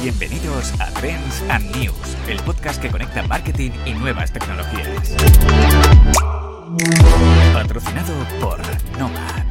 Bienvenidos 0.00 0.72
a 0.80 0.90
Trends 0.94 1.42
and 1.50 1.76
News, 1.76 2.16
el 2.28 2.40
podcast 2.42 2.80
que 2.80 2.90
conecta 2.90 3.22
marketing 3.24 3.70
y 3.84 3.92
nuevas 3.92 4.32
tecnologías. 4.32 5.14
Patrocinado 7.52 8.12
por 8.40 8.58
Nomad. 8.98 9.44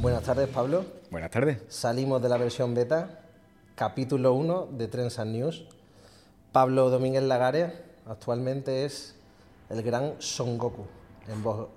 Buenas 0.00 0.22
tardes, 0.22 0.48
Pablo. 0.48 0.84
Buenas 1.10 1.30
tardes. 1.30 1.58
Salimos 1.68 2.20
de 2.22 2.28
la 2.28 2.36
versión 2.36 2.74
beta, 2.74 3.20
capítulo 3.74 4.34
1 4.34 4.68
de 4.72 4.88
Trends 4.88 5.18
and 5.18 5.32
News. 5.32 5.64
Pablo 6.52 6.90
Domínguez 6.90 7.22
Lagares 7.22 7.72
actualmente 8.06 8.84
es 8.84 9.13
el 9.70 9.82
gran 9.82 10.14
Son 10.18 10.56
Goku. 10.58 10.84
En 11.28 11.42
voz, 11.42 11.68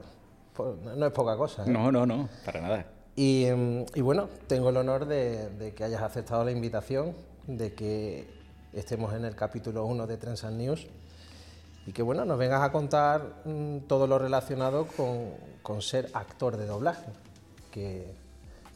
po- 0.53 0.75
no 0.95 1.05
es 1.05 1.11
poca 1.13 1.35
cosa. 1.37 1.63
¿eh? 1.65 1.69
No, 1.69 1.91
no, 1.91 2.05
no, 2.05 2.27
para 2.45 2.61
nada. 2.61 2.85
Y, 3.15 3.45
y 3.95 4.01
bueno, 4.01 4.29
tengo 4.47 4.69
el 4.69 4.77
honor 4.77 5.05
de, 5.05 5.49
de 5.49 5.73
que 5.73 5.83
hayas 5.83 6.01
aceptado 6.01 6.43
la 6.43 6.51
invitación, 6.51 7.15
de 7.47 7.73
que 7.73 8.27
estemos 8.73 9.13
en 9.13 9.25
el 9.25 9.35
capítulo 9.35 9.85
1 9.85 10.05
de 10.05 10.17
Trends 10.17 10.43
and 10.43 10.57
News 10.57 10.85
y 11.87 11.93
que 11.93 12.03
bueno, 12.03 12.25
nos 12.25 12.37
vengas 12.37 12.61
a 12.61 12.71
contar 12.71 13.41
mm, 13.45 13.79
todo 13.87 14.05
lo 14.07 14.19
relacionado 14.19 14.85
con, 14.85 15.29
con 15.63 15.81
ser 15.81 16.09
actor 16.13 16.57
de 16.57 16.65
doblaje, 16.67 17.07
que 17.71 18.13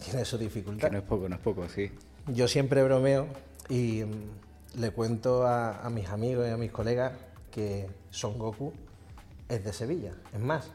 tiene 0.04 0.24
su 0.26 0.38
dificultad. 0.38 0.88
Que 0.88 0.94
no 0.94 1.00
es 1.00 1.04
poco, 1.06 1.28
no 1.30 1.36
es 1.36 1.42
poco, 1.42 1.68
sí. 1.70 1.92
Yo 2.28 2.48
siempre 2.48 2.82
bromeo 2.84 3.28
y 3.70 4.04
mm, 4.06 4.80
le 4.80 4.92
cuento 4.92 5.46
a, 5.46 5.82
a 5.86 5.90
mis 5.90 6.08
amigos 6.10 6.48
y 6.48 6.52
a 6.52 6.58
mis 6.58 6.72
colegas 6.72 7.12
que 7.52 7.88
Son 8.10 8.40
Goku 8.40 8.72
es 9.52 9.64
de 9.64 9.74
Sevilla. 9.74 10.14
Es 10.34 10.40
más, 10.40 10.72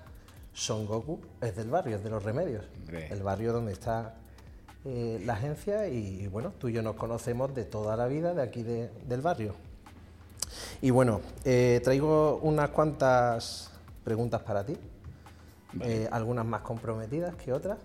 Son 0.53 0.87
Goku 0.87 1.21
es 1.41 1.55
del 1.57 1.69
barrio, 1.71 1.96
es 1.96 2.05
de 2.05 2.10
los 2.10 2.23
remedios. 2.23 2.65
Hombre. 2.80 3.09
El 3.13 3.23
barrio 3.23 3.52
donde 3.52 3.73
está 3.73 4.15
eh, 4.85 5.21
la 5.24 5.33
agencia 5.35 5.88
y 5.88 6.27
bueno, 6.29 6.52
tú 6.59 6.68
y 6.68 6.73
yo 6.73 6.83
nos 6.83 6.95
conocemos 6.96 7.55
de 7.55 7.65
toda 7.65 7.96
la 7.96 8.07
vida 8.07 8.35
de 8.35 8.43
aquí 8.43 8.63
de- 8.63 8.91
del 9.09 9.21
barrio. 9.21 9.55
Y 10.80 10.91
bueno, 10.91 11.21
eh, 11.45 11.80
traigo 11.83 12.38
unas 12.43 12.71
cuantas 12.71 13.71
preguntas 14.05 14.43
para 14.43 14.65
ti, 14.65 14.77
eh, 15.83 16.09
algunas 16.13 16.46
más 16.46 16.61
comprometidas 16.63 17.35
que 17.35 17.52
otras. 17.52 17.79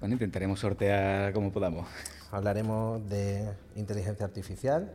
Bueno, 0.00 0.14
intentaremos 0.14 0.58
sortear 0.58 1.32
como 1.32 1.52
podamos. 1.52 1.86
Hablaremos 2.32 3.08
de 3.08 3.48
inteligencia 3.76 4.26
artificial, 4.26 4.92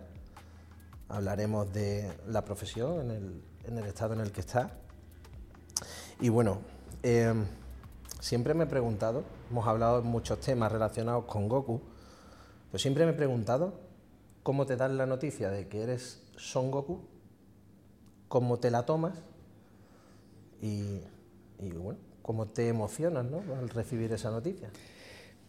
hablaremos 1.10 1.72
de 1.74 2.12
la 2.28 2.44
profesión 2.44 3.02
en 3.02 3.12
el, 3.12 3.42
en 3.68 3.78
el 3.78 3.86
estado 3.86 4.14
en 4.14 4.20
el 4.22 4.32
que 4.32 4.42
está. 4.42 4.72
Y 6.26 6.30
bueno, 6.30 6.58
eh, 7.04 7.32
siempre 8.20 8.56
me 8.56 8.64
he 8.64 8.68
preguntado, 8.68 9.24
hemos 9.52 9.68
hablado 9.68 10.02
de 10.02 10.08
muchos 10.08 10.40
temas 10.40 10.72
relacionados 10.72 11.26
con 11.26 11.48
Goku, 11.48 11.84
pero 12.72 12.80
siempre 12.80 13.06
me 13.06 13.12
he 13.12 13.14
preguntado 13.14 13.76
cómo 14.42 14.66
te 14.66 14.76
dan 14.76 14.98
la 14.98 15.06
noticia 15.06 15.52
de 15.52 15.68
que 15.68 15.84
eres 15.84 16.24
Son 16.36 16.72
Goku, 16.72 17.06
cómo 18.28 18.58
te 18.58 18.72
la 18.72 18.88
tomas 18.88 19.14
y, 20.64 21.00
bueno, 21.60 22.00
cómo 22.24 22.48
te 22.48 22.70
emocionas 22.70 23.26
¿no? 23.26 23.44
al 23.60 23.70
recibir 23.70 24.12
esa 24.12 24.32
noticia. 24.32 24.72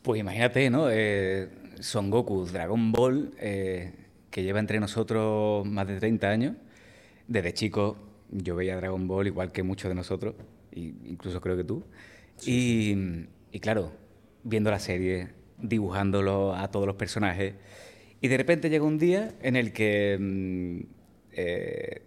Pues 0.03 0.21
imagínate, 0.21 0.69
¿no? 0.69 0.91
Eh, 0.91 1.49
Son 1.81 2.11
Goku, 2.11 2.45
Dragon 2.45 2.93
Ball, 2.93 3.33
eh, 3.41 3.95
que 4.31 4.43
lleva 4.43 4.61
entre 4.61 4.79
nosotros 4.79 5.65
más 5.65 5.89
de 5.89 5.99
30 5.99 6.29
años. 6.29 6.55
Desde 7.27 7.55
chico 7.55 7.97
yo 8.31 8.57
veía 8.57 8.77
Dragon 8.77 9.09
Ball 9.09 9.29
igual 9.29 9.53
que 9.53 9.63
muchos 9.63 9.89
de 9.89 9.95
nosotros, 9.95 10.35
incluso 10.81 11.41
creo 11.41 11.57
que 11.57 11.65
tú. 11.65 11.85
y, 12.45 12.95
y 13.53 13.61
claro, 13.61 13.93
viendo 14.43 14.71
la 14.71 14.79
serie, 14.79 15.29
dibujándolo 15.59 16.55
a 16.55 16.71
todos 16.71 16.87
los 16.87 16.97
personajes, 16.97 17.55
y 18.21 18.29
de 18.29 18.37
repente 18.37 18.71
llega 18.71 18.85
un 18.85 18.99
día 18.99 19.35
en 19.43 19.57
el 19.57 19.73
que 19.73 20.17
mm, 20.19 20.81
eh, 21.33 22.03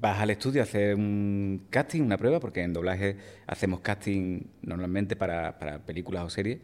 vas 0.00 0.20
al 0.20 0.30
estudio 0.30 0.60
a 0.60 0.64
hacer 0.64 0.96
un 0.96 1.66
casting, 1.70 2.02
una 2.02 2.18
prueba, 2.18 2.40
porque 2.40 2.62
en 2.62 2.72
doblaje 2.72 3.16
hacemos 3.46 3.80
casting 3.80 4.42
normalmente 4.62 5.16
para, 5.16 5.58
para 5.58 5.78
películas 5.78 6.24
o 6.24 6.30
series. 6.30 6.58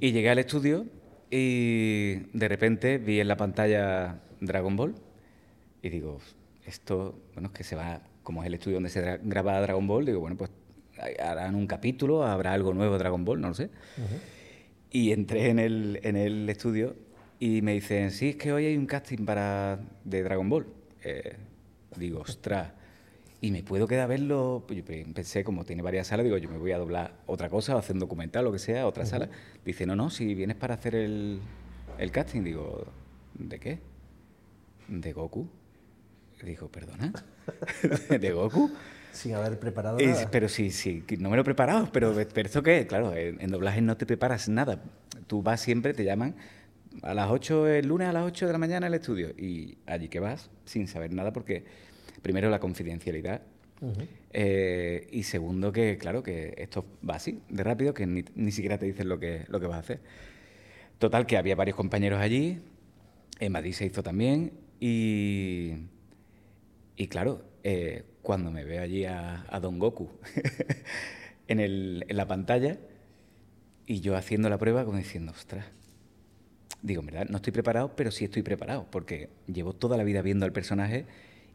Y 0.00 0.12
llegué 0.12 0.28
al 0.28 0.38
estudio 0.38 0.84
y 1.30 2.26
de 2.34 2.46
repente 2.46 2.98
vi 2.98 3.20
en 3.20 3.28
la 3.28 3.38
pantalla 3.38 4.20
Dragon 4.40 4.76
Ball 4.76 4.94
y 5.82 5.88
digo, 5.88 6.20
esto, 6.66 7.18
bueno, 7.32 7.48
es 7.48 7.54
que 7.54 7.64
se 7.64 7.74
va, 7.74 8.02
como 8.22 8.42
es 8.42 8.48
el 8.48 8.54
estudio 8.54 8.76
donde 8.76 8.90
se 8.90 9.18
graba 9.22 9.58
Dragon 9.62 9.86
Ball, 9.86 10.04
digo, 10.04 10.20
bueno, 10.20 10.36
pues 10.36 10.50
harán 11.22 11.54
un 11.54 11.66
capítulo, 11.66 12.24
habrá 12.24 12.52
algo 12.52 12.72
nuevo 12.74 12.92
de 12.94 12.98
Dragon 12.98 13.24
Ball, 13.24 13.40
no 13.40 13.48
lo 13.48 13.54
sé. 13.54 13.70
Y 14.90 15.12
entré 15.12 15.48
en 15.48 15.58
el, 15.58 16.00
en 16.02 16.16
el 16.16 16.48
estudio 16.50 16.94
y 17.40 17.62
me 17.62 17.72
dicen, 17.72 18.10
sí, 18.10 18.30
es 18.30 18.36
que 18.36 18.52
hoy 18.52 18.66
hay 18.66 18.76
un 18.76 18.86
casting 18.86 19.24
para 19.24 19.80
de 20.04 20.22
Dragon 20.22 20.48
Ball. 20.48 20.66
Eh, 21.02 21.36
digo, 21.96 22.20
ostras, 22.20 22.72
¿y 23.40 23.50
me 23.50 23.62
puedo 23.62 23.88
quedar 23.88 24.04
a 24.04 24.06
verlo? 24.06 24.64
Pues 24.66 24.78
yo 24.78 24.84
pe- 24.84 25.06
pensé, 25.14 25.42
como 25.44 25.64
tiene 25.64 25.82
varias 25.82 26.08
salas, 26.08 26.24
digo, 26.24 26.36
yo 26.36 26.48
me 26.50 26.58
voy 26.58 26.72
a 26.72 26.78
doblar 26.78 27.14
otra 27.26 27.48
cosa, 27.48 27.74
o 27.74 27.78
hacer 27.78 27.94
un 27.96 28.00
documental, 28.00 28.44
lo 28.44 28.52
que 28.52 28.58
sea, 28.58 28.86
otra 28.86 29.06
sala. 29.06 29.28
Dice, 29.64 29.86
no, 29.86 29.96
no, 29.96 30.10
si 30.10 30.34
vienes 30.34 30.56
para 30.56 30.74
hacer 30.74 30.94
el, 30.94 31.40
el 31.98 32.10
casting, 32.12 32.42
digo, 32.42 32.84
¿de 33.38 33.58
qué? 33.58 33.78
De 34.88 35.12
Goku. 35.12 35.48
Digo, 36.44 36.68
¿perdona? 36.68 37.12
¿De 38.20 38.30
Goku? 38.32 38.70
Sin 39.12 39.34
haber 39.34 39.58
preparado 39.58 39.98
nada. 39.98 40.28
pero 40.30 40.48
sí, 40.48 40.70
sí, 40.70 41.02
que 41.06 41.16
no 41.16 41.30
me 41.30 41.36
lo 41.36 41.42
he 41.42 41.44
preparado, 41.44 41.88
pero, 41.92 42.14
pero 42.32 42.46
¿esto 42.46 42.62
qué? 42.62 42.86
Claro, 42.86 43.14
en, 43.14 43.40
en 43.40 43.50
doblaje 43.50 43.80
no 43.80 43.96
te 43.96 44.06
preparas 44.06 44.48
nada. 44.48 44.82
Tú 45.26 45.42
vas 45.42 45.60
siempre, 45.60 45.94
te 45.94 46.04
llaman 46.04 46.34
a 47.02 47.14
las 47.14 47.30
8, 47.30 47.68
el 47.68 47.86
lunes 47.86 48.08
a 48.08 48.12
las 48.12 48.24
8 48.24 48.46
de 48.46 48.52
la 48.52 48.58
mañana 48.58 48.86
al 48.86 48.94
estudio 48.94 49.30
y 49.30 49.78
allí 49.86 50.08
que 50.08 50.20
vas 50.20 50.50
sin 50.64 50.88
saber 50.88 51.12
nada 51.12 51.32
porque 51.32 51.64
primero 52.22 52.50
la 52.50 52.58
confidencialidad 52.60 53.42
eh, 54.32 55.08
y 55.10 55.24
segundo 55.24 55.72
que, 55.72 55.98
claro, 55.98 56.22
que 56.22 56.54
esto 56.56 56.84
va 57.08 57.16
así, 57.16 57.40
de 57.48 57.64
rápido, 57.64 57.92
que 57.94 58.06
ni, 58.06 58.24
ni 58.36 58.52
siquiera 58.52 58.78
te 58.78 58.86
dicen 58.86 59.08
lo 59.08 59.18
que, 59.18 59.44
lo 59.48 59.58
que 59.58 59.66
vas 59.66 59.76
a 59.76 59.80
hacer. 59.80 60.00
Total, 60.98 61.26
que 61.26 61.36
había 61.36 61.56
varios 61.56 61.76
compañeros 61.76 62.20
allí, 62.20 62.60
en 63.40 63.52
Madrid 63.52 63.72
se 63.72 63.86
hizo 63.86 64.02
también 64.02 64.52
y... 64.80 65.72
Y 66.94 67.08
claro, 67.08 67.42
eh, 67.64 68.04
cuando 68.22 68.50
me 68.50 68.64
veo 68.64 68.82
allí 68.82 69.04
a, 69.04 69.44
a 69.48 69.60
Don 69.60 69.78
Goku 69.78 70.08
en, 71.48 71.60
el- 71.60 72.04
en 72.08 72.16
la 72.16 72.26
pantalla 72.26 72.78
y 73.86 74.00
yo 74.00 74.16
haciendo 74.16 74.48
la 74.48 74.58
prueba 74.58 74.84
como 74.84 74.96
diciendo, 74.98 75.32
ostras, 75.32 75.66
digo, 76.82 77.00
en 77.00 77.06
verdad, 77.06 77.26
no 77.28 77.36
estoy 77.36 77.52
preparado, 77.52 77.94
pero 77.96 78.10
sí 78.10 78.24
estoy 78.24 78.42
preparado, 78.42 78.86
porque 78.90 79.28
llevo 79.46 79.72
toda 79.72 79.96
la 79.96 80.04
vida 80.04 80.22
viendo 80.22 80.46
al 80.46 80.52
personaje 80.52 81.04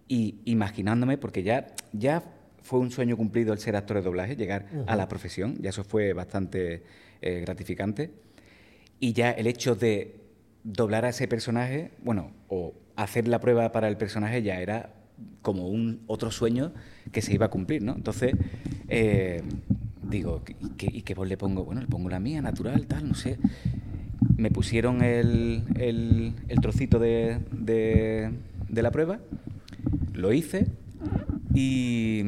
y 0.07 0.35
imaginándome, 0.45 1.17
porque 1.17 1.43
ya, 1.43 1.67
ya 1.93 2.23
fue 2.61 2.79
un 2.79 2.91
sueño 2.91 3.15
cumplido 3.17 3.53
el 3.53 3.59
ser 3.59 3.75
actor 3.75 3.97
de 3.97 4.03
doblaje, 4.03 4.35
llegar 4.35 4.67
a 4.87 4.95
la 4.95 5.07
profesión, 5.07 5.55
ya 5.61 5.69
eso 5.69 5.83
fue 5.83 6.13
bastante 6.13 6.83
eh, 7.21 7.39
gratificante. 7.41 8.11
Y 8.99 9.13
ya 9.13 9.31
el 9.31 9.47
hecho 9.47 9.75
de 9.75 10.19
doblar 10.63 11.05
a 11.05 11.09
ese 11.09 11.27
personaje, 11.27 11.91
bueno, 12.03 12.31
o 12.49 12.73
hacer 12.95 13.27
la 13.27 13.39
prueba 13.39 13.71
para 13.71 13.87
el 13.87 13.97
personaje 13.97 14.41
ya 14.43 14.59
era 14.59 14.93
como 15.41 15.67
un 15.67 16.01
otro 16.07 16.31
sueño 16.31 16.73
que 17.11 17.21
se 17.21 17.33
iba 17.33 17.45
a 17.47 17.49
cumplir, 17.49 17.81
¿no? 17.83 17.93
Entonces, 17.95 18.33
eh, 18.89 19.41
digo, 20.09 20.41
¿y 20.59 20.69
qué, 20.71 20.87
y 20.91 21.01
qué 21.03 21.13
voz 21.13 21.27
le 21.27 21.37
pongo? 21.37 21.63
Bueno, 21.65 21.81
le 21.81 21.87
pongo 21.87 22.09
la 22.09 22.19
mía, 22.19 22.41
natural, 22.41 22.85
tal, 22.87 23.07
no 23.07 23.15
sé. 23.15 23.37
Me 24.37 24.51
pusieron 24.51 25.01
el, 25.01 25.63
el- 25.75 26.33
el 26.47 26.59
trocito 26.61 26.99
de, 26.99 27.39
de- 27.51 28.31
de 28.69 28.81
la 28.81 28.91
prueba, 28.91 29.19
lo 30.13 30.33
hice 30.33 30.67
y, 31.53 32.21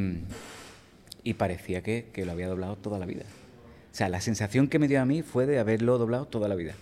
y 1.24 1.34
parecía 1.36 1.82
que, 1.84 2.08
que 2.14 2.26
lo 2.26 2.32
había 2.32 2.48
doblado 2.48 2.76
toda 2.78 3.00
la 3.00 3.06
vida. 3.06 3.24
O 3.92 3.96
sea, 3.96 4.10
la 4.10 4.22
sensación 4.22 4.68
que 4.68 4.80
me 4.80 4.88
dio 4.88 5.02
a 5.02 5.06
mí 5.06 5.22
fue 5.24 5.46
de 5.46 5.60
haberlo 5.60 5.98
doblado 5.98 6.26
toda 6.26 6.48
la 6.48 6.56
vida. 6.56 6.74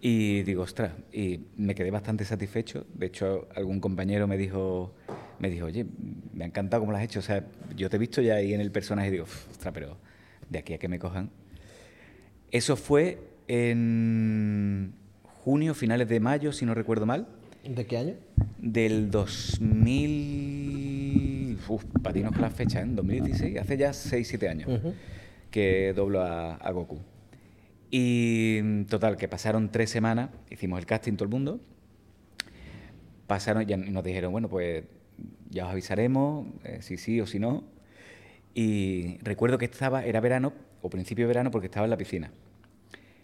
Y 0.00 0.42
digo, 0.42 0.62
ostras, 0.62 0.92
y 1.12 1.40
me 1.56 1.74
quedé 1.74 1.90
bastante 1.90 2.24
satisfecho. 2.24 2.86
De 2.94 3.06
hecho, 3.06 3.48
algún 3.56 3.80
compañero 3.80 4.26
me 4.28 4.36
dijo, 4.36 4.92
me 5.38 5.50
dijo, 5.50 5.66
oye, 5.66 5.84
me 6.32 6.44
ha 6.44 6.46
encantado 6.46 6.80
cómo 6.82 6.92
lo 6.92 6.98
has 6.98 7.04
hecho. 7.04 7.18
O 7.20 7.22
sea, 7.22 7.44
yo 7.76 7.90
te 7.90 7.96
he 7.96 7.98
visto 7.98 8.22
ya 8.22 8.34
ahí 8.36 8.54
en 8.54 8.60
el 8.60 8.70
personaje 8.70 9.08
y 9.08 9.12
digo, 9.12 9.24
"Uf, 9.24 9.50
ostras, 9.50 9.72
pero 9.74 9.96
de 10.48 10.58
aquí 10.58 10.74
a 10.74 10.78
que 10.78 10.88
me 10.88 10.98
cojan. 10.98 11.30
Eso 12.50 12.76
fue 12.76 13.18
en 13.48 14.92
junio, 15.44 15.74
finales 15.74 16.08
de 16.08 16.20
mayo, 16.20 16.52
si 16.52 16.64
no 16.64 16.74
recuerdo 16.74 17.06
mal, 17.06 17.26
¿De 17.64 17.84
qué 17.86 17.98
año? 17.98 18.14
del 18.58 19.10
2000. 19.10 21.58
Uf, 21.68 21.84
patinos 22.02 22.32
con 22.32 22.42
las 22.42 22.54
fechas, 22.54 22.84
¿eh? 22.84 22.88
2016, 22.90 23.58
hace 23.58 23.76
ya 23.76 23.92
6-7 23.92 24.48
años 24.48 24.68
Ujú. 24.68 24.94
que 25.50 25.92
doblo 25.94 26.22
a, 26.22 26.54
a 26.54 26.70
Goku. 26.72 27.00
Y 27.90 28.84
total, 28.84 29.16
que 29.16 29.28
pasaron 29.28 29.70
tres 29.70 29.90
semanas, 29.90 30.30
hicimos 30.50 30.78
el 30.78 30.86
casting 30.86 31.12
todo 31.14 31.24
el 31.24 31.30
mundo. 31.30 31.60
Pasaron 33.26 33.68
y 33.68 33.76
nos 33.76 34.04
dijeron, 34.04 34.32
bueno, 34.32 34.48
pues 34.48 34.84
ya 35.50 35.66
os 35.66 35.72
avisaremos, 35.72 36.46
eh, 36.64 36.78
si 36.82 36.96
sí 36.96 37.20
o 37.20 37.26
si 37.26 37.38
no. 37.38 37.64
Y 38.54 39.18
recuerdo 39.22 39.58
que 39.58 39.66
estaba, 39.66 40.04
era 40.04 40.20
verano, 40.20 40.52
o 40.82 40.88
principio 40.90 41.24
de 41.24 41.28
verano, 41.28 41.50
porque 41.50 41.66
estaba 41.66 41.84
en 41.86 41.90
la 41.90 41.96
piscina. 41.96 42.30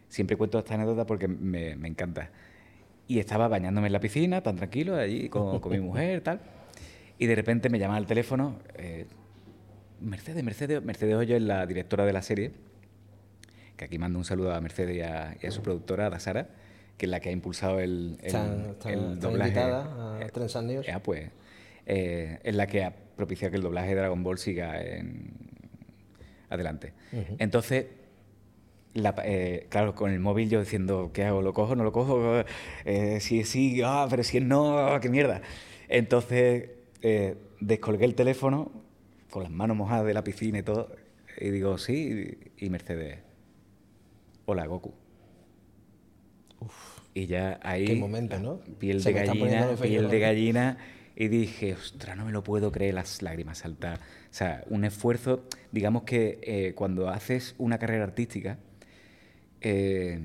Siempre 0.09 0.37
cuento 0.37 0.59
esta 0.59 0.75
anécdota 0.75 1.07
porque 1.07 1.29
me, 1.29 1.75
me 1.77 1.89
encanta. 1.89 2.31
Y 3.09 3.19
estaba 3.19 3.49
bañándome 3.49 3.87
en 3.89 3.93
la 3.95 4.01
piscina, 4.01 4.43
tan 4.43 4.57
tranquilo, 4.57 4.97
allí 4.97 5.29
con, 5.29 5.59
con 5.61 5.73
mi 5.73 5.81
mujer, 5.81 6.21
tal. 6.23 6.41
Y 7.19 7.27
de 7.27 7.35
repente 7.35 7.69
me 7.71 7.79
llama 7.79 7.97
al 7.97 8.07
teléfono, 8.07 8.57
eh, 8.77 9.07
Mercedes, 10.01 10.43
Mercedes, 10.43 10.83
Mercedes 10.83 11.15
Hoyo 11.15 11.37
es 11.37 11.43
la 11.43 11.65
directora 11.67 12.05
de 12.05 12.13
la 12.13 12.23
serie, 12.23 12.53
que 13.77 13.85
aquí 13.85 13.99
mando 13.99 14.19
un 14.19 14.25
saludo 14.25 14.53
a 14.55 14.61
Mercedes 14.61 14.97
y 14.97 15.01
a, 15.01 15.37
y 15.41 15.47
a 15.47 15.51
su 15.51 15.63
productora, 15.63 16.09
a 16.09 16.21
Sara, 16.21 16.49
que 16.99 17.07
es 17.07 17.11
la 17.11 17.21
que 17.21 17.29
ha 17.29 17.33
impulsado 17.33 17.81
el, 17.81 18.19
el, 18.21 18.27
Están- 18.27 18.61
están- 18.73 18.93
el 18.93 19.21
doblaje. 19.21 19.51
invitada 19.51 20.17
a 20.19 20.21
Eh, 20.21 20.63
News. 20.65 20.89
eh, 20.89 20.95
pues, 21.03 21.31
eh, 21.87 22.39
es 22.45 22.55
la 22.55 22.67
que 22.67 22.85
ha 22.85 22.95
propiciado 23.17 23.51
que 23.51 23.57
el 23.57 23.63
doblaje 23.63 23.89
de 23.91 23.95
Dragon 23.97 24.23
Ball 24.23 24.39
siga 24.39 24.81
en- 24.83 25.31
adelante. 26.49 26.93
Entonces, 27.39 27.87
la- 28.95 29.15
eh, 29.25 29.67
claro, 29.71 29.95
con 29.95 30.11
el 30.11 30.21
móvil 30.21 30.51
yo 30.51 30.61
diciendo, 30.61 31.11
¿qué 31.15 31.25
hago? 31.25 31.41
¿Lo 31.43 31.53
cojo? 31.55 31.75
¿No 31.77 31.83
lo 31.85 31.93
cojo? 31.93 32.45
Eh, 32.85 33.19
si 33.21 33.41
es 33.41 33.49
sí, 33.49 33.81
ah, 33.85 34.07
pero 34.11 34.23
si 34.23 34.39
es 34.39 34.45
no, 34.45 34.99
qué 35.01 35.09
mierda. 35.09 35.41
Entonces, 35.89 36.71
eh, 37.03 37.37
descolgué 37.61 38.05
el 38.05 38.15
teléfono 38.15 38.71
con 39.31 39.43
las 39.45 39.53
manos 39.53 39.77
mojadas 39.77 40.05
de 40.07 40.13
la 40.15 40.23
piscina 40.25 40.59
y 40.59 40.63
todo, 40.63 40.95
y 41.41 41.51
digo, 41.51 41.79
sí, 41.79 42.37
y 42.59 42.69
Mercedes, 42.69 43.21
hola 44.45 44.67
Goku. 44.67 44.93
Y 47.15 47.27
ya 47.27 47.59
ahí, 47.63 47.87
Qué 47.87 47.95
momento, 47.97 48.39
¿no? 48.39 48.61
piel 48.79 49.01
Se 49.03 49.13
de 49.13 49.25
gallina, 49.27 49.77
piel 49.81 50.09
de 50.09 50.19
gallina, 50.19 50.79
y 51.15 51.29
dije, 51.29 51.75
ostras, 51.75 52.17
no 52.17 52.25
me 52.25 52.33
lo 52.33 52.43
puedo 52.43 52.73
creer, 52.73 52.95
las 52.95 53.23
lágrimas 53.23 53.59
saltar. 53.59 53.99
O 53.99 54.35
sea, 54.35 54.65
un 54.69 54.85
esfuerzo, 54.85 55.45
digamos 55.71 56.05
que 56.05 56.41
eh, 56.43 56.73
cuando 56.75 57.09
haces 57.09 57.55
una 57.59 57.79
carrera 57.79 58.05
artística, 58.05 58.59
eh, 59.61 60.21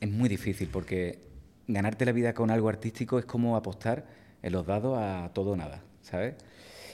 es 0.00 0.10
muy 0.10 0.28
difícil 0.28 0.68
porque 0.68 1.18
ganarte 1.66 2.04
la 2.06 2.12
vida 2.12 2.34
con 2.34 2.50
algo 2.50 2.68
artístico 2.68 3.18
es 3.18 3.24
como 3.24 3.56
apostar 3.56 4.06
en 4.42 4.52
los 4.52 4.66
dados 4.66 4.96
a 4.98 5.32
todo 5.34 5.50
o 5.50 5.56
nada, 5.56 5.82
¿sabes? 6.02 6.36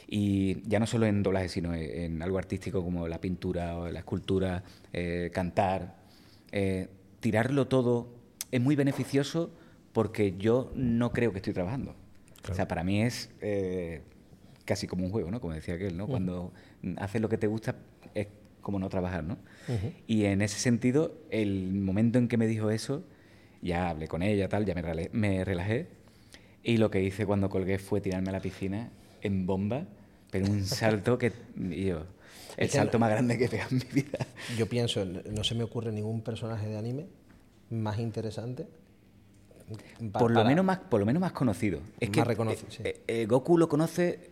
Y 0.07 0.67
ya 0.69 0.81
no 0.81 0.87
solo 0.87 1.07
en 1.07 1.23
doblaje, 1.23 1.49
sino 1.49 1.75
en, 1.75 2.23
algo 2.23 2.39
artístico 2.39 2.83
como 2.83 3.09
la 3.09 3.21
pintura 3.21 3.77
o 3.77 3.89
la 3.89 4.01
escultura, 4.01 4.63
eh, 4.93 5.31
cantar. 5.33 5.97
tirarlo 7.21 7.67
todo 7.69 8.09
es 8.51 8.61
muy 8.61 8.77
beneficioso 8.77 9.51
porque 9.93 10.37
yo 10.39 10.73
no 10.75 11.13
creo 11.13 11.33
que 11.33 11.39
estoy 11.39 11.53
trabajando. 11.53 11.95
O 12.53 12.55
sea, 12.57 12.69
para 12.69 12.85
mí 12.85 13.03
es 13.03 13.31
eh, 13.41 14.03
casi 14.65 14.87
como 14.87 15.05
un 15.05 15.11
juego, 15.11 15.31
¿no? 15.31 15.41
Como 15.41 15.53
decía 15.55 15.75
aquel, 15.75 15.97
¿no? 15.97 16.07
Cuando 16.07 16.53
haces 16.99 17.21
lo 17.21 17.29
que 17.29 17.39
te 17.39 17.47
gusta 17.47 17.77
es 18.15 18.29
como 18.61 18.79
no 18.79 18.89
trabajar, 18.89 19.25
¿no? 19.25 19.39
Y 20.07 20.25
en 20.25 20.43
ese 20.43 20.59
sentido, 20.59 21.17
el 21.31 21.73
momento 21.73 22.19
en 22.19 22.29
que 22.29 22.37
me 22.37 22.47
dijo 22.47 22.71
eso, 22.71 23.05
ya 23.63 23.89
hablé 23.91 24.09
con 24.09 24.23
ella, 24.23 24.49
tal, 24.49 24.65
ya 24.67 24.75
me, 24.75 24.83
rela- 24.83 25.11
me 25.13 25.45
relajé. 25.45 25.87
Y 26.63 26.79
lo 26.79 26.91
que 26.91 27.03
hice 27.03 27.27
cuando 27.27 27.49
colgué 27.51 27.79
fue 27.79 28.01
tirarme 28.01 28.31
a 28.31 28.33
la 28.33 28.41
piscina 28.41 28.91
en 29.23 29.47
bomba, 29.47 29.87
pero 30.31 30.47
un 30.47 30.65
salto 30.65 31.19
que, 31.19 31.33
y 31.59 31.87
yo, 31.87 32.07
el 32.57 32.69
salto 32.71 32.99
más 32.99 33.11
grande 33.11 33.37
que 33.39 33.45
he 33.45 33.49
pegado 33.49 33.71
en 33.71 33.79
mi 33.79 34.03
vida. 34.03 34.19
Yo 34.59 34.67
pienso, 34.69 35.05
no 35.05 35.45
se 35.45 35.55
me 35.55 35.63
ocurre 35.65 35.93
ningún 35.93 36.23
personaje 36.23 36.67
de 36.69 36.77
anime 36.79 37.07
más 37.71 37.99
interesante. 37.99 38.67
Por, 40.13 40.31
lo 40.31 40.45
menos 40.45 40.65
más, 40.65 40.79
por 40.79 41.01
lo 41.01 41.07
menos 41.07 41.21
más 41.21 41.33
conocido. 41.33 41.81
Es 42.01 42.09
Más 42.09 42.15
que 42.15 42.25
reconocido, 42.25 42.69
eh, 42.69 42.73
sí. 42.73 42.83
eh, 42.85 43.01
eh, 43.23 43.27
Goku 43.27 43.57
lo 43.59 43.69
conoce 43.69 44.31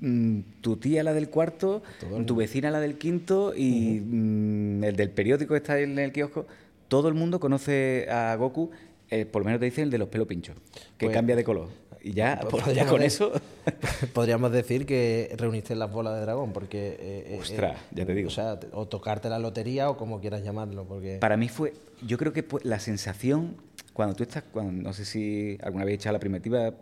mm, 0.00 0.40
tu 0.60 0.76
tía, 0.76 1.02
la 1.04 1.12
del 1.12 1.28
cuarto, 1.30 1.82
tu 2.26 2.34
vecina, 2.36 2.70
la 2.70 2.80
del 2.80 2.98
quinto, 2.98 3.54
y 3.54 4.00
mm, 4.00 4.84
el 4.84 4.96
del 4.96 5.10
periódico 5.10 5.54
que 5.54 5.58
está 5.58 5.78
en 5.78 5.98
el 5.98 6.12
kiosco. 6.12 6.46
Todo 6.88 7.08
el 7.08 7.14
mundo 7.14 7.38
conoce 7.38 8.08
a 8.10 8.34
Goku, 8.36 8.70
eh, 9.10 9.24
por 9.26 9.42
lo 9.42 9.46
menos 9.46 9.60
te 9.60 9.66
dicen 9.66 9.84
el 9.84 9.90
de 9.90 9.98
los 9.98 10.08
pelos 10.08 10.26
pinchos, 10.26 10.56
que 10.98 11.06
Pues- 11.06 11.14
cambia 11.14 11.36
de 11.36 11.44
color. 11.44 11.68
Y 12.02 12.12
ya, 12.12 12.40
Pues 12.48 12.52
ya 12.66 12.66
podríamos 12.66 12.92
con 12.92 13.02
eso... 13.02 13.32
Podríamos 14.14 14.52
decir 14.52 14.86
que 14.86 15.34
reuniste 15.36 15.74
las 15.74 15.90
bolas 15.92 16.14
de 16.14 16.22
dragón, 16.22 16.52
porque. 16.52 16.96
eh, 17.00 17.24
eh, 17.26 17.38
Ostras, 17.40 17.78
ya 17.92 18.06
te 18.06 18.14
digo. 18.14 18.28
O 18.28 18.30
sea, 18.30 18.58
o 18.72 18.88
tocarte 18.88 19.28
la 19.28 19.38
lotería 19.38 19.90
o 19.90 19.96
como 19.96 20.20
quieras 20.20 20.42
llamarlo, 20.42 20.84
porque. 20.86 21.18
Para 21.18 21.36
mí 21.36 21.48
fue, 21.48 21.74
yo 22.06 22.18
creo 22.18 22.32
que 22.32 22.44
la 22.62 22.80
sensación, 22.80 23.56
cuando 23.92 24.14
tú 24.14 24.22
estás, 24.22 24.44
cuando, 24.50 24.72
no 24.72 24.92
sé 24.92 25.04
si 25.04 25.58
alguna 25.62 25.84
vez 25.84 25.96
echado 25.96 26.14
la 26.14 26.20
primitiva, 26.20 26.72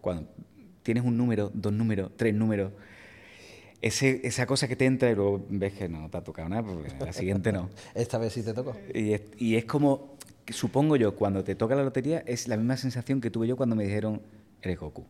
cuando 0.00 0.28
tienes 0.82 1.04
un 1.04 1.16
número, 1.16 1.50
dos 1.52 1.72
números, 1.72 2.12
tres 2.16 2.34
números, 2.34 2.72
ese, 3.82 4.20
esa 4.24 4.46
cosa 4.46 4.68
que 4.68 4.76
te 4.76 4.86
entra 4.86 5.10
y 5.10 5.14
luego 5.14 5.44
ves 5.48 5.72
que 5.72 5.88
no 5.88 6.08
te 6.10 6.18
ha 6.18 6.24
tocado 6.24 6.48
nada, 6.48 6.62
porque 6.62 6.92
la 7.04 7.12
siguiente 7.12 7.52
no. 7.52 7.70
Esta 7.94 8.18
vez 8.18 8.32
sí 8.32 8.42
te 8.42 8.52
tocó. 8.52 8.76
Y 8.94 9.12
es, 9.14 9.22
y 9.38 9.56
es 9.56 9.64
como, 9.64 10.16
supongo 10.48 10.96
yo, 10.96 11.16
cuando 11.16 11.44
te 11.44 11.54
toca 11.54 11.74
la 11.74 11.82
lotería, 11.82 12.22
es 12.26 12.48
la 12.48 12.56
misma 12.56 12.76
sensación 12.76 13.20
que 13.20 13.30
tuve 13.30 13.46
yo 13.46 13.56
cuando 13.56 13.76
me 13.76 13.84
dijeron, 13.84 14.22
eres 14.62 14.78
Goku. 14.78 15.04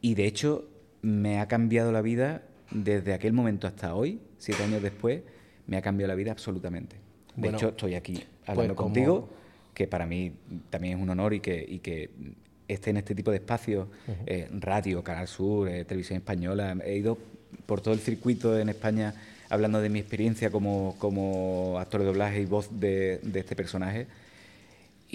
Y 0.00 0.14
de 0.14 0.26
hecho, 0.26 0.68
me 1.02 1.40
ha 1.40 1.48
cambiado 1.48 1.92
la 1.92 2.02
vida 2.02 2.42
desde 2.70 3.14
aquel 3.14 3.32
momento 3.32 3.66
hasta 3.66 3.94
hoy, 3.94 4.20
siete 4.38 4.62
años 4.64 4.82
después, 4.82 5.22
me 5.66 5.76
ha 5.76 5.82
cambiado 5.82 6.08
la 6.08 6.14
vida 6.14 6.32
absolutamente. 6.32 6.96
De 7.36 7.42
Bueno, 7.42 7.56
hecho, 7.58 7.68
estoy 7.70 7.94
aquí 7.94 8.22
hablando 8.46 8.74
como- 8.74 8.88
contigo, 8.88 9.28
que 9.74 9.86
para 9.86 10.06
mí 10.06 10.32
también 10.70 10.96
es 10.98 11.02
un 11.02 11.10
honor 11.10 11.34
y 11.34 11.40
que, 11.40 11.64
y 11.68 11.78
que 11.80 12.10
esté 12.68 12.90
en 12.90 12.98
este 12.98 13.14
tipo 13.14 13.30
de 13.30 13.38
espacios, 13.38 13.88
eh, 14.26 14.48
radio, 14.60 15.02
Canal 15.02 15.26
Sur, 15.28 15.68
eh, 15.68 15.84
Televisión 15.84 16.16
Española. 16.18 16.76
He 16.84 16.96
ido 16.96 17.18
por 17.66 17.80
todo 17.80 17.94
el 17.94 18.00
circuito 18.00 18.58
en 18.58 18.68
España 18.68 19.14
hablando 19.50 19.80
de 19.80 19.88
mi 19.88 19.98
experiencia 19.98 20.50
como, 20.50 20.94
como 20.98 21.78
actor 21.78 22.00
de 22.00 22.06
doblaje 22.06 22.40
y 22.40 22.46
voz 22.46 22.68
de, 22.80 23.18
de 23.22 23.40
este 23.40 23.54
personaje. 23.56 24.06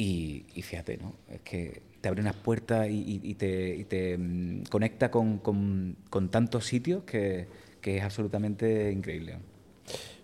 Y, 0.01 0.45
y 0.55 0.61
fíjate, 0.61 0.95
¿no? 0.95 1.13
Es 1.29 1.41
que 1.41 1.81
te 1.99 2.07
abre 2.07 2.21
unas 2.21 2.35
puertas 2.37 2.87
y, 2.89 3.33
te, 3.35 3.75
y 3.75 3.83
te, 3.83 4.17
mm, 4.17 4.63
conecta 4.69 5.11
con, 5.11 5.39
con- 5.39 5.97
con 6.09 6.29
tantos 6.29 6.65
sitios 6.65 7.03
que, 7.03 7.47
que 7.81 7.97
es 7.97 8.03
absolutamente 8.03 8.93
increíble. 8.93 9.39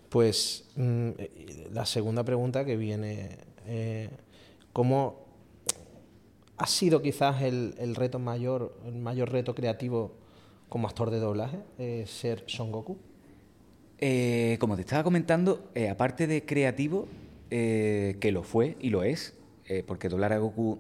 Pues 0.08 0.64
mm, 0.78 1.10
eh, 1.18 1.68
la 1.74 1.86
segunda 1.86 2.24
pregunta 2.24 2.64
que 2.64 2.78
viene, 2.78 3.32
eh, 3.68 4.08
¿cómo 4.72 5.26
ha 6.56 6.68
sido 6.68 7.02
quizás 7.02 7.42
el, 7.42 7.76
el 7.78 7.96
reto 7.96 8.18
mayor, 8.18 8.80
el 8.86 8.96
mayor 8.96 9.30
reto 9.30 9.54
creativo 9.56 10.14
como 10.70 10.88
actor 10.88 11.12
de 11.12 11.20
doblaje, 11.20 11.58
eh, 11.80 12.06
ser 12.08 12.46
Son 12.48 12.72
Goku? 12.72 12.98
Eh, 13.98 14.56
como 14.62 14.78
te 14.78 14.84
estaba 14.84 15.04
comentando, 15.04 15.70
aparte 15.92 16.28
de 16.28 16.46
creativo, 16.46 17.10
que 17.50 18.30
lo 18.34 18.44
fue 18.44 18.76
y 18.80 18.90
lo 18.90 19.04
es, 19.04 19.34
eh, 19.68 19.84
porque 19.86 20.10
doblar 20.10 20.34
a 20.34 20.38
Goku, 20.38 20.80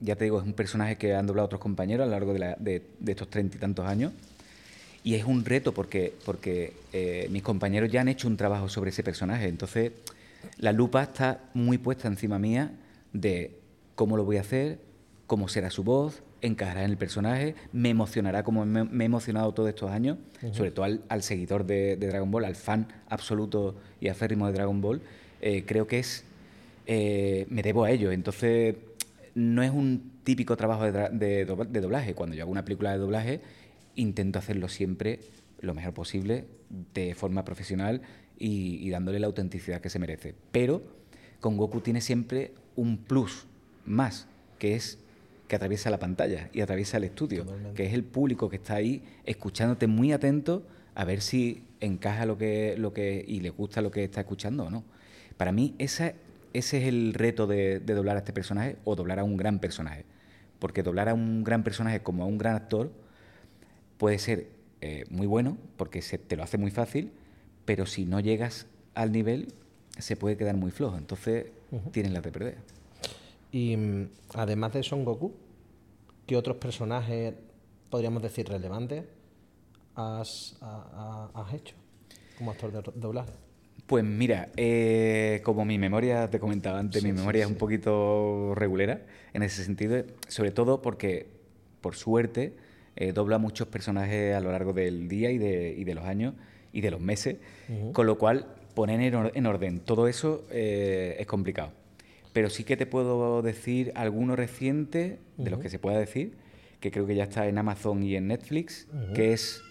ya 0.00 0.16
te 0.16 0.24
digo, 0.24 0.38
es 0.38 0.44
un 0.46 0.52
personaje 0.52 0.96
que 0.96 1.14
han 1.14 1.26
doblado 1.26 1.46
otros 1.46 1.60
compañeros 1.60 2.02
a 2.04 2.06
lo 2.06 2.12
largo 2.12 2.32
de, 2.32 2.38
la- 2.38 2.56
de- 2.58 2.82
de 3.00 3.12
estos 3.12 3.28
treinta 3.28 3.56
y 3.56 3.60
tantos 3.60 3.86
años. 3.86 4.12
Y 5.04 5.14
es 5.14 5.24
un 5.24 5.44
reto 5.44 5.72
porque, 5.72 6.12
porque 6.24 6.74
eh, 6.92 7.28
mis 7.30 7.42
compañeros 7.42 7.90
ya 7.90 8.00
han 8.00 8.08
hecho 8.08 8.28
un 8.28 8.36
trabajo 8.36 8.68
sobre 8.68 8.90
ese 8.90 9.02
personaje. 9.02 9.48
Entonces, 9.48 9.92
la 10.58 10.72
lupa 10.72 11.02
está 11.02 11.40
muy 11.54 11.78
puesta 11.78 12.08
encima 12.08 12.38
mía 12.38 12.72
de 13.12 13.56
cómo 13.94 14.16
lo 14.16 14.24
voy 14.24 14.36
a 14.36 14.42
hacer, 14.42 14.78
cómo 15.26 15.48
será 15.48 15.70
su 15.70 15.82
voz, 15.82 16.22
encajará 16.42 16.84
en 16.84 16.90
el 16.90 16.96
personaje, 16.96 17.54
me 17.72 17.88
emocionará 17.90 18.44
como 18.44 18.64
me, 18.64 18.84
me 18.84 19.04
he 19.04 19.06
emocionado 19.06 19.52
todos 19.54 19.68
estos 19.68 19.90
años, 19.90 20.18
sobre 20.54 20.70
todo 20.70 20.84
al, 20.84 21.02
al 21.08 21.22
seguidor 21.22 21.64
de, 21.66 21.96
de 21.96 22.06
Dragon 22.06 22.30
Ball, 22.30 22.44
al 22.44 22.54
fan 22.54 22.86
absoluto 23.08 23.74
y 24.00 24.08
aférrimo 24.08 24.46
de 24.46 24.52
Dragon 24.52 24.80
Ball. 24.80 25.00
eh, 25.40 25.64
creo 25.66 25.86
que 25.86 25.98
es. 26.00 26.24
Eh, 26.90 27.46
me 27.50 27.62
debo 27.62 27.84
a 27.84 27.90
ello. 27.90 28.10
Entonces, 28.10 28.74
no 29.34 29.62
es 29.62 29.70
un 29.70 30.20
típico 30.24 30.56
trabajo 30.56 30.90
de, 30.90 31.44
doblaje. 31.44 32.14
Cuando 32.14 32.34
yo 32.34 32.42
hago 32.42 32.50
una 32.50 32.64
película 32.64 32.92
de 32.92 32.98
doblaje, 32.98 33.40
intento 33.94 34.38
hacerlo 34.38 34.68
siempre 34.68 35.20
lo 35.60 35.74
mejor 35.74 35.92
posible, 35.92 36.46
de 36.94 37.14
forma 37.14 37.44
profesional 37.44 38.00
y, 38.38 38.78
y 38.86 38.90
dándole 38.90 39.20
la 39.20 39.26
autenticidad 39.26 39.82
que 39.82 39.90
se 39.90 39.98
merece. 39.98 40.34
Pero 40.50 40.82
con 41.40 41.58
Goku 41.58 41.80
tiene 41.80 42.00
siempre 42.00 42.52
un 42.74 42.96
plus 42.96 43.46
más, 43.84 44.26
que 44.58 44.74
es 44.74 44.98
que 45.46 45.56
atraviesa 45.56 45.90
la 45.90 45.98
pantalla 45.98 46.48
y 46.52 46.62
atraviesa 46.62 46.96
el 46.96 47.04
estudio, 47.04 47.44
Totalmente. 47.44 47.74
que 47.74 47.86
es 47.86 47.92
el 47.92 48.04
público 48.04 48.48
que 48.48 48.56
está 48.56 48.76
ahí 48.76 49.02
escuchándote 49.24 49.86
muy 49.86 50.12
atento 50.12 50.62
a 50.94 51.04
ver 51.04 51.20
si 51.20 51.64
encaja 51.80 52.26
lo 52.26 52.38
que, 52.38 52.76
lo 52.78 52.92
que 52.92 53.24
y 53.26 53.40
le 53.40 53.50
gusta 53.50 53.82
lo 53.82 53.90
que 53.90 54.04
está 54.04 54.20
escuchando 54.20 54.64
o 54.64 54.70
no. 54.70 54.84
Para 55.36 55.52
mí 55.52 55.74
esa, 55.78 56.12
ese 56.52 56.78
es 56.78 56.88
el 56.88 57.14
reto 57.14 57.46
de, 57.46 57.80
de 57.80 57.94
doblar 57.94 58.16
a 58.16 58.20
este 58.20 58.32
personaje 58.32 58.76
o 58.84 58.96
doblar 58.96 59.18
a 59.18 59.24
un 59.24 59.36
gran 59.36 59.58
personaje. 59.58 60.04
Porque 60.58 60.82
doblar 60.82 61.08
a 61.08 61.14
un 61.14 61.44
gran 61.44 61.62
personaje 61.62 62.02
como 62.02 62.22
a 62.24 62.26
un 62.26 62.38
gran 62.38 62.56
actor 62.56 62.90
puede 63.96 64.18
ser 64.18 64.48
eh, 64.80 65.04
muy 65.10 65.26
bueno 65.26 65.56
porque 65.76 66.02
se, 66.02 66.18
te 66.18 66.36
lo 66.36 66.42
hace 66.42 66.58
muy 66.58 66.70
fácil, 66.70 67.12
pero 67.64 67.86
si 67.86 68.04
no 68.04 68.20
llegas 68.20 68.66
al 68.94 69.12
nivel 69.12 69.52
se 69.98 70.16
puede 70.16 70.36
quedar 70.36 70.56
muy 70.56 70.70
flojo. 70.70 70.96
Entonces 70.96 71.46
tienes 71.92 72.12
la 72.12 72.20
de 72.20 72.32
perder. 72.32 72.56
Y 73.52 73.76
mm, 73.76 74.08
además 74.34 74.72
de 74.72 74.82
Son 74.82 75.04
Goku, 75.04 75.32
¿qué 76.26 76.36
otros 76.36 76.56
personajes, 76.58 77.34
podríamos 77.90 78.22
decir, 78.22 78.48
relevantes 78.48 79.04
has, 79.94 80.56
ha- 80.60 81.30
ha- 81.34 81.40
has 81.42 81.54
hecho? 81.54 81.74
como 82.36 82.52
actor 82.52 82.70
de 82.70 82.82
doblaje? 83.00 83.32
Pues 83.88 84.04
mira, 84.04 84.50
eh, 84.58 85.40
como 85.44 85.64
mi 85.64 85.78
memoria, 85.78 86.28
te 86.28 86.38
comentaba 86.38 86.78
antes, 86.78 87.02
mi 87.02 87.14
memoria 87.14 87.44
es 87.44 87.48
un 87.48 87.56
poquito 87.56 88.52
regulera 88.54 89.00
en 89.32 89.42
ese 89.42 89.64
sentido, 89.64 90.04
sobre 90.28 90.50
todo 90.50 90.82
porque, 90.82 91.26
por 91.80 91.96
suerte, 91.96 92.52
eh, 92.96 93.14
dobla 93.14 93.38
muchos 93.38 93.66
personajes 93.68 94.34
a 94.34 94.40
lo 94.40 94.52
largo 94.52 94.74
del 94.74 95.08
día 95.08 95.30
y 95.30 95.38
de, 95.38 95.94
los 95.94 96.04
años 96.04 96.34
y 96.70 96.82
de 96.82 96.90
los 96.90 97.00
meses, 97.00 97.36
con 97.94 98.06
lo 98.06 98.18
cual 98.18 98.48
poner 98.74 99.00
en, 99.00 99.46
orden 99.46 99.80
todo 99.80 100.06
eso 100.06 100.44
eh, 100.50 101.16
es 101.18 101.26
complicado. 101.26 101.72
Pero 102.34 102.50
sí 102.50 102.64
que 102.64 102.76
te 102.76 102.84
puedo 102.84 103.40
decir 103.40 103.92
alguno 103.94 104.36
reciente, 104.36 105.18
de 105.38 105.48
los 105.48 105.60
que 105.60 105.70
se 105.70 105.78
pueda 105.78 105.98
decir, 105.98 106.34
que 106.80 106.90
creo 106.90 107.06
que 107.06 107.14
ya 107.14 107.24
está 107.24 107.48
en 107.48 107.56
Amazon 107.56 108.02
y 108.02 108.16
en 108.16 108.26
Netflix, 108.26 108.86
que 109.14 109.32
es 109.32 109.62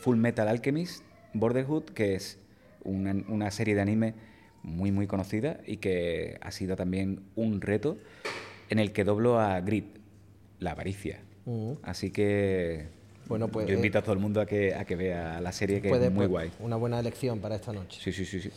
Full 0.00 0.18
Metal 0.18 0.46
Alchemist, 0.46 1.02
Borderhood, 1.32 1.84
que 1.84 2.16
es 2.16 2.38
una, 2.86 3.50
serie 3.50 3.74
de 3.74 3.80
anime 3.80 4.14
muy, 4.62 4.90
muy 4.90 5.06
conocida 5.06 5.60
y 5.66 5.76
que 5.76 6.38
ha 6.40 6.50
sido 6.50 6.76
también 6.76 7.20
un 7.34 7.60
reto 7.60 7.98
en 8.70 8.78
el 8.78 8.92
que 8.92 9.04
doblo 9.04 9.38
a 9.38 9.60
Grit, 9.60 9.96
la 10.58 10.72
avaricia. 10.72 11.20
Así 11.82 12.10
que 12.10 12.88
bueno, 13.28 13.48
pues, 13.48 13.66
yo 13.66 13.74
invito 13.74 13.98
a 13.98 14.02
todo 14.02 14.12
el 14.12 14.18
mundo 14.18 14.40
a 14.40 14.46
que, 14.46 14.74
a 14.74 14.84
que 14.84 14.96
vea 14.96 15.40
la 15.40 15.52
serie, 15.52 15.80
que 15.80 15.90
es 15.90 16.12
muy 16.12 16.26
guay. 16.26 16.50
Una 16.60 16.76
buena 16.76 16.98
elección 16.98 17.40
para 17.40 17.56
esta 17.56 17.72
noche. 17.72 18.00
Sí, 18.02 18.12
sí, 18.12 18.24
sí. 18.24 18.40
sí. 18.40 18.50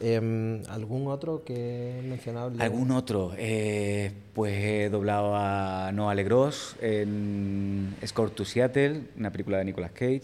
Em, 0.00 0.62
¿Algún 0.68 1.06
otro 1.06 1.44
que 1.44 2.00
mencionado? 2.04 2.52
¿Algún 2.58 2.90
otro? 2.90 3.32
Eh, 3.36 4.12
pues 4.34 4.52
he 4.54 4.90
doblado 4.90 5.36
a 5.36 5.92
Noah 5.92 6.14
Legros 6.14 6.74
en 6.80 7.94
Escort 8.00 8.34
to 8.34 8.44
Seattle, 8.44 9.02
una 9.16 9.30
película 9.30 9.58
de 9.58 9.64
Nicolas 9.64 9.92
Cage. 9.92 10.22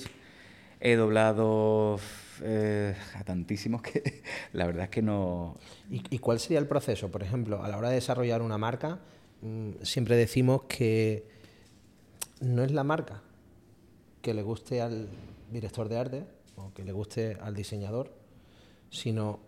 He 0.80 0.96
doblado 0.96 2.00
eh, 2.42 2.94
a 3.14 3.24
tantísimos 3.24 3.82
que 3.82 4.22
la 4.52 4.66
verdad 4.66 4.84
es 4.84 4.90
que 4.90 5.02
no... 5.02 5.56
¿Y, 5.90 6.18
cuál 6.18 6.40
sería 6.40 6.58
el 6.58 6.66
proceso? 6.66 7.10
Por 7.10 7.22
ejemplo, 7.22 7.62
a 7.62 7.68
la 7.68 7.76
hora 7.76 7.88
de 7.88 7.96
desarrollar 7.96 8.42
una 8.42 8.58
marca, 8.58 9.00
mm, 9.42 9.82
siempre 9.82 10.16
decimos 10.16 10.62
que 10.64 11.26
no 12.40 12.62
es 12.62 12.72
la 12.72 12.84
marca 12.84 13.22
que 14.22 14.34
le 14.34 14.42
guste 14.42 14.80
al 14.80 15.08
director 15.50 15.88
de 15.88 15.98
arte 15.98 16.24
o 16.56 16.72
que 16.74 16.84
le 16.84 16.92
guste 16.92 17.36
al 17.40 17.54
diseñador, 17.54 18.12
sino 18.90 19.40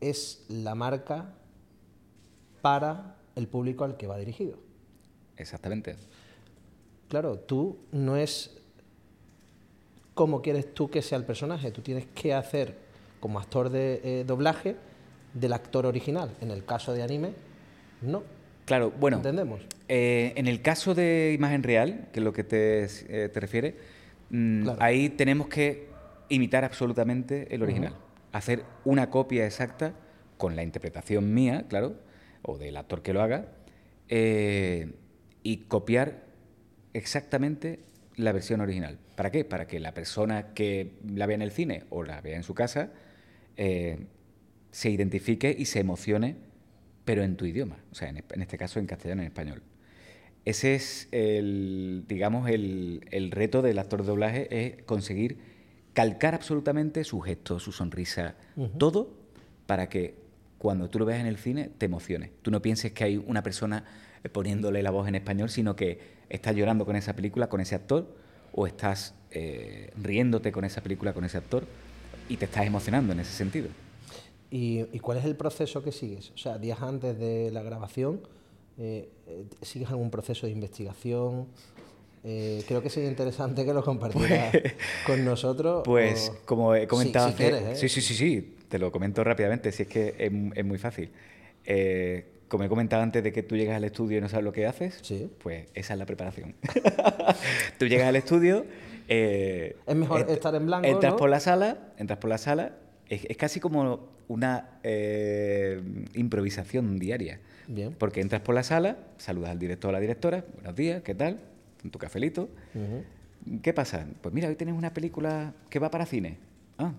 es 0.00 0.44
la 0.48 0.74
marca 0.74 1.34
para 2.62 3.16
el 3.36 3.48
público 3.48 3.84
al 3.84 3.96
que 3.96 4.06
va 4.06 4.18
dirigido. 4.18 4.58
Exactamente. 5.36 5.96
Claro, 7.08 7.38
tú 7.38 7.78
no 7.90 8.16
es 8.16 8.59
cómo 10.20 10.42
quieres 10.42 10.74
tú 10.74 10.90
que 10.90 11.00
sea 11.00 11.16
el 11.16 11.24
personaje. 11.24 11.70
Tú 11.70 11.80
tienes 11.80 12.04
que 12.14 12.34
hacer, 12.34 12.74
como 13.20 13.38
actor 13.38 13.70
de 13.70 14.02
eh, 14.04 14.24
doblaje, 14.26 14.76
del 15.32 15.54
actor 15.54 15.86
original. 15.86 16.36
En 16.42 16.50
el 16.50 16.62
caso 16.66 16.92
de 16.92 17.02
anime, 17.02 17.32
no. 18.02 18.22
Claro, 18.66 18.92
bueno. 19.00 19.16
¿Entendemos? 19.16 19.62
Eh, 19.88 20.34
en 20.36 20.46
el 20.46 20.60
caso 20.60 20.94
de 20.94 21.32
imagen 21.34 21.62
real, 21.62 22.08
que 22.12 22.20
es 22.20 22.22
lo 22.22 22.34
que 22.34 22.44
te, 22.44 22.84
eh, 22.84 23.30
te 23.30 23.40
refiere, 23.40 23.78
mm, 24.28 24.68
ahí 24.78 25.08
tenemos 25.08 25.48
que 25.48 25.88
imitar 26.28 26.66
absolutamente 26.66 27.54
el 27.54 27.62
original. 27.62 27.94
Hacer 28.32 28.64
una 28.84 29.08
copia 29.08 29.46
exacta 29.46 29.94
con 30.36 30.54
la 30.54 30.62
interpretación 30.62 31.32
mía, 31.32 31.64
claro, 31.66 31.94
o 32.42 32.58
del 32.58 32.76
actor 32.76 33.00
que 33.00 33.14
lo 33.14 33.22
haga, 33.22 33.46
y 34.10 35.56
copiar 35.68 36.24
exactamente 36.92 37.80
la 38.20 38.32
versión 38.32 38.60
original. 38.60 38.98
¿Para 39.16 39.30
qué? 39.30 39.44
Para 39.44 39.66
que 39.66 39.80
la 39.80 39.94
persona 39.94 40.54
que 40.54 40.94
la 41.06 41.26
vea 41.26 41.36
en 41.36 41.42
el 41.42 41.50
cine 41.50 41.84
o 41.90 42.02
la 42.02 42.20
vea 42.20 42.36
en 42.36 42.42
su 42.42 42.54
casa 42.54 42.92
eh, 43.56 44.06
se 44.70 44.90
identifique 44.90 45.54
y 45.56 45.66
se 45.66 45.80
emocione, 45.80 46.36
pero 47.04 47.22
en 47.22 47.36
tu 47.36 47.44
idioma, 47.44 47.78
o 47.90 47.94
sea, 47.94 48.08
en, 48.08 48.40
este 48.40 48.56
caso 48.56 48.78
en 48.78 48.86
castellano 48.86 49.22
y 49.22 49.26
en 49.26 49.32
español. 49.32 49.62
Ese 50.44 50.74
es 50.74 51.08
el, 51.12 52.04
digamos, 52.08 52.48
el, 52.48 53.30
reto 53.30 53.62
del 53.62 53.78
actor 53.78 54.02
de 54.02 54.06
doblaje, 54.06 54.66
es 54.66 54.82
conseguir 54.84 55.38
calcar 55.92 56.34
absolutamente 56.34 57.04
su 57.04 57.20
gesto, 57.20 57.58
su 57.58 57.72
sonrisa, 57.72 58.36
todo 58.78 59.12
para 59.66 59.88
que 59.88 60.14
cuando 60.56 60.88
tú 60.88 60.98
lo 60.98 61.04
veas 61.04 61.20
en 61.20 61.26
el 61.26 61.36
cine 61.36 61.70
te 61.76 61.86
emocione. 61.86 62.32
Tú 62.42 62.50
no 62.50 62.62
pienses 62.62 62.92
que 62.92 63.04
hay 63.04 63.16
una 63.16 63.42
persona 63.42 63.84
poniéndole 64.32 64.82
la 64.82 64.90
voz 64.90 65.08
en 65.08 65.14
español, 65.14 65.50
sino 65.50 65.76
que 65.76 66.19
estás 66.30 66.54
llorando 66.54 66.86
con 66.86 66.96
esa 66.96 67.14
película, 67.14 67.48
con 67.48 67.60
ese 67.60 67.74
actor, 67.74 68.06
o 68.52 68.66
estás 68.66 69.14
eh, 69.32 69.92
riéndote 70.00 70.52
con 70.52 70.64
esa 70.64 70.80
película, 70.80 71.12
con 71.12 71.24
ese 71.24 71.36
actor, 71.36 71.64
y 72.28 72.36
te 72.36 72.46
estás 72.46 72.64
emocionando 72.64 73.12
en 73.12 73.20
ese 73.20 73.32
sentido. 73.32 73.68
¿Y, 74.50 74.84
cuál 75.00 75.18
es 75.18 75.24
el 75.24 75.36
proceso 75.36 75.82
que 75.82 75.92
sigues? 75.92 76.30
O 76.34 76.38
sea, 76.38 76.58
días 76.58 76.80
antes 76.80 77.18
de 77.18 77.50
la 77.52 77.62
grabación, 77.62 78.20
eh, 78.78 79.08
eh, 79.26 79.44
¿sigues 79.62 79.90
algún 79.90 80.10
proceso 80.10 80.46
de 80.46 80.52
investigación? 80.52 81.48
creo 82.22 82.82
que 82.82 82.90
sería 82.90 83.08
interesante 83.08 83.64
que 83.64 83.72
lo 83.72 83.82
compartieras 83.82 84.50
pues, 84.52 84.74
con 85.06 85.24
nosotros. 85.24 85.82
Pues, 85.86 86.30
como 86.44 86.74
he 86.74 86.86
comentado 86.86 87.32
sí, 87.74 87.88
sí, 87.88 88.02
sí, 88.02 88.14
sí, 88.14 88.56
te 88.68 88.78
lo 88.78 88.92
comento 88.92 89.24
rápidamente, 89.24 89.72
si 89.72 89.84
es 89.84 89.88
que 89.88 90.08
es, 90.18 90.30
es 90.54 90.64
muy 90.66 90.76
fácil 90.76 91.10
como 92.50 92.64
he 92.64 92.68
comentado 92.68 93.02
antes 93.02 93.22
de 93.22 93.32
que 93.32 93.44
tú 93.44 93.56
llegas 93.56 93.76
al 93.76 93.84
estudio 93.84 94.18
y 94.18 94.20
no 94.20 94.28
sabes 94.28 94.44
lo 94.44 94.52
que 94.52 94.66
haces, 94.66 95.00
pues 95.38 95.68
esa 95.72 95.94
es 95.94 95.98
la 95.98 96.04
preparación. 96.04 96.56
tú 97.78 97.86
llegas 97.86 98.08
al 98.08 98.16
estudio... 98.16 98.66
Eh, 99.12 99.76
es 99.86 99.96
mejor 99.96 100.28
estar 100.28 100.54
en 100.54 100.66
blanco, 100.66 100.86
Entras 100.86 101.14
por 101.14 101.30
la 101.30 101.40
sala, 101.40 101.78
entras 101.96 102.18
por 102.18 102.28
la 102.28 102.38
sala, 102.38 102.72
es, 103.08 103.24
casi 103.36 103.58
como 103.58 104.08
una 104.28 104.78
eh, 104.82 105.80
improvisación 106.14 106.98
diaria. 106.98 107.40
Bien. 107.66 107.94
Porque 107.96 108.20
entras 108.20 108.42
por 108.42 108.54
la 108.54 108.62
sala, 108.62 108.98
saludas 109.16 109.50
al 109.50 109.58
director 109.58 109.88
o 109.88 109.90
a 109.90 109.92
la 109.94 110.00
directora, 110.00 110.44
buenos 110.54 110.76
días, 110.76 111.02
¿qué 111.02 111.14
tal? 111.14 111.40
Con 111.80 111.90
tu 111.90 111.98
cafelito. 111.98 112.48
¿Qué 113.62 113.72
pasa? 113.72 114.06
Pues 114.20 114.34
mira, 114.34 114.48
hoy 114.48 114.56
tienes 114.56 114.76
una 114.76 114.92
película 114.92 115.54
que 115.70 115.78
va 115.78 115.90
para 115.90 116.04
cine. 116.04 116.38
Ah, 116.78 116.92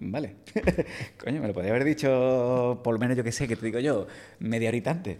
Vale. 0.00 0.36
Coño, 1.22 1.40
me 1.40 1.48
lo 1.48 1.54
podría 1.54 1.72
haber 1.72 1.84
dicho, 1.84 2.80
por 2.84 2.94
lo 2.94 3.00
menos 3.00 3.16
yo 3.16 3.24
que 3.24 3.32
sé, 3.32 3.48
que 3.48 3.56
te 3.56 3.66
digo 3.66 3.80
yo, 3.80 4.06
media 4.38 4.68
horita 4.68 4.92
antes. 4.92 5.18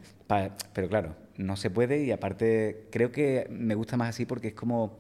pero 0.73 0.89
claro, 0.89 1.17
no 1.37 1.57
se 1.57 1.71
puede 1.71 2.05
y 2.05 2.13
aparte 2.13 2.87
creo 2.91 3.11
que 3.11 3.47
me 3.51 3.75
gusta 3.75 3.97
más 3.97 4.11
así 4.11 4.25
porque 4.25 4.49
es 4.49 4.55
como 4.55 4.99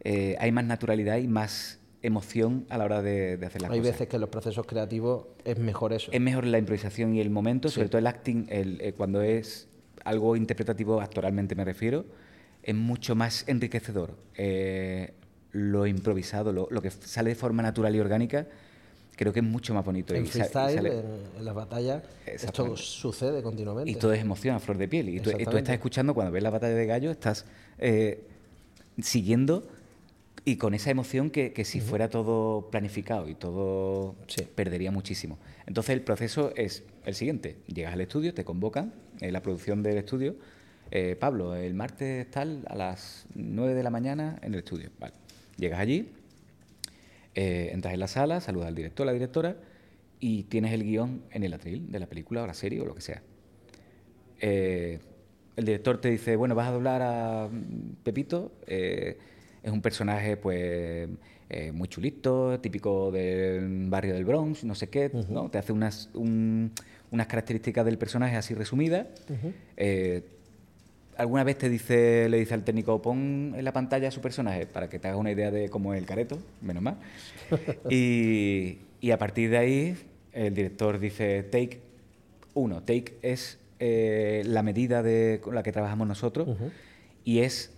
eh, 0.00 0.36
hay 0.38 0.52
más 0.52 0.64
naturalidad 0.64 1.18
y 1.18 1.28
más 1.28 1.80
emoción 2.02 2.66
a 2.68 2.78
la 2.78 2.84
hora 2.84 3.02
de, 3.02 3.34
hacer 3.34 3.62
las 3.62 3.70
hay 3.70 3.78
cosas. 3.78 3.84
Hay 3.86 3.92
veces 3.92 4.08
que 4.08 4.16
en 4.16 4.20
los 4.20 4.30
procesos 4.30 4.66
creativos 4.66 5.26
es 5.44 5.58
mejor 5.58 5.92
eso. 5.92 6.10
Es 6.12 6.20
mejor 6.20 6.46
la 6.46 6.58
improvisación 6.58 7.14
y 7.14 7.20
el 7.20 7.30
momento, 7.30 7.68
sobre 7.68 7.88
todo 7.88 7.98
el 7.98 8.06
acting, 8.06 8.46
el, 8.48 8.80
eh, 8.80 8.92
cuando 8.92 9.22
es 9.22 9.68
algo 10.04 10.36
interpretativo, 10.36 11.00
actoralmente 11.00 11.54
me 11.54 11.64
refiero, 11.64 12.06
es 12.62 12.74
mucho 12.74 13.14
más 13.14 13.44
enriquecedor. 13.48 14.16
Eh, 14.34 15.14
lo 15.52 15.86
improvisado, 15.86 16.52
lo, 16.52 16.68
lo 16.70 16.82
que 16.82 16.90
sale 16.90 17.30
de 17.30 17.36
forma 17.36 17.62
natural 17.62 17.94
y 17.96 18.00
orgánica, 18.00 18.46
creo 19.16 19.32
que 19.32 19.40
es 19.40 19.46
mucho 19.46 19.74
más 19.74 19.84
bonito. 19.84 20.14
En 20.14 20.26
freestyle, 20.26 20.86
en, 20.86 21.44
las 21.44 21.54
batallas, 21.54 22.02
esto 22.26 22.76
sucede 22.76 23.42
continuamente. 23.42 23.90
Y 23.90 23.96
todo 23.96 24.12
es 24.12 24.20
emoción 24.20 24.54
a 24.54 24.60
flor 24.60 24.78
de 24.78 24.86
piel. 24.86 25.08
Y 25.08 25.20
tú, 25.20 25.30
estás 25.30 25.70
escuchando, 25.70 26.14
cuando 26.14 26.30
ves 26.30 26.42
la 26.42 26.50
batalla 26.50 26.74
de 26.74 26.86
gallo, 26.86 27.10
estás 27.10 27.46
eh, 27.78 28.24
siguiendo 29.00 29.66
y 30.44 30.56
con 30.56 30.74
esa 30.74 30.90
emoción 30.90 31.30
que, 31.30 31.64
si 31.64 31.80
fuera 31.80 32.08
todo 32.08 32.70
planificado 32.70 33.28
y 33.28 33.34
todo 33.34 34.14
perdería 34.54 34.92
muchísimo. 34.92 35.38
Entonces 35.66 35.94
el 35.94 36.02
proceso 36.02 36.52
es 36.54 36.84
el 37.04 37.16
siguiente. 37.16 37.56
Llegas 37.66 37.94
al 37.94 38.00
estudio, 38.00 38.32
te 38.32 38.44
convocan, 38.44 38.94
en 39.20 39.32
la 39.32 39.42
producción 39.42 39.82
del 39.82 39.98
estudio. 39.98 40.36
Eh, 40.92 41.16
Pablo, 41.18 41.56
el 41.56 41.74
martes 41.74 42.30
tal, 42.30 42.64
a 42.68 42.76
las 42.76 43.26
9 43.34 43.74
de 43.74 43.82
la 43.82 43.90
mañana 43.90 44.38
en 44.42 44.54
el 44.54 44.60
estudio. 44.60 44.90
Vale. 45.00 45.14
Llegas 45.56 45.80
allí, 45.80 46.12
eh, 47.38 47.68
entras 47.74 47.92
en 47.92 48.00
la 48.00 48.08
sala, 48.08 48.40
saludas 48.40 48.68
al 48.68 48.74
director, 48.74 49.04
a 49.04 49.08
la 49.08 49.12
directora 49.12 49.58
y 50.18 50.44
tienes 50.44 50.72
el 50.72 50.84
guion 50.84 51.22
en 51.30 51.42
el 51.44 51.52
atril 51.52 51.92
de 51.92 52.00
la 52.00 52.06
película 52.06 52.42
o 52.42 52.46
la 52.46 52.54
serie 52.54 52.80
o 52.80 52.86
lo 52.86 52.94
que 52.94 53.02
sea. 53.02 53.22
Eh, 54.40 55.00
el 55.54 55.64
director 55.66 56.00
te 56.00 56.08
dice, 56.08 56.34
bueno, 56.36 56.54
vas 56.54 56.68
a 56.68 56.72
doblar 56.72 57.02
a 57.02 57.50
Pepito, 58.02 58.52
eh, 58.66 59.18
es 59.62 59.70
un 59.70 59.82
personaje 59.82 60.38
pues 60.38 61.10
muy 61.74 61.88
chulito, 61.88 62.58
típico 62.60 63.12
del 63.12 63.90
barrio 63.90 64.14
del 64.14 64.24
Bronx, 64.24 64.64
no 64.64 64.74
sé 64.74 64.88
qué, 64.88 65.10
¿no? 65.28 65.50
te 65.50 65.58
hace 65.58 65.72
unas, 65.72 66.08
unas 66.14 67.26
características 67.26 67.84
del 67.84 67.98
personaje 67.98 68.36
así 68.36 68.54
resumidas 68.54 69.08
alguna 71.16 71.44
vez 71.44 71.58
te 71.58 71.68
dice, 71.68 72.28
le 72.28 72.38
dice 72.38 72.54
al 72.54 72.64
técnico, 72.64 73.00
pon 73.00 73.54
en 73.56 73.64
la 73.64 73.72
pantalla 73.72 74.08
a 74.08 74.10
su 74.10 74.20
personaje 74.20 74.66
para 74.66 74.88
que 74.88 74.98
te 74.98 75.08
hagas 75.08 75.20
una 75.20 75.30
idea 75.30 75.50
de 75.50 75.68
cómo 75.68 75.94
es 75.94 76.00
el 76.00 76.06
careto, 76.06 76.38
menos 76.60 76.82
mal. 76.82 76.98
y, 77.90 78.78
a 79.10 79.18
partir 79.18 79.50
de 79.50 79.58
ahí, 79.58 79.96
el 80.32 80.54
director 80.54 80.98
dice, 80.98 81.42
take 81.44 81.80
uno. 82.54 82.82
Take 82.82 83.14
es 83.22 83.58
eh, 83.78 84.42
la 84.46 84.62
medida 84.62 85.02
de, 85.02 85.40
con 85.42 85.54
la 85.54 85.62
que 85.62 85.72
trabajamos 85.72 86.08
nosotros 86.08 86.48
y 87.24 87.40
es 87.40 87.70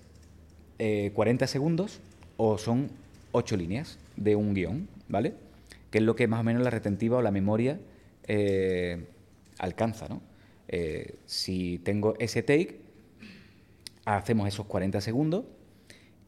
40 0.79 1.45
eh, 1.45 1.49
segundos 1.49 2.01
o 2.37 2.57
son 2.57 2.91
8 3.33 3.57
líneas 3.57 3.99
de 4.17 4.37
un 4.37 4.55
guion, 4.55 4.89
¿vale? 5.09 5.35
que 5.91 5.99
es 5.99 6.05
lo 6.05 6.17
que 6.17 6.29
más 6.29 6.41
o 6.41 6.45
menos 6.45 6.63
la 6.63 6.71
retentiva 6.71 7.19
o 7.19 7.23
la 7.23 7.31
memoria 7.31 7.79
eh, 8.27 9.05
alcanza. 9.59 10.09
¿no? 10.09 10.23
Si 11.27 11.81
tengo 11.85 12.15
ese 12.19 12.43
take, 12.43 12.88
hacemos 14.17 14.49
esos 14.49 14.67
40 14.67 15.01
segundos 15.01 15.45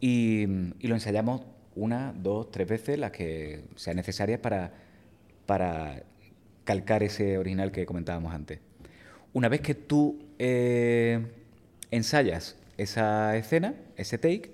y, 0.01 0.47
lo 0.47 0.95
ensayamos 0.95 1.43
una, 1.75 2.13
dos, 2.13 2.51
tres 2.51 2.69
veces, 2.69 2.99
las 2.99 3.13
que 3.13 3.65
sean 3.77 3.97
necesarias 3.97 4.41
para, 4.41 4.73
para 5.47 6.03
calcar 6.65 7.03
ese 7.03 7.39
original 7.39 7.73
que 7.73 7.87
comentábamos 7.87 8.35
antes. 8.35 8.61
Una 9.33 9.49
vez 9.49 9.61
que 9.61 9.75
tú 9.75 10.19
eh, 10.39 11.25
ensayas 11.91 12.57
esa 12.77 13.37
escena, 13.37 13.75
ese 13.97 14.19
take, 14.19 14.53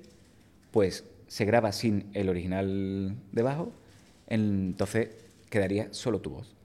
pues 0.71 1.05
se 1.27 1.45
graba 1.45 1.73
sin 1.73 2.11
el 2.13 2.29
original 2.29 3.17
debajo, 3.33 3.73
entonces 4.29 5.09
quedaría 5.51 5.93
solo 5.93 6.21
tu 6.21 6.31
voz. 6.31 6.56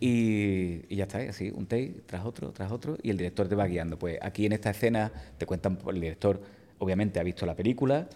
Y, 0.00 0.94
ya 0.94 1.04
está, 1.04 1.18
así, 1.18 1.50
un 1.50 1.66
take 1.66 2.02
tras 2.06 2.24
otro, 2.24 2.52
tras 2.52 2.70
otro, 2.70 2.96
y 3.02 3.10
el 3.10 3.16
director 3.16 3.48
te 3.48 3.54
va 3.54 3.66
guiando. 3.66 3.98
Pues 3.98 4.18
aquí 4.22 4.46
en 4.46 4.52
esta 4.52 4.70
escena 4.70 5.10
te 5.36 5.46
cuentan, 5.46 5.78
el 5.88 6.00
director 6.00 6.40
obviamente 6.78 7.18
ha 7.18 7.22
visto 7.22 7.44
la 7.46 7.56
película, 7.56 8.08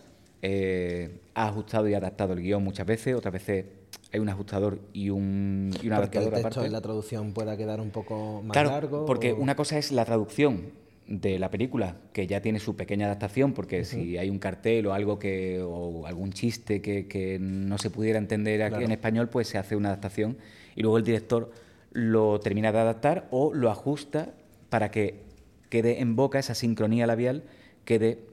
eh, 0.42 1.20
ha 1.34 1.48
ajustado 1.48 1.88
y 1.88 1.94
adaptado 1.94 2.32
el 2.34 2.42
guion 2.42 2.62
muchas 2.62 2.86
veces, 2.86 3.14
otras 3.14 3.32
veces 3.32 3.66
hay 4.12 4.20
un 4.20 4.28
ajustador 4.28 4.78
y 4.92 5.10
un, 5.10 5.70
y 5.82 5.88
un 5.88 5.96
porque 5.96 6.18
el 6.18 6.30
texto 6.30 6.66
la 6.66 6.80
traducción 6.80 7.32
pueda 7.32 7.56
quedar 7.56 7.80
un 7.80 7.90
poco 7.90 8.42
más 8.42 8.52
claro, 8.52 8.70
largo. 8.70 9.06
Porque 9.06 9.32
una 9.32 9.56
cosa 9.56 9.78
es 9.78 9.90
la 9.90 10.04
traducción 10.04 10.82
de 11.08 11.38
la 11.38 11.50
película, 11.50 11.96
que 12.12 12.26
ya 12.26 12.40
tiene 12.40 12.60
su 12.60 12.76
pequeña 12.76 13.06
adaptación, 13.06 13.52
porque 13.54 13.84
si 13.84 14.16
hay 14.18 14.30
un 14.30 14.38
cartel 14.38 14.86
o 14.86 14.94
algo 14.94 15.18
que 15.18 15.60
o 15.60 16.06
algún 16.06 16.32
chiste 16.32 16.80
que, 16.80 17.38
no 17.40 17.78
se 17.78 17.90
pudiera 17.90 18.18
entender 18.18 18.62
aquí 18.62 18.84
en 18.84 18.92
español, 18.92 19.28
pues 19.28 19.48
se 19.48 19.58
hace 19.58 19.76
una 19.76 19.88
adaptación 19.88 20.36
y 20.76 20.82
luego 20.82 20.98
el 20.98 21.04
director 21.04 21.50
lo 21.92 22.40
termina 22.40 22.72
de 22.72 22.78
adaptar 22.78 23.28
o 23.30 23.54
lo 23.54 23.70
ajusta 23.70 24.34
para 24.68 24.90
que 24.90 25.20
quede 25.68 26.00
en 26.00 26.16
boca 26.16 26.38
esa 26.38 26.54
sincronía 26.54 27.06
labial, 27.06 27.44
quede 27.84 28.26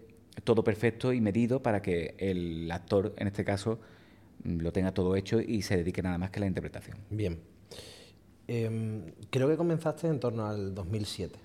todo 0.44 0.64
perfecto 0.64 1.14
y 1.14 1.22
medido 1.22 1.62
para 1.62 1.82
que 1.82 2.16
el 2.18 2.72
actor, 2.72 3.14
en 3.18 3.28
este 3.28 3.44
caso, 3.44 3.80
lo 4.44 4.72
tenga 4.72 4.94
todo 4.94 5.16
hecho 5.16 5.42
y 5.42 5.62
se 5.62 5.78
dedique 5.78 6.02
nada 6.02 6.18
más 6.18 6.32
que 6.32 6.40
a 6.40 6.42
la 6.42 6.48
interpretación. 6.48 6.98
Bien. 7.10 7.40
Em, 8.48 9.04
creo 9.30 9.48
que 9.48 9.58
comenzaste 9.58 10.08
en 10.08 10.20
torno 10.20 10.48
al 10.48 10.74
2007. 10.74 11.40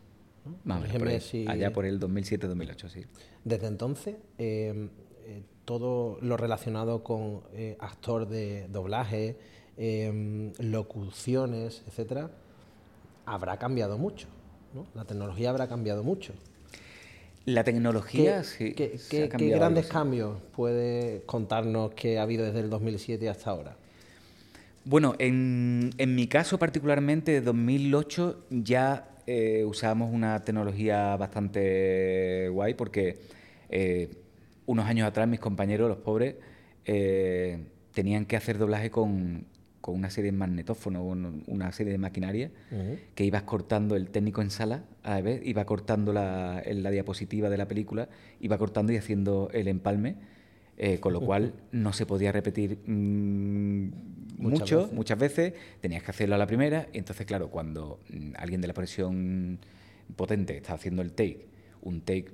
allá 1.46 1.72
por 1.72 1.84
el 1.84 2.00
2007-2008, 2.00 2.88
sí. 2.88 3.04
Desde 3.44 3.66
entonces, 3.66 4.16
em, 4.38 4.90
eh, 5.24 5.42
todo 5.64 6.18
lo 6.20 6.36
relacionado 6.36 7.02
con 7.02 7.42
eh, 7.52 7.76
actor 7.80 8.28
de 8.28 8.68
doblaje, 8.68 9.36
em, 9.76 10.52
locuciones, 10.58 11.82
etcétera, 11.86 12.30
habrá 13.26 13.58
cambiado 13.58 13.98
mucho. 13.98 14.28
La 14.94 15.04
tecnología 15.04 15.50
habrá 15.50 15.68
cambiado 15.68 16.02
mucho. 16.02 16.32
La 17.46 17.62
tecnología, 17.62 18.42
sí. 18.42 18.72
¿Qué, 18.72 19.28
grandes 19.28 19.86
cambios 19.86 20.38
puede 20.56 21.22
contarnos 21.26 21.92
que 21.92 22.18
ha 22.18 22.22
habido 22.22 22.44
desde 22.44 22.60
el 22.60 22.70
2007 22.70 23.28
hasta 23.28 23.50
ahora? 23.50 23.76
Bueno, 24.86 25.14
en, 25.18 25.92
mi 25.98 26.26
caso 26.26 26.58
particularmente, 26.58 27.32
de 27.32 27.40
2008 27.42 28.46
ya 28.50 29.08
eh, 29.26 29.64
usábamos 29.66 30.12
una 30.12 30.42
tecnología 30.42 31.16
bastante 31.16 32.48
guay 32.50 32.74
porque 32.74 33.18
eh, 33.68 34.10
unos 34.66 34.86
años 34.86 35.06
atrás 35.06 35.28
mis 35.28 35.40
compañeros, 35.40 35.88
los 35.88 35.98
pobres, 35.98 36.36
eh, 36.86 37.58
tenían 37.92 38.24
que 38.24 38.36
hacer 38.36 38.58
doblaje 38.58 38.90
con, 38.90 39.46
con 39.84 39.96
una 39.96 40.08
serie 40.08 40.32
de 40.32 40.38
magnetófonos, 40.38 41.04
una 41.46 41.70
serie 41.70 41.92
de 41.92 41.98
maquinaria, 41.98 42.50
que 43.14 43.22
ibas 43.22 43.42
cortando 43.42 43.96
el 43.96 44.08
técnico 44.08 44.40
en 44.40 44.48
sala, 44.48 44.84
a 45.02 45.20
ver, 45.20 45.46
iba 45.46 45.66
cortando 45.66 46.14
la, 46.14 46.62
la, 46.64 46.90
diapositiva 46.90 47.50
de 47.50 47.58
la 47.58 47.68
película, 47.68 48.08
iba 48.40 48.56
cortando 48.56 48.94
y 48.94 48.96
haciendo 48.96 49.50
el 49.52 49.68
empalme, 49.68 50.16
eh, 50.78 51.00
con 51.00 51.12
lo 51.12 51.20
cual 51.20 51.52
no 51.72 51.92
se 51.92 52.06
podía 52.06 52.32
repetir 52.32 52.78
mm, 52.86 53.90
mucho, 54.38 54.88
muchas 54.94 55.18
veces, 55.18 55.52
tenías 55.82 56.02
que 56.02 56.12
hacerlo 56.12 56.36
a 56.36 56.38
la 56.38 56.46
primera, 56.46 56.88
y 56.94 56.96
entonces, 56.96 57.26
claro, 57.26 57.50
cuando 57.50 58.00
mm, 58.08 58.36
alguien 58.38 58.62
de 58.62 58.68
la 58.68 58.72
presión 58.72 59.58
potente 60.16 60.56
está 60.56 60.72
haciendo 60.72 61.02
el 61.02 61.12
take, 61.12 61.46
un 61.82 62.00
take, 62.00 62.32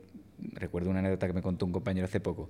recuerdo 0.52 0.88
una 0.88 1.00
anécdota 1.00 1.26
que 1.26 1.32
me 1.32 1.42
contó 1.42 1.66
un 1.66 1.72
compañero 1.72 2.04
hace 2.04 2.20
poco, 2.20 2.48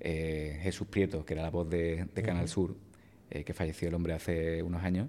eh, 0.00 0.60
Jesús 0.62 0.86
Prieto, 0.86 1.26
que 1.26 1.34
era 1.34 1.42
la 1.42 1.50
voz 1.50 1.68
de, 1.68 2.08
Canal 2.24 2.48
Sur, 2.48 2.74
eh, 3.30 3.44
que 3.44 3.54
falleció 3.54 3.88
el 3.88 3.94
hombre 3.94 4.14
hace 4.14 4.62
unos 4.62 4.82
años. 4.82 5.08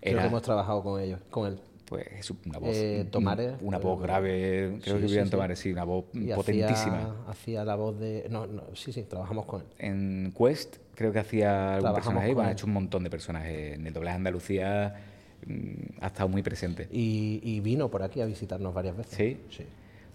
Creo 0.00 0.18
que 0.18 0.26
hemos 0.26 0.42
trabajado 0.42 0.82
con 0.82 1.00
ellos, 1.00 1.20
con 1.30 1.52
él. 1.52 1.60
Pues 1.90 2.06
es 2.16 2.30
una 2.30 2.60
voz, 2.60 2.76
eh, 2.76 3.04
una 3.62 3.78
voz 3.78 4.00
grave, 4.00 4.78
creo 4.80 5.00
que 5.00 5.06
vivían 5.06 5.28
Tomares, 5.28 5.58
sí, 5.58 5.72
una 5.72 5.82
voz 5.82 6.04
potentísima. 6.36 7.24
Hacía, 7.26 7.64
la 7.64 7.74
voz 7.74 7.98
de, 7.98 8.28
no, 8.30 8.46
no, 8.46 8.62
sí, 8.74 8.92
sí, 8.92 9.02
trabajamos 9.02 9.44
con 9.46 9.62
él. 9.62 9.66
En 9.78 10.32
Quest 10.38 10.76
creo 10.94 11.12
que 11.12 11.18
hacía 11.18 11.74
algún 11.74 11.92
personaje, 11.94 12.32
bueno, 12.32 12.48
ha 12.48 12.52
hecho 12.52 12.66
un 12.66 12.74
montón 12.74 13.02
de 13.02 13.10
personajes. 13.10 13.74
En 13.74 13.88
el 13.88 13.92
doblaje 13.92 14.16
Andalucía 14.16 15.02
mm, 15.44 16.00
ha 16.00 16.06
estado 16.06 16.28
muy 16.28 16.44
presente. 16.44 16.86
Y, 16.92 17.40
y, 17.42 17.58
vino 17.58 17.90
por 17.90 18.04
aquí 18.04 18.20
a 18.20 18.24
visitarnos 18.24 18.72
varias 18.72 18.96
veces. 18.96 19.16
Sí, 19.16 19.40
sí. 19.50 19.64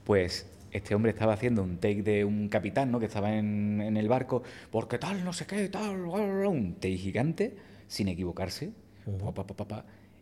Pues 0.06 0.46
este 0.76 0.94
hombre 0.94 1.12
estaba 1.12 1.34
haciendo 1.34 1.64
un 1.64 1.78
take 1.78 2.04
de 2.04 2.26
un 2.26 2.50
capitán, 2.50 2.92
¿no? 2.92 3.00
Que 3.00 3.06
estaba 3.06 3.34
en, 3.34 3.96
el 3.96 4.08
barco, 4.10 4.44
porque 4.72 4.98
tal, 4.98 5.24
no 5.24 5.32
sé 5.32 5.46
qué, 5.46 5.70
tal, 5.70 6.06
un 6.06 6.76
take 6.76 6.98
gigante, 6.98 7.56
sin 7.88 8.10
equivocarse. 8.10 8.72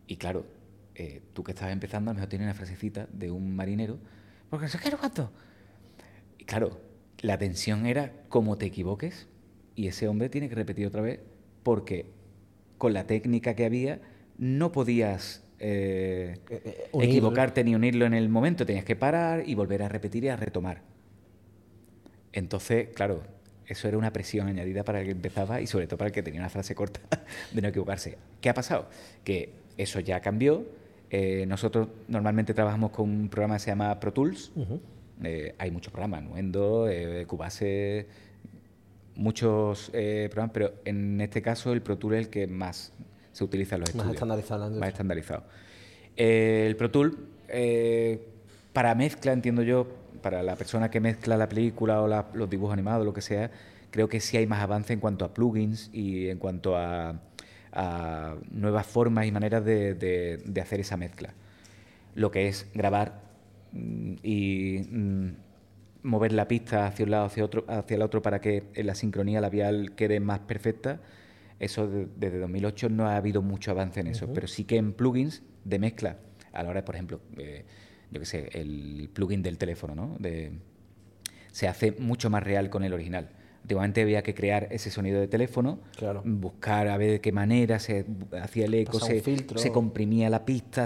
y 0.08 0.16
claro, 0.18 0.46
eh, 0.94 1.22
tú 1.34 1.44
que 1.44 1.54
estabas 1.54 1.74
empezando, 1.74 2.12
a 2.12 2.14
lo 2.14 2.18
mejor 2.18 2.30
tienes 2.30 2.46
una 2.46 2.54
frasecita 2.54 3.08
de 3.12 3.32
un 3.32 3.56
marinero, 3.56 3.98
porque 4.52 4.66
no 4.66 4.70
sé 4.70 4.78
qué, 4.78 4.92
cuánto. 4.96 5.32
Y 6.38 6.46
claro, 6.46 6.80
la 7.22 7.40
tensión 7.40 7.88
era 7.88 8.14
como 8.30 8.58
te 8.58 8.68
equivoques, 8.68 9.28
y 9.76 9.88
ese 9.88 10.08
hombre 10.08 10.30
tiene 10.30 10.50
que 10.50 10.56
repetir 10.56 10.86
otra 10.86 11.02
vez, 11.02 11.20
porque 11.64 12.12
con 12.78 12.94
la 12.94 13.08
técnica 13.08 13.56
que 13.56 13.66
había, 13.66 14.02
no 14.38 14.72
podías 14.72 15.43
eh, 15.66 16.40
eh, 16.50 16.62
eh, 16.66 16.90
equivocarte 17.00 17.64
ni 17.64 17.74
unirlo 17.74 18.06
en 18.06 18.14
el 18.14 18.28
momento, 18.28 18.66
tenías 18.66 18.84
que 18.84 18.98
parar 18.98 19.48
y 19.48 19.56
volver 19.56 19.82
a 19.82 19.88
repetir 19.88 20.26
y 20.26 20.28
a 20.28 20.36
retomar. 20.36 20.82
Entonces, 22.34 22.90
claro, 22.94 23.24
eso 23.66 23.88
era 23.88 23.98
una 23.98 24.12
presión 24.12 24.50
añadida 24.50 24.84
para 24.84 25.00
el 25.00 25.06
que 25.06 25.12
empezaba 25.12 25.62
y 25.62 25.68
sobre 25.68 25.88
todo 25.88 26.00
para 26.00 26.08
el 26.10 26.14
que 26.14 26.22
tenía 26.22 26.42
una 26.42 26.50
frase 26.50 26.76
corta 26.76 27.00
de 27.54 27.62
no 27.62 27.70
equivocarse. 27.70 28.18
¿Qué 28.42 28.50
ha 28.50 28.54
pasado? 28.54 28.90
Que 29.24 29.54
eso 29.78 30.02
ya 30.02 30.20
cambió. 30.20 30.66
nosotros 31.48 31.88
normalmente 32.10 32.54
trabajamos 32.54 32.92
con 32.92 33.10
un 33.10 33.30
programa 33.30 33.56
que 33.56 33.62
se 33.62 33.72
llama 33.72 33.98
Pro 34.02 34.12
Tools. 34.12 34.52
hay 35.58 35.72
muchos 35.72 35.94
programas, 35.94 36.24
Nuendo, 36.24 36.90
Cubase, 37.26 38.08
muchos 39.16 39.92
programas, 39.92 40.52
pero 40.54 40.74
en 40.84 41.22
este 41.22 41.42
caso 41.42 41.72
el 41.72 41.82
Pro 41.82 41.98
Tools 41.98 42.16
es 42.16 42.26
el 42.26 42.30
que 42.30 42.48
más 42.48 42.92
se 43.34 43.44
utiliza 43.44 43.76
en 43.76 43.82
los 43.82 43.90
estudios. 43.90 44.06
Más 44.06 44.14
estandarizado. 44.16 44.70
Más 44.70 44.90
estandarizado. 44.90 45.44
Eh, 46.16 46.66
el 46.68 46.76
Pro 46.76 46.92
Tool, 46.92 47.28
eh, 47.50 48.26
para 48.72 48.96
mezcla, 48.96 49.34
entiendo 49.34 49.64
yo, 49.64 49.88
para 50.22 50.42
la 50.44 50.56
persona 50.56 50.90
que 50.90 51.02
mezcla 51.02 51.36
la 51.36 51.50
película 51.50 52.02
o 52.02 52.26
los 52.34 52.50
dibujos 52.50 52.74
animados, 52.74 53.06
lo 53.06 53.14
que 53.14 53.22
sea, 53.22 53.52
creo 53.92 54.08
que 54.08 54.20
sí 54.20 54.38
hay 54.38 54.48
más 54.48 54.62
avance 54.62 54.94
en 54.94 55.00
cuanto 55.00 55.26
a 55.26 55.34
plugins 55.34 55.90
y 55.92 56.30
en 56.30 56.38
cuanto 56.38 56.78
a, 56.78 57.20
nuevas 58.52 58.86
formas 58.86 59.26
y 59.26 59.32
maneras 59.32 59.66
de, 59.66 60.62
hacer 60.62 60.80
esa 60.80 60.96
mezcla. 60.96 61.34
Lo 62.14 62.30
que 62.30 62.48
es 62.48 62.68
grabar 62.76 63.24
mm, 63.72 64.14
y 64.22 64.86
mm, 64.92 65.28
mover 66.04 66.34
la 66.34 66.48
pista 66.48 66.86
hacia 66.86 67.06
un 67.06 67.12
lado, 67.12 67.26
hacia, 67.26 67.44
otro, 67.44 67.66
hacia 67.68 67.96
el 67.96 68.04
otro 68.04 68.22
para 68.22 68.40
que 68.40 68.66
la 68.76 68.94
sincronía 68.94 69.42
labial 69.42 69.94
quede 69.96 70.20
más 70.20 70.40
perfecta 70.42 71.00
eso 71.64 71.88
desde 71.88 72.40
2008 72.40 72.90
no 72.90 73.08
ha 73.08 73.16
habido 73.16 73.42
mucho 73.42 73.72
avance 73.72 74.00
en 74.00 74.08
eso, 74.08 74.32
pero 74.34 74.48
sí 74.48 74.64
que 74.66 74.78
en 74.78 74.94
plugins 74.94 75.44
de 75.64 75.80
mezcla, 75.80 76.18
a 76.52 76.64
la 76.64 76.70
hora 76.70 76.86
por 76.86 76.96
ejemplo, 76.96 77.22
eh, 77.38 77.66
yo 78.12 78.20
qué 78.20 78.26
sé, 78.26 78.50
el 78.54 79.10
plugin 79.14 79.42
del 79.42 79.58
teléfono, 79.58 79.96
¿no? 79.96 80.16
De, 80.20 80.52
se 81.52 81.68
hace 81.68 81.92
mucho 81.94 82.30
más 82.30 82.44
real 82.44 82.70
con 82.70 82.84
el 82.84 82.94
original. 82.94 83.30
Antiguamente 83.62 84.02
había 84.02 84.24
que 84.24 84.34
crear 84.34 84.68
ese 84.72 84.92
sonido 84.92 85.22
de 85.22 85.28
teléfono, 85.30 85.80
buscar 86.26 86.90
a 86.90 86.98
ver 86.98 87.12
de 87.12 87.22
qué 87.22 87.32
manera 87.32 87.80
se 87.80 88.06
hacía 88.42 88.66
el 88.66 88.74
eco, 88.74 89.00
se, 89.00 89.22
se, 89.22 89.72
comprimía 89.72 90.30
la 90.30 90.44
pista, 90.44 90.86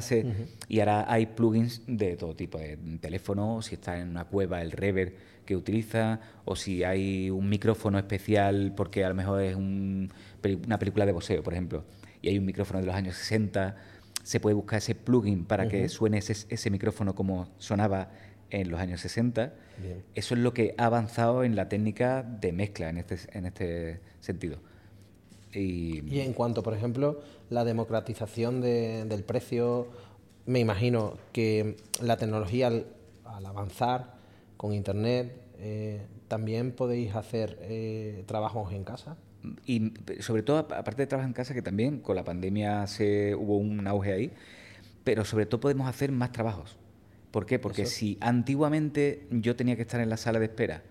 y 0.68 0.80
ahora 0.80 1.12
hay 1.12 1.26
plugins 1.26 1.82
de 1.88 2.16
todo 2.18 2.36
tipo, 2.36 2.60
de 2.60 2.78
teléfono, 3.02 3.63
si 3.63 3.76
está 3.76 4.00
en 4.00 4.10
una 4.10 4.26
cueva, 4.26 4.62
el 4.62 4.72
reverb 4.72 5.13
que 5.48 5.56
utiliza, 5.56 6.20
o 6.46 6.56
si 6.56 6.84
hay 6.84 7.32
un 7.32 7.50
micrófono 7.50 7.98
especial 7.98 8.74
porque 8.78 9.04
a 9.04 9.10
lo 9.10 9.16
mejor 9.16 9.42
es 9.42 9.56
un 9.56 10.12
una 10.68 10.78
película 10.78 11.06
de 11.08 11.12
boxeo, 11.12 11.42
por 11.42 11.54
ejemplo, 11.54 11.84
y 12.22 12.30
hay 12.30 12.38
un 12.38 12.46
micrófono 12.46 12.80
de 12.80 12.86
los 12.86 12.96
años 12.96 13.16
60, 13.16 13.76
se 14.24 14.40
puede 14.40 14.54
buscar 14.54 14.78
ese 14.78 14.94
plugin 14.94 15.46
para 15.46 15.68
que 15.68 15.90
suene 15.90 16.20
ese, 16.20 16.70
micrófono 16.70 17.16
como 17.16 17.48
sonaba 17.58 18.12
en 18.50 18.70
los 18.70 18.80
años 18.80 19.02
60. 19.02 19.54
Eso 20.16 20.36
es 20.36 20.40
lo 20.42 20.54
que 20.54 20.74
ha 20.78 20.86
avanzado 20.86 21.44
en 21.44 21.56
la 21.56 21.68
técnica 21.70 22.24
de 22.24 22.52
mezcla 22.54 22.90
en 22.90 22.98
este, 22.98 23.18
en 23.34 23.46
este 23.46 24.00
sentido. 24.20 24.58
Y, 25.54 26.02
Y 26.14 26.20
en 26.22 26.34
cuanto, 26.34 26.62
por 26.64 26.74
ejemplo, 26.74 27.22
la 27.50 27.64
democratización 27.64 28.62
de- 28.62 29.06
del 29.06 29.24
precio, 29.24 29.88
me 30.46 30.60
imagino 30.60 31.18
que 31.32 31.78
la 32.02 32.18
tecnología 32.18 32.68
al, 32.68 32.86
al 33.26 33.46
avanzar 33.46 34.16
con 34.58 34.74
Internet, 34.74 35.32
eh, 35.60 36.02
también 36.28 36.72
podéis 36.72 37.15
hacer 37.15 37.58
eh, 37.62 38.24
trabajos 38.28 38.74
en 38.74 38.84
casa. 38.84 39.15
y 39.65 39.93
sobre 40.20 40.43
todo, 40.43 40.58
ap- 40.58 40.74
aparte 40.74 41.04
de 41.04 41.08
trabajar 41.08 41.30
en 41.30 41.34
casa, 41.34 41.54
que 41.54 41.62
también 41.62 42.00
con 42.00 42.15
la 42.15 42.24
pandemia 42.24 42.86
se 42.88 43.34
hubo 43.36 43.58
un 43.58 43.88
auge 43.88 44.12
ahí, 44.13 44.32
pero 45.04 45.24
sobre 45.24 45.46
todo 45.46 45.62
podemos 45.62 45.88
hacer 45.88 46.12
más 46.12 46.32
trabajos. 46.32 46.78
¿Por 47.32 47.46
qué? 47.46 47.60
Porque 47.60 47.84
Eso. 47.84 47.91
si 47.96 48.17
antiguamente 48.20 49.28
yo 49.32 49.56
tenía 49.56 49.76
que 49.76 49.84
estar 49.84 50.02
en 50.02 50.10
la 50.10 50.17
sala 50.17 50.39
de 50.39 50.46
espera 50.46 50.82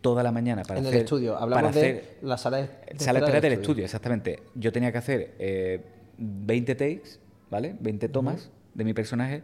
toda 0.00 0.22
la 0.22 0.30
mañana 0.32 0.62
para 0.62 0.80
en 0.80 0.86
hacer... 0.86 0.96
el 0.98 1.04
estudio, 1.04 1.32
para 1.32 1.42
hablamos 1.44 1.74
de 1.74 1.80
hacer- 1.80 2.18
la 2.22 2.36
sala 2.38 2.56
de, 2.58 2.62
de 2.92 2.98
Sala 2.98 3.20
de 3.20 3.24
espera 3.26 3.40
del 3.40 3.52
estudio. 3.52 3.62
estudio, 3.70 3.84
exactamente. 3.84 4.42
Yo 4.54 4.72
tenía 4.72 4.92
que 4.92 4.98
hacer 4.98 5.34
eh, 5.38 5.80
20 6.18 6.74
takes, 6.74 7.18
¿vale? 7.50 7.76
20 7.80 8.08
tomas 8.08 8.50
de 8.74 8.84
mi 8.84 8.94
personaje. 8.94 9.42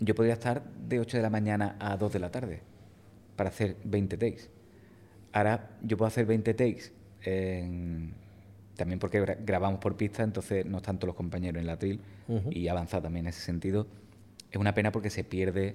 Yo 0.00 0.14
podría 0.14 0.34
estar 0.34 0.62
de 0.64 1.00
8 1.00 1.16
de 1.18 1.22
la 1.22 1.30
mañana 1.30 1.76
a 1.80 1.96
2 1.96 2.12
de 2.12 2.18
la 2.18 2.30
tarde 2.30 2.60
para 3.40 3.48
hacer 3.48 3.74
20 3.84 4.18
takes. 4.18 4.50
Ahora 5.32 5.70
yo 5.82 5.96
puedo 5.96 6.08
hacer 6.08 6.26
20 6.26 6.52
takes 6.52 6.92
en- 7.22 8.12
también 8.76 8.98
porque 8.98 9.18
gra- 9.22 9.38
grabamos 9.42 9.80
por 9.80 9.96
pista, 9.96 10.22
entonces 10.22 10.66
no 10.66 10.76
están 10.76 10.98
todos 10.98 11.06
los 11.06 11.16
compañeros 11.16 11.58
en 11.58 11.66
la 11.66 11.72
atril 11.72 12.00
Ujú. 12.28 12.50
y 12.52 12.68
avanza 12.68 13.00
también 13.00 13.24
en 13.24 13.30
ese 13.30 13.40
sentido. 13.40 13.86
Es 14.50 14.58
una 14.58 14.74
pena 14.74 14.92
porque 14.92 15.08
se 15.08 15.24
pierde 15.24 15.74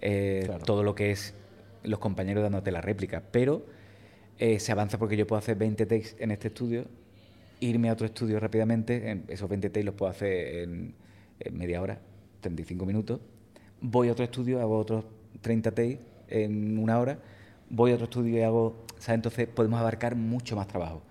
eh, 0.00 0.40
Claro. 0.46 0.64
todo 0.64 0.82
lo 0.82 0.94
que 0.94 1.10
es 1.10 1.34
los 1.82 1.98
compañeros 1.98 2.42
dándote 2.42 2.72
la 2.72 2.80
réplica, 2.80 3.22
pero 3.30 3.62
eh, 4.38 4.58
se 4.58 4.72
avanza 4.72 4.98
porque 4.98 5.18
yo 5.18 5.26
puedo 5.26 5.38
hacer 5.38 5.56
20 5.58 5.84
takes 5.84 6.16
en 6.18 6.30
este 6.30 6.48
estudio, 6.48 6.86
irme 7.60 7.90
a 7.90 7.92
otro 7.92 8.06
estudio 8.06 8.40
rápidamente, 8.40 9.10
en 9.10 9.24
esos 9.28 9.50
20 9.50 9.68
takes 9.68 9.84
los 9.84 9.94
puedo 9.94 10.10
hacer 10.10 10.62
en, 10.62 10.94
en 11.40 11.58
media 11.58 11.82
hora, 11.82 11.98
35 12.40 12.86
minutos, 12.86 13.20
voy 13.82 14.08
a 14.08 14.12
otro 14.12 14.24
estudio, 14.24 14.62
hago 14.62 14.78
otros 14.78 15.04
30 15.42 15.70
takes 15.72 16.00
en 16.32 16.78
una 16.78 16.98
hora, 16.98 17.18
voy 17.70 17.92
a 17.92 17.94
otro 17.94 18.04
estudio 18.04 18.38
y 18.38 18.42
hago, 18.42 18.84
¿sabes? 18.98 19.16
Entonces 19.18 19.46
podemos 19.48 19.80
abarcar 19.80 20.16
mucho 20.16 20.56
más 20.56 20.66
trabajo. 20.68 21.02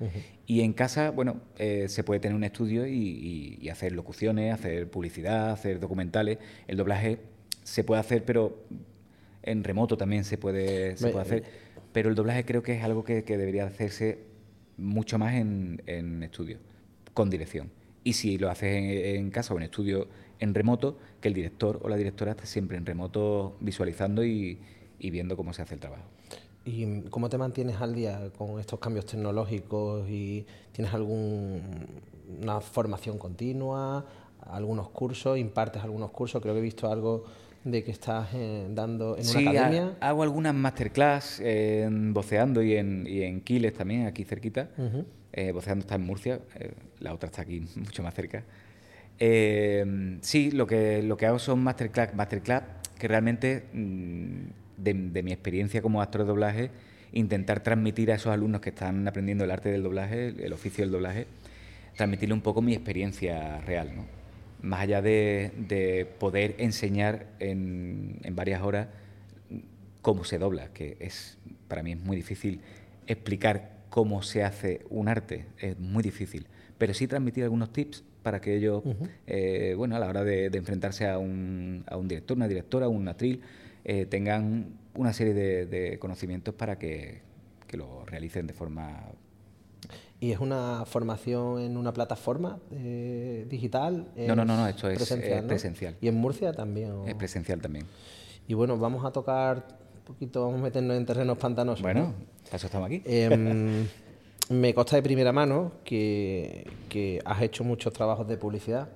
Y 0.48 0.62
en 0.62 0.74
casa, 0.74 1.12
bueno, 1.12 1.38
eh, 1.58 1.86
se 1.88 2.04
puede 2.04 2.20
tener 2.20 2.36
un 2.36 2.44
estudio 2.44 2.86
y, 2.86 2.92
y- 2.94 3.58
y 3.62 3.70
hacer 3.70 3.94
locuciones, 3.94 4.54
hacer 4.54 4.90
publicidad, 4.90 5.52
hacer 5.52 5.80
documentales. 5.80 6.38
El 6.68 6.78
doblaje 6.78 7.20
se 7.64 7.84
puede 7.84 8.02
hacer, 8.02 8.26
pero 8.26 8.58
en 9.44 9.64
remoto 9.64 9.98
también 9.98 10.24
se 10.24 10.38
puede, 10.38 10.98
se 10.98 11.06
Me- 11.06 11.12
puede 11.12 11.26
hacer. 11.26 11.44
Pero 11.94 12.10
el 12.10 12.16
doblaje 12.16 12.46
creo 12.46 12.64
que 12.64 12.76
es 12.78 12.84
algo 12.84 13.04
que, 13.04 13.24
que 13.24 13.38
debería 13.38 13.66
hacerse 13.66 14.20
mucho 14.78 15.18
más 15.20 15.34
en, 15.36 15.82
en 15.86 16.24
estudio, 16.24 16.58
con 17.14 17.30
dirección. 17.30 17.70
Y 18.04 18.14
si 18.14 18.38
lo 18.38 18.50
haces 18.50 18.76
en, 18.78 18.86
en 19.18 19.30
casa 19.32 19.54
o 19.54 19.58
en 19.58 19.64
estudio 19.64 20.08
en 20.40 20.54
remoto, 20.56 20.98
que 21.22 21.28
el 21.28 21.34
director 21.34 21.80
o 21.84 21.90
la 21.90 21.96
directora 21.98 22.32
esté 22.32 22.46
siempre 22.48 22.78
en 22.78 22.86
remoto 22.86 23.58
visualizando 23.62 24.26
y, 24.26 24.58
y 25.02 25.10
viendo 25.10 25.36
cómo 25.36 25.52
se 25.54 25.62
hace 25.64 25.74
el 25.74 25.80
trabajo. 25.80 26.04
¿Y 26.64 27.02
cómo 27.10 27.28
te 27.28 27.38
mantienes 27.40 27.82
al 27.82 27.96
día 27.96 28.30
con 28.38 28.60
estos 28.60 28.80
cambios 28.80 29.06
tecnológicos? 29.08 30.08
¿Y 30.08 30.46
tienes 30.72 30.94
alguna 30.94 32.62
formación 32.62 33.18
continua? 33.18 34.06
¿Algunos 34.46 34.90
cursos? 34.90 35.38
¿Impartes 35.40 35.82
algunos 35.84 36.12
cursos? 36.12 36.42
Creo 36.42 36.54
que 36.54 36.60
he 36.60 36.64
visto 36.64 36.92
algo 36.92 37.24
de 37.64 37.84
que 37.84 37.92
estás 37.92 38.30
eh, 38.34 38.68
dando 38.72 39.18
en 39.18 39.24
Sí, 39.24 39.40
una 39.46 39.52
ha- 39.52 39.54
academia. 39.64 39.98
hago 40.02 40.24
algunas 40.24 40.54
masterclass 40.54 41.40
en 41.40 42.14
Voceando 42.14 42.62
y 42.62 42.76
en, 42.76 43.06
y 43.08 43.22
en 43.24 43.42
Quiles 43.42 43.74
también, 43.74 44.06
aquí 44.06 44.24
cerquita. 44.24 44.70
Ujú. 44.78 45.06
Eh, 45.34 45.52
Voceando 45.52 45.82
está 45.82 45.96
en 45.96 46.06
Murcia, 46.06 46.42
eh, 46.60 46.74
la 47.00 47.14
otra 47.14 47.28
está 47.30 47.42
aquí 47.44 47.60
mucho 47.76 48.04
más 48.04 48.14
cerca. 48.14 48.44
Eh, 49.20 50.18
sí, 50.22 50.52
lo 50.52 50.66
que, 50.68 51.02
lo 51.04 51.18
que 51.18 51.26
hago 51.28 51.40
son 51.40 51.64
masterclass, 51.64 52.14
masterclass 52.16 52.64
que 53.00 53.08
realmente, 53.08 53.66
mm, 53.74 54.61
de, 54.84 54.94
de 54.94 55.24
mi 55.24 55.32
experiencia 55.32 55.82
como 55.82 56.02
actor 56.02 56.22
de 56.22 56.28
doblaje, 56.28 56.72
intentar 57.14 57.62
transmitir 57.62 58.12
a 58.12 58.16
esos 58.16 58.32
alumnos 58.32 58.62
que 58.62 58.70
están 58.70 59.08
aprendiendo 59.08 59.44
el 59.44 59.52
arte 59.52 59.70
del 59.70 59.84
doblaje, 59.84 60.30
el 60.30 60.54
oficio 60.54 60.84
del 60.84 60.92
doblaje, 60.92 61.28
transmitirle 61.96 62.34
un 62.34 62.42
poco 62.42 62.62
mi 62.62 62.74
experiencia 62.74 63.60
real, 63.62 63.92
¿no? 63.96 64.06
Más 64.62 64.82
allá 64.82 65.02
de, 65.02 65.52
de 65.58 66.06
poder 66.20 66.56
enseñar 66.60 67.26
en, 67.40 68.20
en 68.24 68.36
varias 68.36 68.62
horas 68.62 68.88
cómo 70.02 70.24
se 70.24 70.38
dobla, 70.38 70.68
que 70.74 70.98
es 71.00 71.38
para 71.68 71.84
mí 71.84 71.94
es 71.94 72.00
muy 72.00 72.16
difícil 72.16 72.62
explicar 73.08 73.82
cómo 73.90 74.22
se 74.22 74.44
hace 74.44 74.82
un 74.90 75.08
arte, 75.08 75.46
es 75.58 75.78
muy 75.80 76.04
difícil, 76.04 76.48
pero 76.78 76.94
sí 76.94 77.08
transmitir 77.08 77.44
algunos 77.44 77.74
tips 77.74 78.04
para 78.24 78.40
que 78.40 78.56
ellos, 78.56 78.84
eh, 79.26 79.74
bueno, 79.76 79.96
a 79.96 80.00
la 80.00 80.08
hora 80.08 80.24
de, 80.24 80.50
de 80.50 80.58
enfrentarse 80.58 81.08
a 81.08 81.18
un, 81.18 81.84
a 81.88 81.98
un 81.98 82.08
director, 82.08 82.38
una 82.38 82.48
directora, 82.48 82.88
un 82.88 83.08
atril, 83.08 83.42
eh, 83.84 84.06
tengan 84.06 84.80
una 84.94 85.14
serie 85.14 85.34
de, 85.34 85.66
de 85.66 86.00
conocimientos 86.00 86.54
para 86.54 86.78
que, 86.78 87.22
que 87.68 87.78
lo 87.78 88.06
realicen 88.06 88.48
de 88.48 88.54
forma 88.54 89.12
¿Y 90.22 90.32
es 90.32 90.40
una 90.40 90.84
formación 90.86 91.60
en 91.60 91.76
una 91.78 91.92
plataforma 91.94 92.60
eh, 92.72 93.48
digital? 93.50 94.08
No, 94.16 94.36
no, 94.36 94.46
no, 94.46 94.56
no, 94.56 94.68
¿Es 94.68 94.76
esto 94.76 94.88
es, 94.88 95.42
presencial. 95.44 95.98
¿Y 96.00 96.08
en 96.08 96.16
Murcia 96.16 96.54
también? 96.54 96.92
o? 96.92 97.08
es 97.08 97.16
presencial 97.16 97.60
también. 97.60 97.88
Y 98.48 98.54
bueno, 98.54 98.78
vamos 98.78 99.04
a 99.04 99.12
tocar 99.12 99.66
un 99.98 100.06
poquito, 100.06 100.46
vamos 100.46 100.60
a 100.60 100.64
meternos 100.64 100.96
en 100.96 101.08
terrenos 101.08 101.40
pantanosos. 101.40 101.82
Bueno, 101.82 102.02
¿no? 102.02 102.14
para 102.44 102.58
eso 102.58 102.68
estamos 102.68 102.86
aquí. 102.86 103.02
Em, 103.04 103.88
me 104.50 104.76
consta 104.76 104.96
de 104.96 105.02
primera 105.02 105.32
mano 105.32 105.72
que, 105.84 106.70
que 106.88 107.20
has 107.26 107.42
hecho 107.42 107.64
muchos 107.64 107.92
trabajos 107.92 108.28
de 108.28 108.38
publicidad. 108.38 108.90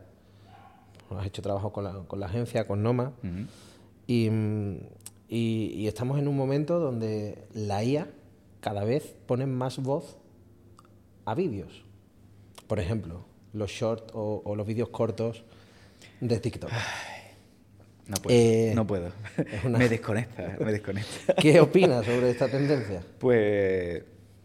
Has 1.10 1.26
hecho 1.26 1.42
trabajo 1.42 1.74
con 1.74 1.86
la, 1.86 1.94
con 2.08 2.20
la 2.20 2.28
agencia, 2.28 2.68
con 2.68 2.84
Noma. 2.84 3.14
Y, 4.08 4.30
y- 5.30 5.72
y 5.76 5.88
estamos 5.88 6.20
en 6.20 6.28
un 6.28 6.36
momento 6.36 6.80
donde 6.80 7.44
la 7.54 7.84
IA 7.84 8.08
cada 8.62 8.84
vez 8.84 9.16
pone 9.26 9.46
más 9.46 9.78
voz 9.80 10.18
a 11.26 11.34
vídeos. 11.36 11.84
Por 12.68 12.80
ejemplo, 12.80 13.26
los 13.54 13.72
shorts 13.72 14.12
o, 14.14 14.42
o 14.46 14.56
los 14.56 14.66
vídeos 14.68 14.90
cortos 14.90 15.44
de 16.20 16.40
TikTok. 16.40 16.70
No 18.08 18.18
puedo, 18.18 18.38
Eh, 18.38 18.74
no 18.76 18.86
puedo. 18.86 19.12
una- 19.64 19.80
me 19.80 19.90
desconecta, 19.90 20.58
me 20.60 20.72
desconecta. 20.72 21.34
¿Qué 21.42 21.60
opinas 21.60 22.06
sobre 22.06 22.30
esta 22.30 22.48
tendencia? 22.48 23.02
Pues 23.20 24.04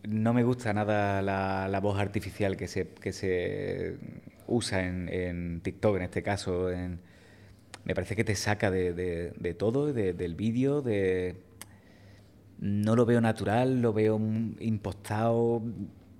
no 0.08 0.32
me 0.32 0.42
gusta 0.44 0.72
nada 0.72 1.20
la, 1.20 1.68
la 1.68 1.80
voz 1.80 1.98
artificial 1.98 2.56
que 2.56 2.66
se, 2.68 2.88
que 2.88 3.12
se 3.12 3.96
usa 4.46 4.86
en, 4.86 5.08
en 5.10 5.60
TikTok, 5.60 5.96
en 5.96 6.02
este 6.02 6.22
caso. 6.22 6.70
en- 6.70 7.00
me 7.84 7.94
parece 7.94 8.14
que 8.16 8.24
te 8.24 8.34
saca 8.34 8.70
de, 8.70 8.92
de- 8.92 9.32
de 9.38 9.54
todo, 9.54 9.92
de- 9.92 10.12
del 10.12 10.34
vídeo, 10.34 10.82
de... 10.82 11.36
No 12.58 12.94
lo 12.94 13.06
veo 13.06 13.20
natural, 13.22 13.80
lo 13.80 13.92
veo 13.94 14.20
impostado. 14.60 15.62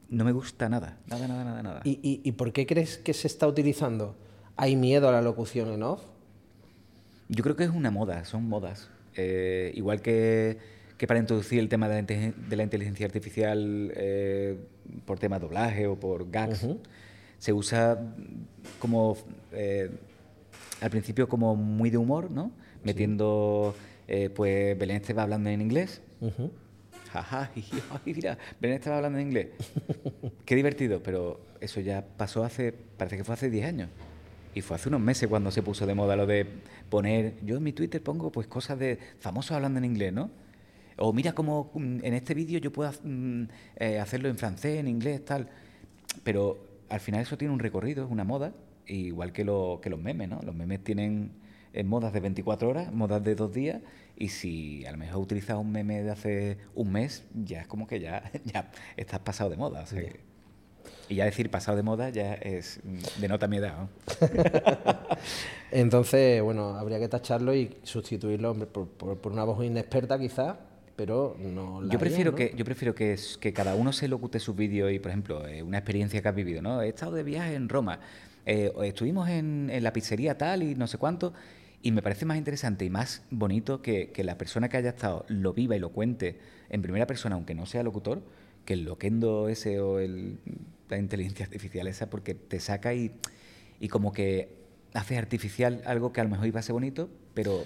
No 0.08 0.24
me 0.24 0.32
gusta 0.32 0.68
nada, 0.70 0.98
nada, 1.06 1.28
nada, 1.28 1.44
nada, 1.44 1.62
nada. 1.62 1.80
¿Y, 1.84 2.00
y, 2.02 2.20
y 2.24 2.32
por 2.32 2.52
qué 2.52 2.66
crees 2.66 2.96
que 2.96 3.12
se 3.12 3.26
está 3.26 3.46
utilizando? 3.46 4.16
¿Hay 4.56 4.74
miedo 4.74 5.08
a 5.08 5.12
la 5.12 5.20
locución 5.22 5.68
en 5.70 5.82
off? 5.82 6.02
Yo 7.28 7.42
creo 7.44 7.56
que 7.56 7.64
es 7.64 7.70
una 7.70 7.90
moda, 7.90 8.24
son 8.24 8.48
modas. 8.48 8.88
Eh, 9.16 9.72
igual 9.74 10.00
que, 10.00 10.56
que 10.96 11.06
para 11.06 11.20
introducir 11.20 11.58
el 11.60 11.68
tema 11.68 11.88
de 11.88 11.94
la, 11.94 12.00
inte- 12.00 12.34
de 12.34 12.56
la 12.56 12.62
inteligencia 12.62 13.04
artificial 13.06 13.92
eh, 13.94 14.58
por 15.04 15.18
tema 15.18 15.38
de 15.38 15.46
doblaje 15.46 15.86
o 15.86 16.00
por 16.00 16.30
gags, 16.30 16.66
se 17.38 17.52
usa 17.52 17.98
como 18.78 19.16
eh, 19.52 19.90
al 20.80 20.90
principio 20.90 21.28
como 21.28 21.56
muy 21.56 21.90
de 21.90 21.98
humor, 21.98 22.30
¿no? 22.30 22.52
Metiendo, 22.82 23.74
eh, 24.08 24.30
pues 24.30 24.78
Belén 24.78 24.96
Esteban 24.96 25.24
hablando 25.24 25.50
en 25.50 25.60
inglés. 25.60 26.00
Ujú. 26.20 26.50
Jaja, 27.12 27.46
jiji, 27.54 27.82
ay, 27.90 28.14
mira, 28.14 28.38
Belén 28.60 28.76
estaba 28.76 28.96
hablando 28.96 29.18
en 29.18 29.26
inglés. 29.26 29.48
Qué 30.44 30.56
divertido, 30.56 31.02
pero 31.02 31.40
eso 31.60 31.80
ya 31.80 32.04
pasó 32.16 32.44
hace, 32.44 32.72
parece 32.72 33.16
que 33.16 33.24
fue 33.24 33.34
hace 33.34 33.50
10 33.50 33.66
años. 33.66 33.90
Y 34.54 34.62
fue 34.62 34.76
hace 34.76 34.88
unos 34.88 35.00
meses 35.00 35.28
cuando 35.28 35.50
se 35.50 35.62
puso 35.62 35.86
de 35.86 35.94
moda 35.94 36.16
lo 36.16 36.26
de 36.26 36.46
poner, 36.88 37.34
yo 37.44 37.56
en 37.56 37.62
mi 37.62 37.72
Twitter 37.72 38.02
pongo 38.02 38.32
pues 38.32 38.48
cosas 38.48 38.78
de 38.78 38.98
famosos 39.20 39.52
hablando 39.52 39.78
en 39.78 39.84
inglés, 39.84 40.12
¿no? 40.12 40.30
O 40.96 41.12
mira 41.12 41.32
cómo 41.32 41.70
mm, 41.74 41.98
en 42.02 42.14
este 42.14 42.34
vídeo 42.34 42.58
yo 42.58 42.72
puedo 42.72 42.90
mm, 43.04 43.44
eh, 43.76 44.00
hacerlo 44.00 44.28
en 44.28 44.36
francés, 44.36 44.78
en 44.78 44.88
inglés, 44.88 45.24
tal. 45.24 45.48
Pero 46.24 46.58
al 46.88 47.00
final 47.00 47.22
eso 47.22 47.38
tiene 47.38 47.54
un 47.54 47.60
recorrido, 47.60 48.04
es 48.04 48.10
una 48.10 48.24
moda, 48.24 48.52
igual 48.96 49.32
que, 49.32 49.44
lo, 49.44 49.80
que 49.82 49.90
los 49.90 49.98
memes, 50.00 50.28
¿no? 50.28 50.40
Los 50.42 50.54
memes 50.54 50.82
tienen 50.84 51.32
eh, 51.72 51.84
modas 51.84 52.12
de 52.12 52.20
24 52.20 52.68
horas, 52.68 52.92
modas 52.92 53.22
de 53.24 53.34
dos 53.34 53.52
días, 53.52 53.80
y 54.16 54.28
si 54.28 54.84
a 54.86 54.90
lo 54.92 54.98
mejor 54.98 55.22
utilizas 55.22 55.56
un 55.56 55.70
meme 55.72 56.02
de 56.02 56.10
hace 56.10 56.58
un 56.74 56.92
mes, 56.92 57.24
ya 57.34 57.60
es 57.62 57.66
como 57.66 57.86
que 57.86 58.00
ya, 58.00 58.30
ya 58.44 58.70
estás 58.96 59.20
pasado 59.20 59.50
de 59.50 59.56
moda. 59.56 59.82
o 59.82 59.86
sea 59.86 60.00
que- 60.00 60.28
y 61.08 61.16
ya 61.16 61.24
decir 61.24 61.50
pasado 61.50 61.76
de 61.76 61.82
moda 61.82 62.08
ya 62.10 62.34
es 62.34 62.80
mm, 62.84 63.20
denota 63.20 63.48
mi 63.48 63.56
edad. 63.58 63.76
¿no? 63.76 63.88
Entonces, 65.70 66.42
bueno, 66.42 66.76
habría 66.76 66.98
que 66.98 67.08
tacharlo 67.08 67.54
y 67.54 67.76
sustituirlo 67.82 68.54
por, 68.54 68.88
por- 68.88 69.18
por 69.18 69.32
una 69.32 69.44
voz 69.44 69.64
inexperta 69.64 70.18
quizás, 70.18 70.56
pero 70.96 71.36
no 71.38 71.80
la 71.82 71.92
yo 71.92 71.98
prefiero 71.98 72.30
haría, 72.34 72.44
¿no? 72.46 72.50
que 72.52 72.56
yo 72.56 72.64
prefiero 72.64 72.94
que 72.94 73.16
cada 73.54 73.74
uno 73.74 73.92
se 73.92 74.06
locute 74.08 74.38
sus 74.38 74.54
vídeos 74.54 74.92
y 74.92 74.98
por 74.98 75.10
ejemplo 75.10 75.46
eh, 75.46 75.62
una 75.62 75.78
experiencia 75.78 76.20
que 76.20 76.28
has 76.28 76.34
vivido 76.34 76.60
no 76.60 76.82
he 76.82 76.88
estado 76.88 77.12
de 77.12 77.22
viaje 77.22 77.54
en 77.54 77.68
Roma 77.70 78.00
eh, 78.50 78.72
estuvimos 78.82 79.28
en, 79.28 79.70
en 79.70 79.82
la 79.84 79.92
pizzería 79.92 80.36
tal 80.36 80.62
y 80.62 80.74
no 80.74 80.86
sé 80.86 80.98
cuánto 80.98 81.32
y 81.82 81.92
me 81.92 82.02
parece 82.02 82.24
más 82.24 82.36
interesante 82.36 82.84
y 82.84 82.90
más 82.90 83.22
bonito 83.30 83.80
que, 83.80 84.10
que 84.10 84.24
la 84.24 84.36
persona 84.36 84.68
que 84.68 84.76
haya 84.76 84.90
estado 84.90 85.24
lo 85.28 85.52
viva 85.52 85.76
y 85.76 85.78
lo 85.78 85.90
cuente 85.90 86.38
en 86.68 86.82
primera 86.82 87.06
persona 87.06 87.36
aunque 87.36 87.54
no 87.54 87.66
sea 87.66 87.82
locutor 87.82 88.22
que 88.64 88.74
el 88.74 88.84
loquendo 88.84 89.48
ese 89.48 89.78
o 89.78 90.00
el, 90.00 90.40
la 90.88 90.98
inteligencia 90.98 91.44
artificial 91.44 91.86
esa 91.86 92.10
porque 92.10 92.34
te 92.34 92.58
saca 92.58 92.92
y, 92.92 93.12
y 93.78 93.88
como 93.88 94.12
que 94.12 94.56
haces 94.94 95.18
artificial 95.18 95.82
algo 95.86 96.12
que 96.12 96.20
a 96.20 96.24
lo 96.24 96.30
mejor 96.30 96.46
iba 96.48 96.58
a 96.58 96.62
ser 96.62 96.72
bonito 96.72 97.08
pero 97.34 97.64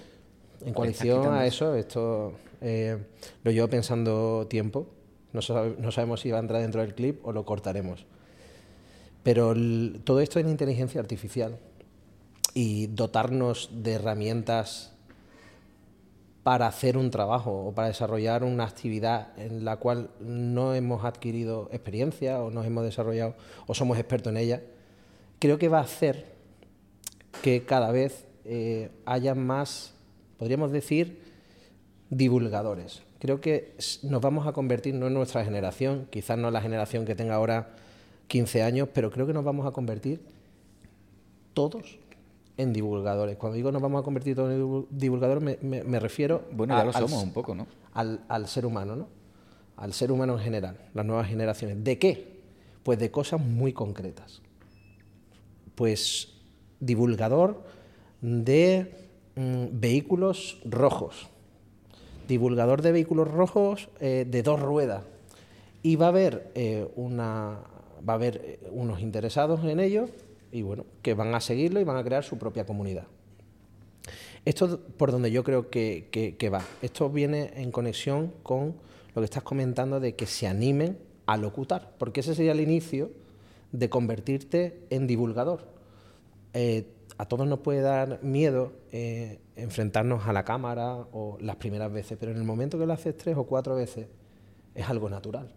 En 0.64 0.74
coalición 0.74 1.32
a 1.32 1.46
eso, 1.46 1.74
esto 1.74 2.34
eh, 2.60 2.98
lo 3.42 3.50
llevo 3.50 3.68
pensando 3.68 4.46
tiempo. 4.48 4.88
No 5.32 5.42
sabemos 5.42 6.20
si 6.20 6.30
va 6.30 6.38
a 6.38 6.40
entrar 6.40 6.62
dentro 6.62 6.80
del 6.80 6.94
clip 6.94 7.26
o 7.26 7.32
lo 7.32 7.44
cortaremos. 7.44 8.06
Pero 9.24 9.52
el- 9.52 10.00
todo 10.04 10.20
esto 10.20 10.38
es 10.38 10.46
inteligencia 10.46 11.00
artificial 11.00 11.58
y 12.54 12.86
dotarnos 12.86 13.70
de 13.82 13.94
herramientas 13.94 14.92
para 16.44 16.66
hacer 16.66 16.98
un 16.98 17.10
trabajo 17.10 17.50
o 17.68 17.74
para 17.74 17.88
desarrollar 17.88 18.44
una 18.44 18.64
actividad 18.64 19.28
en 19.38 19.64
la 19.64 19.78
cual 19.78 20.10
no 20.20 20.74
hemos 20.74 21.04
adquirido 21.04 21.70
experiencia 21.72 22.42
o 22.42 22.50
nos 22.50 22.66
hemos 22.66 22.84
desarrollado 22.84 23.34
o 23.66 23.74
somos 23.74 23.98
expertos 23.98 24.30
en 24.30 24.36
ella, 24.36 24.62
creo 25.38 25.56
que 25.58 25.68
va 25.68 25.78
a 25.78 25.84
hacer 25.84 26.26
que 27.42 27.64
cada 27.64 27.90
vez 27.90 28.26
eh, 28.44 28.90
haya 29.06 29.34
más, 29.34 29.94
podríamos 30.38 30.70
decir, 30.70 31.22
divulgadores. 32.10 33.02
Creo 33.18 33.40
que 33.40 33.74
nos 34.02 34.20
vamos 34.20 34.46
a 34.46 34.52
convertir, 34.52 34.94
no 34.94 35.06
en 35.06 35.14
nuestra 35.14 35.46
generación, 35.46 36.06
quizás 36.10 36.36
no 36.36 36.50
la 36.50 36.60
generación 36.60 37.06
que 37.06 37.14
tenga 37.14 37.36
ahora 37.36 37.74
15 38.28 38.62
años, 38.62 38.88
pero 38.92 39.10
creo 39.10 39.26
que 39.26 39.32
nos 39.32 39.44
vamos 39.44 39.66
a 39.66 39.70
convertir 39.70 40.20
todos 41.52 41.98
en 42.56 42.72
divulgadores. 42.72 43.36
Cuando 43.36 43.56
digo 43.56 43.70
nos 43.72 43.82
vamos 43.82 44.00
a 44.00 44.04
convertir 44.04 44.34
todos 44.36 44.52
en 44.52 44.62
divu- 44.62 44.86
divulgadores, 44.90 45.42
me, 45.42 45.58
me- 45.62 45.82
me 45.84 46.00
refiero 46.00 46.42
bueno 46.52 46.74
ya 46.74 46.80
a- 46.80 46.84
lo 46.84 46.90
al 46.90 46.94
somos 47.02 47.18
s- 47.18 47.24
un 47.24 47.32
poco 47.32 47.54
no 47.54 47.66
al, 47.94 48.20
al 48.28 48.46
ser 48.48 48.66
humano, 48.66 48.96
¿no? 48.96 49.08
Al 49.76 49.92
ser 49.92 50.10
humano 50.12 50.34
en 50.34 50.40
general, 50.40 50.78
las 50.94 51.04
nuevas 51.04 51.28
generaciones. 51.28 51.82
¿De 51.82 51.98
qué? 51.98 52.40
Pues 52.84 52.98
de 52.98 53.10
cosas 53.10 53.40
muy 53.40 53.72
concretas. 53.72 54.40
Pues 55.74 56.28
divulgador 56.80 57.62
de 58.20 58.94
mm, 59.36 59.64
vehículos 59.80 60.60
rojos, 60.64 61.26
divulgador 62.28 62.82
de 62.82 62.92
vehículos 62.92 63.28
rojos 63.30 63.88
eh, 64.00 64.26
de 64.28 64.42
dos 64.42 64.60
ruedas. 64.60 65.02
Y 65.82 65.96
va 65.96 66.06
a 66.06 66.08
haber 66.10 66.50
eh, 66.54 66.88
una 66.96 67.58
va 68.06 68.14
a 68.14 68.16
haber 68.16 68.36
eh, 68.44 68.58
unos 68.72 69.00
interesados 69.00 69.64
en 69.64 69.80
ello 69.80 70.08
y 70.52 70.62
bueno, 70.62 70.84
que 71.02 71.14
van 71.14 71.34
a 71.34 71.40
seguirlo 71.40 71.80
y 71.80 71.84
van 71.84 71.96
a 71.96 72.04
crear 72.04 72.24
su 72.24 72.38
propia 72.38 72.64
comunidad. 72.64 73.06
Esto 74.44 74.66
es 74.66 74.74
por 74.96 75.10
donde 75.10 75.30
yo 75.30 75.42
creo 75.42 75.70
que 75.70 76.50
va. 76.52 76.62
Esto 76.82 77.08
viene 77.08 77.52
en 77.56 77.70
conexión 77.72 78.32
con 78.42 78.74
lo 79.14 79.22
que 79.22 79.24
estás 79.24 79.42
comentando 79.42 80.00
de 80.00 80.14
que 80.14 80.26
se 80.26 80.46
animen 80.46 80.98
a 81.26 81.36
locutar, 81.36 81.94
porque 81.98 82.20
ese 82.20 82.34
sería 82.34 82.52
el 82.52 82.60
inicio 82.60 83.10
de 83.72 83.88
convertirte 83.88 84.80
en 84.90 85.06
divulgador. 85.06 85.66
Eh, 86.52 86.86
a 87.16 87.26
todos 87.26 87.46
nos 87.46 87.60
puede 87.60 87.80
dar 87.80 88.22
miedo 88.22 88.72
eh, 88.92 89.40
enfrentarnos 89.56 90.26
a 90.26 90.32
la 90.32 90.44
cámara 90.44 90.96
o 91.12 91.38
las 91.40 91.56
primeras 91.56 91.92
veces, 91.92 92.18
pero 92.18 92.32
en 92.32 92.38
el 92.38 92.44
momento 92.44 92.78
que 92.78 92.86
lo 92.86 92.92
haces 92.92 93.16
tres 93.16 93.36
o 93.36 93.44
cuatro 93.44 93.76
veces 93.76 94.06
es 94.74 94.88
algo 94.88 95.08
natural. 95.08 95.52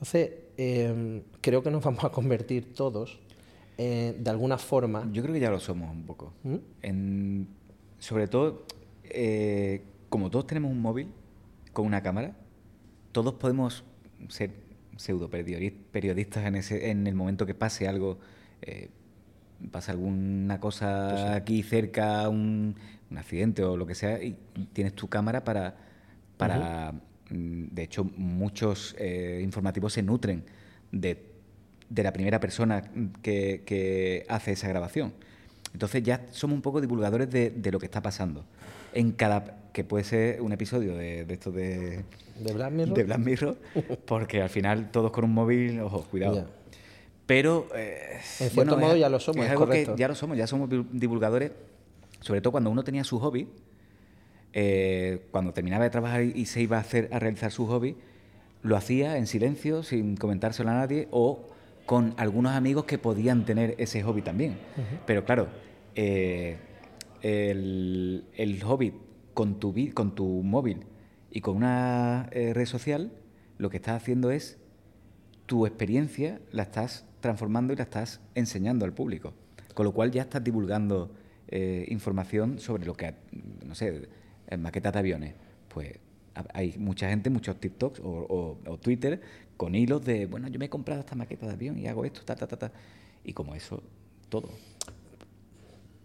Entonces, 0.00 0.30
eh, 0.56 1.22
creo 1.42 1.62
que 1.62 1.70
nos 1.70 1.84
vamos 1.84 2.02
a 2.04 2.08
convertir 2.10 2.72
todos 2.74 3.20
eh, 3.76 4.16
de 4.18 4.30
alguna 4.30 4.56
forma. 4.58 5.06
Yo 5.12 5.22
creo 5.22 5.34
que 5.34 5.40
ya 5.40 5.50
lo 5.50 5.60
somos 5.60 5.90
un 5.94 6.04
poco. 6.04 6.32
¿Mm? 6.42 6.56
En- 6.82 7.48
sobre 7.98 8.28
todo, 8.28 8.64
eh, 9.04 9.82
como 10.08 10.30
todos 10.30 10.46
tenemos 10.46 10.70
un 10.70 10.80
móvil 10.80 11.08
con 11.74 11.84
una 11.86 12.02
cámara, 12.02 12.34
todos 13.12 13.34
podemos 13.34 13.84
ser 14.28 14.52
pseudo 14.96 15.28
periodi- 15.30 15.74
periodistas 15.92 16.46
en, 16.46 16.56
ese, 16.56 16.90
en 16.90 17.06
el 17.06 17.14
momento 17.14 17.44
que 17.44 17.54
pase 17.54 17.86
algo, 17.88 18.18
eh, 18.62 18.88
pasa 19.70 19.92
alguna 19.92 20.60
cosa 20.60 21.34
aquí 21.34 21.62
cerca, 21.62 22.26
un, 22.30 22.74
un 23.10 23.18
accidente 23.18 23.62
o 23.64 23.76
lo 23.76 23.86
que 23.86 23.94
sea, 23.94 24.22
y 24.22 24.34
tienes 24.72 24.94
tu 24.94 25.08
cámara 25.08 25.44
para... 25.44 25.76
para 26.38 26.94
De 27.30 27.82
hecho, 27.82 28.04
muchos 28.16 28.94
eh, 28.98 29.40
informativos 29.42 29.92
se 29.92 30.02
nutren 30.02 30.44
de 30.92 31.28
de 31.88 32.04
la 32.04 32.12
primera 32.12 32.38
persona 32.38 32.84
que, 33.20 33.62
que 33.66 34.24
hace 34.28 34.52
esa 34.52 34.68
grabación. 34.68 35.12
Entonces 35.72 36.04
ya 36.04 36.24
somos 36.30 36.54
un 36.54 36.62
poco 36.62 36.80
divulgadores 36.80 37.28
de, 37.30 37.50
de 37.50 37.72
lo 37.72 37.80
que 37.80 37.86
está 37.86 38.00
pasando. 38.00 38.44
En 38.94 39.10
cada, 39.10 39.56
que 39.72 39.82
puede 39.82 40.04
ser 40.04 40.40
un 40.40 40.52
episodio 40.52 40.94
de, 40.94 41.24
de 41.24 41.34
esto 41.34 41.50
de, 41.50 42.04
¿De 42.38 42.52
Black 42.52 42.70
Mirror? 42.70 42.94
de 42.96 43.02
Black 43.04 43.18
Mirror, 43.18 43.56
porque 44.06 44.40
al 44.40 44.50
final 44.50 44.92
todos 44.92 45.10
con 45.10 45.24
un 45.24 45.32
móvil, 45.34 45.80
ojo, 45.80 46.02
cuidado. 46.08 46.46
Pero, 47.26 47.66
eh, 47.74 48.20
En 48.38 48.50
cierto 48.50 48.76
modo 48.76 48.96
ya 48.96 49.08
lo 49.08 49.18
somos, 49.18 49.40
Es 49.40 49.46
es 49.46 49.50
algo 49.50 49.66
correcto. 49.66 49.94
que 49.96 50.00
ya 50.00 50.06
lo 50.06 50.14
somos, 50.14 50.36
ya 50.36 50.46
somos 50.46 50.70
divul- 50.70 50.86
divulgadores, 50.92 51.50
sobre 52.20 52.40
todo 52.40 52.52
cuando 52.52 52.70
uno 52.70 52.84
tenía 52.84 53.02
su 53.02 53.18
hobby, 53.18 53.48
eh, 54.52 55.26
cuando 55.30 55.52
terminaba 55.52 55.84
de 55.84 55.90
trabajar 55.90 56.22
y 56.22 56.46
se 56.46 56.62
iba 56.62 56.76
a 56.76 56.80
hacer 56.80 57.08
a 57.12 57.18
realizar 57.18 57.52
su 57.52 57.66
hobby, 57.66 57.96
lo 58.62 58.76
hacía 58.76 59.16
en 59.16 59.26
silencio, 59.26 59.82
sin 59.82 60.16
comentárselo 60.16 60.70
a 60.70 60.74
nadie, 60.74 61.08
o 61.10 61.48
con 61.86 62.14
algunos 62.18 62.52
amigos 62.52 62.84
que 62.84 62.98
podían 62.98 63.44
tener 63.44 63.74
ese 63.78 64.02
hobby 64.02 64.22
también. 64.22 64.56
Pero 65.06 65.24
claro, 65.24 65.48
eh, 65.94 66.56
el, 67.22 68.24
el 68.36 68.62
hobby 68.62 68.94
con 69.34 69.58
tu, 69.58 69.74
con 69.94 70.14
tu 70.14 70.26
móvil 70.42 70.84
y 71.30 71.40
con 71.40 71.56
una 71.56 72.28
eh, 72.32 72.52
red 72.54 72.66
social, 72.66 73.12
lo 73.58 73.70
que 73.70 73.78
estás 73.78 74.00
haciendo 74.00 74.30
es 74.30 74.58
tu 75.46 75.66
experiencia 75.66 76.40
la 76.52 76.62
estás 76.62 77.04
transformando 77.20 77.72
y 77.72 77.76
la 77.76 77.82
estás 77.82 78.20
enseñando 78.34 78.84
al 78.84 78.92
público. 78.92 79.32
Con 79.74 79.84
lo 79.84 79.92
cual 79.92 80.10
ya 80.10 80.22
estás 80.22 80.44
divulgando 80.44 81.10
eh, 81.48 81.86
información 81.88 82.58
sobre 82.58 82.84
lo 82.84 82.94
que, 82.94 83.14
no 83.66 83.74
sé, 83.74 84.08
maquetas 84.58 84.92
de 84.92 84.98
aviones. 84.98 85.34
Pues 85.68 85.98
ha- 86.34 86.46
hay 86.54 86.74
mucha 86.78 87.08
gente, 87.08 87.30
muchos 87.30 87.58
TikToks 87.60 88.00
o, 88.00 88.08
o- 88.08 88.58
o 88.70 88.78
Twitter 88.78 89.20
con 89.56 89.74
hilos 89.74 90.04
de, 90.04 90.26
bueno, 90.26 90.48
yo 90.48 90.58
me 90.58 90.64
he 90.66 90.68
comprado 90.70 91.00
esta 91.00 91.14
maqueta 91.14 91.46
de 91.46 91.52
avión 91.52 91.78
y 91.78 91.86
hago 91.86 92.04
esto, 92.04 92.22
ta, 92.24 92.34
ta, 92.34 92.46
ta, 92.46 92.56
ta. 92.56 92.72
Y 93.24 93.32
como 93.32 93.54
eso, 93.54 93.82
todo. 94.28 94.48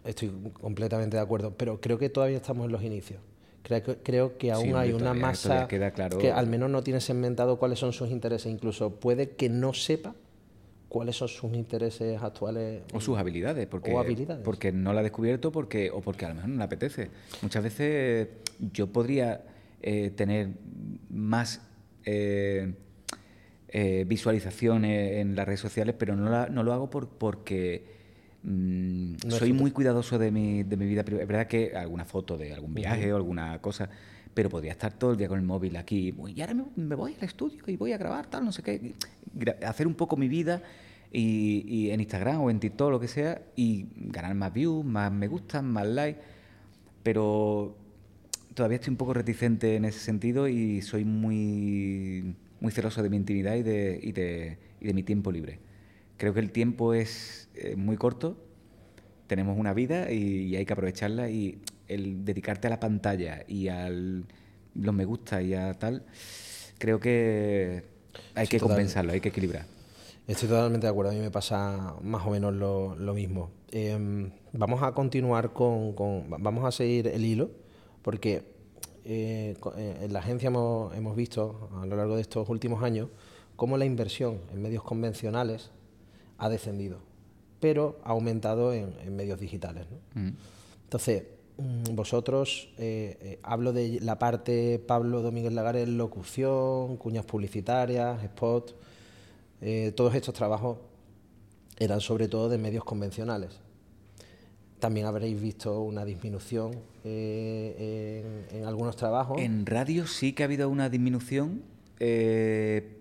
Estoy 0.03 0.31
completamente 0.53 1.17
de 1.17 1.23
acuerdo, 1.23 1.55
pero 1.57 1.81
creo 1.81 1.97
que 1.97 2.09
todavía 2.09 2.37
estamos 2.37 2.65
en 2.67 2.71
los 2.71 2.83
inicios. 2.83 3.19
Creo 3.63 3.81
que, 3.81 3.95
creo 3.97 4.37
que 4.37 4.51
aún 4.51 4.75
hay 4.75 4.91
una 4.93 5.15
masa 5.15 5.49
todavía 5.49 5.67
queda 5.67 5.91
claro. 5.91 6.19
que 6.19 6.31
al 6.31 6.45
menos 6.45 6.69
no 6.69 6.83
tiene 6.83 7.01
segmentado 7.01 7.57
cuáles 7.57 7.79
son 7.79 7.93
sus 7.93 8.11
intereses. 8.11 8.51
Incluso 8.51 8.91
puede 8.99 9.31
que 9.31 9.49
no 9.49 9.73
sepa 9.73 10.13
cuáles 10.95 11.17
son 11.17 11.27
sus 11.27 11.53
intereses 11.53 12.21
actuales. 12.23 12.83
O 12.93 13.01
sus 13.01 13.17
habilidades, 13.17 13.67
porque, 13.67 13.91
O 13.91 13.99
habilidades. 13.99 14.41
porque 14.45 14.71
no 14.71 14.93
la 14.93 15.01
ha 15.01 15.03
descubierto 15.03 15.51
porque, 15.51 15.91
o 15.91 15.99
porque 15.99 16.23
a 16.23 16.29
lo 16.29 16.35
mejor 16.35 16.49
no 16.51 16.57
le 16.57 16.63
apetece. 16.63 17.09
Muchas 17.41 17.61
veces 17.61 18.29
yo 18.71 18.87
podría 18.87 19.41
eh, 19.81 20.11
tener 20.15 20.51
más 21.09 21.59
eh, 22.05 22.75
eh, 23.67 24.05
visualizaciones 24.07 25.17
en 25.17 25.35
las 25.35 25.45
redes 25.45 25.59
sociales, 25.59 25.95
pero 25.99 26.15
no, 26.15 26.29
la- 26.29 26.47
no 26.47 26.63
lo 26.63 26.71
hago 26.71 26.89
por, 26.89 27.09
porque 27.09 27.83
mm, 28.43 29.15
No 29.25 29.31
soy 29.31 29.51
muy 29.51 29.71
cuidadoso 29.71 30.17
de 30.17 30.31
mi, 30.31 30.63
de 30.63 30.77
mi 30.77 30.85
vida 30.85 31.03
privada. 31.03 31.23
Es 31.23 31.27
verdad 31.27 31.47
que 31.47 31.75
alguna 31.75 32.05
foto 32.05 32.37
de 32.37 32.53
algún 32.53 32.73
viaje 32.73 33.11
o 33.11 33.17
alguna 33.17 33.59
cosa, 33.59 33.89
pero 34.33 34.49
podría 34.49 34.71
estar 34.71 34.93
todo 34.93 35.11
el 35.11 35.17
día 35.17 35.27
con 35.27 35.39
el 35.39 35.45
móvil 35.45 35.75
aquí. 35.75 36.15
Y 36.33 36.39
ahora 36.39 36.55
me, 36.77 36.95
voy 36.95 37.15
al 37.19 37.25
estudio 37.25 37.61
y 37.67 37.75
voy 37.75 37.91
a 37.91 37.97
grabar 37.97 38.27
tal, 38.27 38.45
no 38.45 38.53
sé 38.53 38.63
qué. 38.63 38.93
Hacer 39.65 39.87
un 39.87 39.95
poco 39.95 40.15
mi 40.15 40.29
vida 40.29 40.61
y, 41.15 41.65
y 41.67 41.91
en 41.91 42.01
Instagram 42.01 42.41
o 42.41 42.49
en 42.51 42.59
TikTok, 42.59 42.91
lo 42.91 42.99
que 42.99 43.07
sea, 43.07 43.41
y 43.55 43.87
ganar 43.95 44.35
más 44.35 44.53
views, 44.53 44.85
más 44.85 45.11
me 45.11 45.27
gustan, 45.27 45.71
más 45.71 45.87
likes. 45.87 46.21
Pero 47.03 47.77
todavía 48.53 48.77
estoy 48.77 48.91
un 48.91 48.97
poco 48.97 49.13
reticente 49.13 49.75
en 49.75 49.85
ese 49.85 49.99
sentido 49.99 50.47
y 50.47 50.81
soy 50.81 51.05
muy, 51.05 52.35
muy 52.59 52.71
celoso 52.71 53.03
de 53.03 53.09
mi 53.09 53.17
intimidad 53.17 53.55
y 53.55 53.63
de, 53.63 53.99
y 54.01 54.11
de, 54.13 54.59
y 54.81 54.87
de 54.87 54.93
mi 54.93 55.03
tiempo 55.03 55.31
libre. 55.31 55.59
Creo 56.17 56.33
que 56.33 56.39
el 56.41 56.51
tiempo 56.51 56.93
es 56.93 57.49
eh, 57.55 57.75
muy 57.75 57.97
corto, 57.97 58.37
tenemos 59.27 59.57
una 59.57 59.73
vida 59.73 60.11
y, 60.11 60.47
y 60.47 60.55
hay 60.55 60.65
que 60.65 60.73
aprovecharla 60.73 61.29
y 61.29 61.59
el 61.87 62.25
dedicarte 62.25 62.67
a 62.67 62.71
la 62.71 62.79
pantalla 62.79 63.43
y 63.47 63.67
a 63.69 63.89
los 63.89 64.93
me 64.95 65.05
gusta 65.05 65.41
y 65.41 65.53
a 65.53 65.73
tal, 65.75 66.05
creo 66.79 66.99
que 66.99 67.85
hay 68.35 68.47
Sí, 68.47 68.49
que 68.49 68.59
total. 68.59 68.59
compensarlo, 68.59 69.13
hay 69.13 69.21
que 69.21 69.29
equilibrar. 69.29 69.67
Estoy 70.27 70.49
totalmente 70.49 70.87
de 70.87 70.91
acuerdo, 70.91 71.11
a 71.11 71.13
mí 71.13 71.19
me 71.19 71.29
pasa 71.29 71.95
más 72.01 72.25
o 72.25 72.31
menos 72.31 72.53
lo, 72.53 72.95
lo 72.95 73.13
mismo. 73.13 73.51
Em, 73.71 74.31
vamos 74.53 74.81
a 74.81 74.91
continuar 74.93 75.53
con, 75.53 75.93
con- 75.93 76.25
Vamos 76.29 76.65
a 76.65 76.71
seguir 76.71 77.07
el 77.07 77.23
hilo, 77.23 77.51
porque 78.01 78.43
eh, 79.03 79.55
eh, 79.77 79.97
en 80.01 80.13
la 80.13 80.19
agencia 80.19 80.47
hemos, 80.47 80.95
hemos 80.95 81.15
visto 81.15 81.69
a 81.79 81.85
lo 81.85 81.95
largo 81.95 82.15
de 82.15 82.21
estos 82.21 82.49
últimos 82.49 82.81
años 82.83 83.09
cómo 83.55 83.77
la 83.77 83.85
inversión 83.85 84.39
en 84.51 84.63
medios 84.63 84.81
convencionales 84.83 85.69
ha 86.39 86.49
descendido, 86.49 86.97
pero 87.59 87.99
ha 88.03 88.09
aumentado 88.09 88.73
en, 88.73 88.95
en 89.05 89.15
medios 89.15 89.39
digitales. 89.39 89.85
¿no? 90.15 90.21
Mm. 90.21 90.33
Entonces, 90.85 91.23
mm, 91.57 91.93
vosotros, 91.95 92.69
eh, 92.79 93.17
eh, 93.21 93.39
hablo 93.43 93.73
de 93.73 93.99
la 94.01 94.17
parte 94.17 94.79
Pablo 94.79 95.21
Domínguez 95.21 95.53
Lagares, 95.53 95.87
locución, 95.87 96.97
cuñas 96.97 97.25
publicitarias, 97.25 98.23
spot, 98.23 98.73
eh, 99.65 99.91
todos 99.95 100.13
estos 100.15 100.33
trabajos 100.35 100.77
eran 101.77 101.99
sobre 101.99 102.27
todo 102.27 102.47
de 102.49 102.57
medios 102.57 102.83
convencionales. 102.83 103.59
También 104.79 105.07
habréis 105.07 105.41
visto 105.41 105.81
una 105.81 106.05
disminución 106.05 106.71
eh, 107.03 108.45
en, 108.51 108.57
en 108.59 108.65
algunos 108.65 108.95
trabajos. 108.95 109.41
En 109.41 109.65
radio 109.65 110.05
sí 110.05 110.33
que 110.33 110.43
ha 110.43 110.45
habido 110.45 110.69
una 110.69 110.89
disminución, 110.89 111.63
eh, 111.99 112.97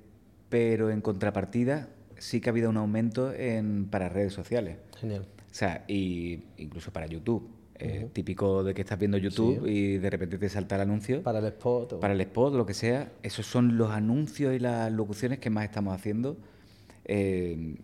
pero 0.49 0.91
en 0.91 1.01
contrapartida 1.01 1.89
sí 2.17 2.41
que 2.41 2.49
ha 2.49 2.53
habido 2.53 2.71
un 2.71 2.77
aumento 2.79 3.33
en, 3.35 3.87
para 3.91 4.09
redes 4.09 4.33
sociales. 4.33 4.79
Genial. 4.99 5.27
O 5.51 5.55
sea, 5.55 5.85
y 5.89 6.45
incluso 6.57 6.93
para 6.93 7.07
YouTube. 7.07 7.49
Eh, 7.77 8.09
Típico 8.13 8.63
de 8.63 8.73
que 8.73 8.83
estás 8.83 8.99
viendo 9.01 9.19
YouTube 9.19 9.65
Sí. 9.65 9.71
y 9.71 9.99
de 9.99 10.09
repente 10.09 10.39
te 10.39 10.49
salta 10.49 10.77
el 10.77 10.83
anuncio. 10.83 11.23
Para 11.25 11.41
el 11.41 11.47
spot. 11.47 11.95
o- 11.95 12.01
Para 12.01 12.15
el 12.15 12.21
spot, 12.21 12.55
lo 12.55 12.65
que 12.65 12.73
sea, 12.73 13.13
esos 13.25 13.47
son 13.47 13.77
los 13.77 13.91
anuncios 13.91 14.55
y 14.55 14.61
las 14.61 14.91
locuciones 14.93 15.41
que 15.41 15.51
más 15.51 15.65
estamos 15.65 15.93
haciendo 15.95 16.37
eh, 17.05 17.77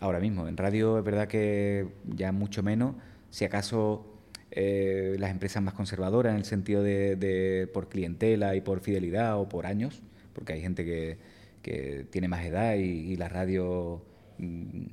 ahora 0.00 0.20
mismo. 0.20 0.48
En 0.48 0.56
radio 0.56 0.98
es 0.98 1.04
verdad 1.04 1.28
que 1.28 1.88
ya 2.06 2.32
mucho 2.32 2.62
menos, 2.62 2.94
si 3.30 3.44
acaso 3.44 4.06
eh, 4.50 5.16
las 5.18 5.30
empresas 5.30 5.62
más 5.62 5.74
conservadoras 5.74 6.32
en 6.32 6.38
el 6.38 6.44
sentido 6.44 6.82
de, 6.82 7.16
de 7.16 7.66
por 7.72 7.88
clientela 7.88 8.54
y 8.56 8.60
por 8.60 8.80
fidelidad 8.80 9.38
o 9.38 9.48
por 9.48 9.66
años, 9.66 10.02
porque 10.34 10.52
hay 10.54 10.60
gente 10.60 10.84
que, 10.84 11.18
que 11.62 12.06
tiene 12.10 12.28
más 12.28 12.44
edad 12.44 12.74
y, 12.76 12.82
y 13.12 13.16
la 13.16 13.28
radio 13.28 14.02
mm, 14.38 14.84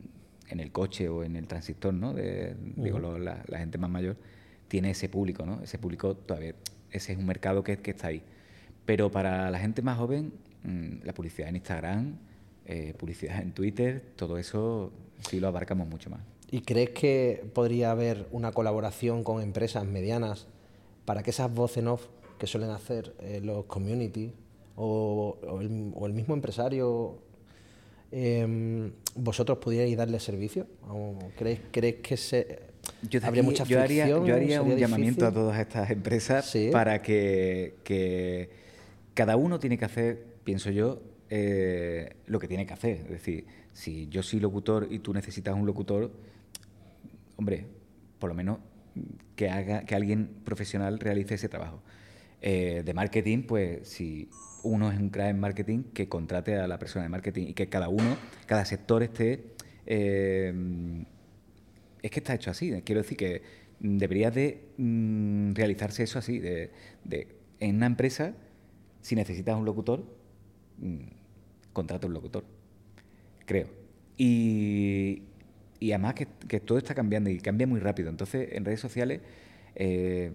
en 0.50 0.60
el 0.60 0.72
coche 0.72 1.10
o 1.10 1.24
en 1.24 1.36
el 1.36 1.48
transistor, 1.48 1.94
¿no? 1.94 2.14
De- 2.14 2.56
Digo, 2.76 3.00
lo- 3.00 3.20
la, 3.20 3.44
la 3.48 3.60
gente 3.60 3.78
más 3.78 3.90
mayor 3.90 4.18
tiene 4.68 4.92
ese 4.92 5.10
público, 5.10 5.46
¿no? 5.46 5.62
Ese 5.62 5.78
público 5.78 6.16
todavía, 6.16 6.56
ese 6.92 7.14
es 7.14 7.18
un 7.20 7.26
mercado 7.26 7.64
que, 7.64 7.78
que 7.78 7.92
está 7.92 8.08
ahí. 8.08 8.24
Pero 8.86 9.12
para 9.12 9.52
la 9.52 9.60
gente 9.60 9.82
más 9.82 9.98
joven, 9.98 10.34
mm, 10.64 11.04
la 11.06 11.14
publicidad 11.14 11.50
en 11.50 11.56
Instagram, 11.58 12.18
eh, 12.72 12.94
publicidad 12.98 13.42
en 13.42 13.52
Twitter, 13.52 14.04
todo 14.16 14.38
eso 14.38 14.92
sí 15.28 15.40
lo 15.40 15.48
abarcamos 15.48 15.88
mucho 15.88 16.10
más. 16.12 16.22
¿Y 16.52 16.62
crees 16.62 16.92
que 16.92 17.44
podría 17.54 17.90
haber 17.92 18.28
una 18.32 18.52
colaboración 18.52 19.24
con 19.24 19.42
empresas 19.42 19.86
medianas 19.86 20.46
para 21.06 21.24
que 21.24 21.32
esas 21.32 21.52
voces 21.54 21.78
en 21.80 21.88
off 21.88 22.06
que 22.38 22.46
suelen 22.48 22.70
hacer 22.70 23.14
eh, 23.22 23.42
los 23.44 23.66
community 23.66 24.32
o, 24.76 25.38
o 25.48 25.62
el, 25.62 25.92
o 25.96 26.06
el 26.06 26.14
mismo 26.14 26.34
empresario, 26.36 27.18
em, 28.12 28.92
vosotros 29.16 29.58
pudierais 29.60 29.96
darle 29.98 30.20
servicio? 30.20 30.68
¿O 30.88 31.18
¿Crees, 31.38 31.60
crees 31.72 31.96
que 31.96 32.18
se, 32.18 32.60
Yo, 33.10 33.20
habría 33.24 33.42
aquí- 33.42 33.50
mucha 33.50 33.64
yo 33.66 33.82
haría, 33.82 34.08
yo 34.08 34.22
haría 34.34 34.62
un 34.62 34.70
¿Sería 34.70 34.88
llamamiento 34.88 35.26
a 35.28 35.32
todas 35.34 35.60
estas 35.60 35.90
empresas 35.92 36.46
Sí. 36.46 36.70
para 36.72 37.02
que, 37.02 37.76
que 37.84 38.50
cada 39.14 39.36
uno 39.36 39.60
tiene 39.60 39.78
que 39.78 39.86
hacer, 39.86 40.24
pienso 40.44 40.72
yo, 40.72 41.02
eh, 41.30 42.16
lo 42.28 42.40
que 42.40 42.48
tiene 42.48 42.66
que 42.66 42.74
hacer. 42.74 42.98
Es 43.02 43.10
decir, 43.10 43.46
si 43.74 44.08
yo 44.10 44.24
soy 44.24 44.40
locutor 44.40 44.88
y 44.90 45.00
tú 45.00 45.14
necesitas 45.14 45.56
un 45.56 45.66
locutor, 45.66 46.12
hombre, 47.38 47.66
por 48.20 48.30
lo 48.30 48.34
menos 48.36 48.60
que 49.36 49.50
haga 49.50 49.86
que 49.86 49.96
alguien 49.96 50.30
profesional 50.44 51.00
realice 51.00 51.36
ese 51.36 51.50
trabajo. 51.50 51.82
Eh, 52.42 52.84
de 52.86 52.94
marketing, 52.94 53.44
pues 53.44 53.88
si 53.88 54.30
uno 54.64 54.92
es 54.92 55.00
un 55.00 55.10
crack 55.10 55.30
en 55.30 55.40
marketing, 55.40 55.84
que 55.94 56.10
contrate 56.10 56.56
a 56.56 56.68
la 56.68 56.80
persona 56.80 57.04
de 57.04 57.10
marketing 57.10 57.48
y 57.48 57.54
que 57.54 57.68
cada 57.70 57.90
uno, 57.90 58.18
cada 58.46 58.66
sector 58.66 59.04
esté 59.04 59.44
eh, 59.86 60.54
es 62.02 62.12
que 62.12 62.20
está 62.20 62.34
hecho 62.34 62.52
así. 62.52 62.72
Quiero 62.84 63.02
decir 63.02 63.18
que 63.18 63.42
debería 63.80 64.32
de 64.32 64.66
mm, 64.78 65.54
realizarse 65.54 66.04
eso 66.04 66.20
así. 66.20 66.40
De, 66.40 66.72
de- 67.04 67.28
en 67.60 67.76
una 67.76 67.88
empresa, 67.88 68.34
si 69.02 69.16
necesitas 69.16 69.58
un 69.58 69.66
locutor, 69.66 70.04
mm, 70.78 70.98
contrata 71.74 72.08
un 72.08 72.14
locutor. 72.14 72.44
Creo. 73.46 73.68
Y, 74.18 75.24
además 75.82 76.14
que, 76.14 76.28
que 76.48 76.60
todo 76.60 76.78
está 76.78 76.94
cambiando 76.94 77.30
y 77.30 77.40
cambia 77.40 77.68
muy 77.68 77.80
rápido. 77.80 78.10
Entonces, 78.10 78.50
en 78.52 78.66
redes 78.66 78.80
sociales, 78.80 79.22
eh, 79.76 80.34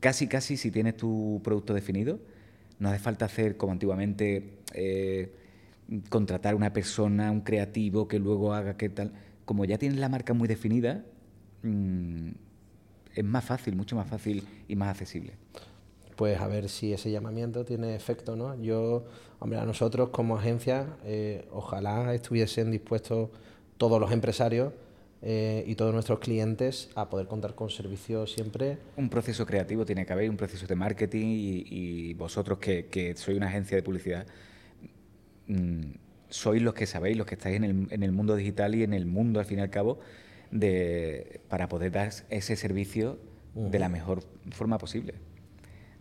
casi, 0.00 0.26
casi 0.26 0.56
si 0.56 0.70
tienes 0.70 0.96
tu 0.96 1.40
producto 1.42 1.74
definido, 1.74 2.20
no 2.78 2.90
hace 2.90 2.98
falta 2.98 3.24
hacer 3.24 3.56
como 3.56 3.72
antiguamente, 3.72 4.58
eh, 4.74 5.32
contratar 6.08 6.54
una 6.54 6.72
persona, 6.72 7.30
un 7.30 7.40
creativo 7.42 8.08
que 8.08 8.18
luego 8.18 8.54
haga 8.54 8.76
qué 8.76 8.88
tal. 8.88 9.12
Como 9.44 9.64
ya 9.64 9.78
tienes 9.78 9.98
la 9.98 10.08
marca 10.08 10.34
muy 10.34 10.48
definida, 10.48 11.04
mm, 11.62 12.30
es 13.14 13.24
más 13.24 13.44
fácil, 13.44 13.76
mucho 13.76 13.96
más 13.96 14.08
fácil 14.08 14.44
y 14.68 14.76
más 14.76 14.88
accesible. 14.88 15.34
Pues 16.22 16.40
a 16.40 16.46
ver 16.46 16.68
si 16.68 16.92
ese 16.92 17.10
llamamiento 17.10 17.64
tiene 17.64 17.96
efecto, 17.96 18.36
¿no? 18.36 18.54
Yo, 18.62 19.06
hombre, 19.40 19.58
a 19.58 19.64
nosotros 19.64 20.10
como 20.10 20.36
agencia, 20.36 20.86
eh, 21.04 21.48
ojalá 21.50 22.14
estuviesen 22.14 22.70
dispuestos 22.70 23.30
todos 23.76 24.00
los 24.00 24.12
empresarios 24.12 24.72
eh, 25.20 25.64
y 25.66 25.74
todos 25.74 25.92
nuestros 25.92 26.20
clientes 26.20 26.90
a 26.94 27.10
poder 27.10 27.26
contar 27.26 27.56
con 27.56 27.70
servicios 27.70 28.32
siempre. 28.32 28.78
Un 28.96 29.08
proceso 29.08 29.44
creativo 29.44 29.84
tiene 29.84 30.06
que 30.06 30.12
haber, 30.12 30.30
un 30.30 30.36
proceso 30.36 30.64
de 30.68 30.76
marketing 30.76 31.26
y, 31.26 31.64
y 31.66 32.14
vosotros 32.14 32.60
que, 32.60 32.86
que 32.86 33.16
sois 33.16 33.36
una 33.36 33.48
agencia 33.48 33.76
de 33.76 33.82
publicidad, 33.82 34.24
mm, 35.48 35.90
sois 36.28 36.62
los 36.62 36.74
que 36.74 36.86
sabéis, 36.86 37.16
los 37.16 37.26
que 37.26 37.34
estáis 37.34 37.56
en 37.56 37.64
el, 37.64 37.88
en 37.90 38.04
el 38.04 38.12
mundo 38.12 38.36
digital 38.36 38.76
y 38.76 38.84
en 38.84 38.94
el 38.94 39.06
mundo 39.06 39.40
al 39.40 39.46
fin 39.46 39.58
y 39.58 39.62
al 39.62 39.70
cabo, 39.70 39.98
de, 40.52 41.40
para 41.48 41.68
poder 41.68 41.90
dar 41.90 42.12
ese 42.30 42.54
servicio 42.54 43.18
de 43.56 43.80
la 43.80 43.88
mejor 43.88 44.22
forma 44.52 44.78
posible. 44.78 45.14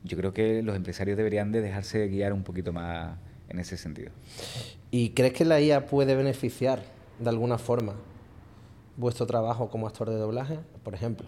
Yo 0.04 0.18
creo 0.18 0.34
que 0.34 0.64
los 0.64 0.76
empresarios 0.76 1.18
deberían 1.18 1.52
de 1.52 1.62
dejarse 1.62 2.08
guiar 2.08 2.34
un 2.34 2.44
poquito 2.44 2.74
más 2.74 3.18
en 3.50 3.60
ese 3.60 3.78
sentido. 3.78 4.12
¿Y 4.90 5.12
crees 5.12 5.34
que 5.34 5.46
la 5.46 5.62
IA 5.62 5.86
puede 5.86 6.16
beneficiar 6.16 6.84
de 7.20 7.30
alguna 7.30 7.58
forma 7.58 7.96
vuestro 8.98 9.26
trabajo 9.26 9.70
como 9.70 9.88
actor 9.88 10.10
de 10.10 10.16
doblaje? 10.16 10.60
Por 10.84 10.96
ejemplo, 10.96 11.28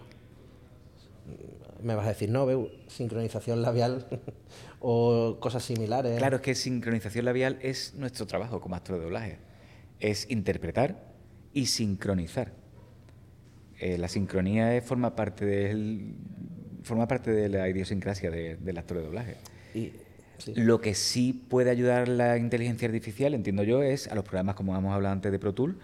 me 1.82 1.94
vas 1.94 2.06
a 2.06 2.08
decir, 2.08 2.30
no, 2.30 2.46
veo 2.46 2.70
sincronización 2.88 3.62
labial 3.62 4.06
o 4.80 5.36
cosas 5.38 5.62
similares. 5.62 6.18
Claro, 6.18 6.36
es 6.36 6.42
que 6.42 6.54
sincronización 6.54 7.24
labial 7.24 7.58
es 7.62 7.94
nuestro 7.94 8.26
trabajo 8.26 8.60
como 8.60 8.74
actor 8.74 8.96
de 8.96 9.04
doblaje. 9.04 9.38
Es 10.00 10.30
interpretar 10.30 11.12
y 11.52 11.66
sincronizar. 11.66 12.52
Eh, 13.78 13.98
la 13.98 14.08
sincronía 14.08 14.80
forma 14.82 15.14
parte 15.14 15.44
del, 15.44 16.14
forma 16.84 17.08
parte 17.08 17.32
de 17.32 17.48
la 17.48 17.68
idiosincrasia 17.68 18.30
de- 18.30 18.56
del 18.56 18.78
actor 18.78 18.98
de 18.98 19.02
doblaje. 19.02 19.34
Y, 19.74 19.90
sí. 20.38 20.52
Lo 20.54 20.80
que 20.80 20.94
sí 20.94 21.32
puede 21.48 21.70
ayudar 21.70 22.06
la 22.08 22.36
inteligencia 22.38 22.86
artificial, 22.86 23.34
entiendo 23.34 23.62
yo, 23.64 23.82
es 23.82 24.06
a 24.08 24.14
los 24.14 24.24
programas 24.24 24.54
como 24.54 24.76
hemos 24.76 24.94
hablado 24.94 25.12
antes 25.14 25.32
de 25.32 25.38
Pro 25.38 25.52
Tool, 25.54 25.76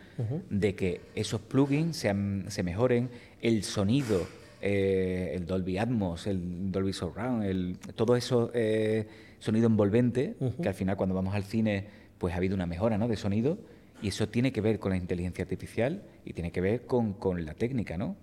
de 0.50 0.74
que 0.74 1.00
esos 1.14 1.40
plugins 1.40 1.96
sean, 1.96 2.44
se 2.48 2.62
mejoren, 2.62 3.08
el 3.42 3.64
sonido, 3.64 4.26
eh, 4.60 5.32
el 5.34 5.46
Dolby 5.46 5.78
Atmos, 5.78 6.26
el 6.26 6.70
Dolby 6.70 6.92
Surround, 6.92 7.44
el, 7.44 7.76
todo 7.96 8.14
eso 8.16 8.50
eh, 8.54 9.06
sonido 9.38 9.66
envolvente, 9.66 10.34
que 10.62 10.68
al 10.68 10.74
final 10.74 10.96
cuando 10.96 11.14
vamos 11.14 11.34
al 11.34 11.44
cine 11.44 11.84
pues 12.18 12.34
ha 12.34 12.36
habido 12.36 12.54
una 12.54 12.66
mejora 12.66 12.98
¿no? 12.98 13.08
de 13.08 13.16
sonido, 13.16 13.56
y 14.02 14.08
eso 14.08 14.28
tiene 14.28 14.52
que 14.52 14.60
ver 14.60 14.78
con 14.78 14.90
la 14.90 14.96
inteligencia 14.98 15.42
artificial 15.42 16.02
y 16.24 16.32
tiene 16.34 16.52
que 16.52 16.60
ver 16.60 16.82
con, 16.82 17.12
con 17.14 17.44
la 17.46 17.54
técnica, 17.54 17.96
¿no? 17.98 18.16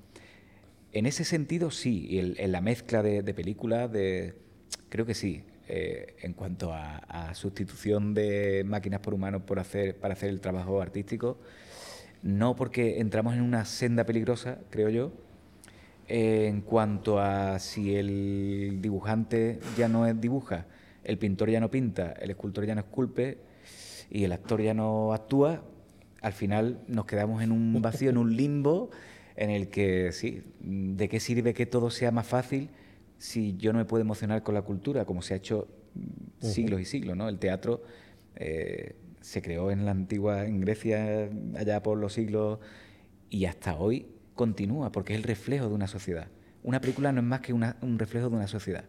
En 0.93 1.06
ese 1.06 1.23
sentido, 1.23 1.71
sí. 1.71 2.17
El- 2.19 2.36
en 2.39 2.52
la 2.52 2.62
mezcla 2.62 3.04
de, 3.04 3.21
de 3.21 3.34
películas, 3.34 3.91
de, 3.91 4.36
creo 4.89 5.06
que 5.06 5.13
sí. 5.13 5.43
Eh, 5.70 6.16
en 6.22 6.32
cuanto 6.32 6.72
a, 6.74 6.97
a 6.97 7.36
sustitución 7.36 8.14
de 8.14 8.64
máquinas 8.66 9.01
por 9.01 9.14
humanos 9.14 9.41
por 9.45 9.59
hacer, 9.59 9.97
para 9.97 10.14
hacer 10.14 10.30
el 10.30 10.39
trabajo 10.39 10.82
artístico, 10.82 11.39
no 12.24 12.55
porque 12.55 12.99
entramos 13.01 13.34
en 13.36 13.41
una 13.41 13.66
senda 13.66 14.05
peligrosa, 14.05 14.59
creo 14.70 14.88
yo. 14.89 15.11
Eh, 16.07 16.47
en 16.47 16.61
cuanto 16.61 17.20
a 17.20 17.59
si 17.59 17.95
el 17.95 18.78
dibujante 18.82 19.59
ya 19.78 19.89
no 19.89 20.05
dibuja, 20.14 20.68
el 21.03 21.18
pintor 21.18 21.49
ya 21.49 21.59
no 21.59 21.70
pinta, 21.70 22.14
el 22.14 22.30
escultor 22.30 22.66
ya 22.66 22.74
no 22.74 22.80
esculpe 22.80 23.39
y 24.09 24.24
el 24.24 24.32
actor 24.32 24.61
ya 24.61 24.74
no 24.74 25.11
actúa, 25.14 25.64
al 26.22 26.32
final 26.32 26.80
nos 26.88 27.05
quedamos 27.05 27.43
en 27.43 27.51
un 27.51 27.82
vacío, 27.82 28.09
en 28.09 28.18
un 28.18 28.38
limbo, 28.38 28.89
en 29.38 29.49
el 29.49 29.69
que 29.69 30.11
sí, 30.11 30.41
¿de 30.59 31.07
qué 31.07 31.19
sirve 31.19 31.53
que 31.53 31.65
todo 31.65 31.89
sea 31.89 32.11
más 32.11 32.27
fácil 32.27 32.69
si 33.17 33.55
yo 33.57 33.71
no 33.71 33.79
me 33.79 33.85
puedo 33.85 34.01
emocionar 34.01 34.43
con 34.43 34.53
la 34.55 34.61
cultura, 34.63 35.05
como 35.05 35.21
se 35.21 35.33
ha 35.33 35.38
hecho 35.38 35.67
mm, 35.95 36.45
siglos 36.45 36.81
y 36.81 36.85
siglos, 36.85 37.15
¿no? 37.15 37.29
El 37.29 37.39
teatro 37.39 37.81
eh, 38.35 38.95
se 39.21 39.41
creó 39.41 39.71
en 39.71 39.85
la 39.85 39.91
antigua, 39.91 40.45
en 40.45 40.59
Grecia, 40.61 41.29
allá 41.55 41.81
por 41.81 41.97
los 41.97 42.13
siglos, 42.13 42.59
y 43.29 43.45
hasta 43.45 43.75
hoy 43.75 44.07
continúa, 44.35 44.91
porque 44.91 45.13
es 45.13 45.17
el 45.17 45.23
reflejo 45.23 45.67
de 45.69 45.73
una 45.75 45.88
sociedad. 45.88 46.27
Una 46.63 46.79
película 46.81 47.11
no 47.11 47.21
es 47.21 47.25
más 47.27 47.41
que 47.41 47.53
una- 47.53 47.77
un 47.81 47.97
reflejo 47.99 48.29
de 48.29 48.35
una 48.35 48.47
sociedad. 48.47 48.85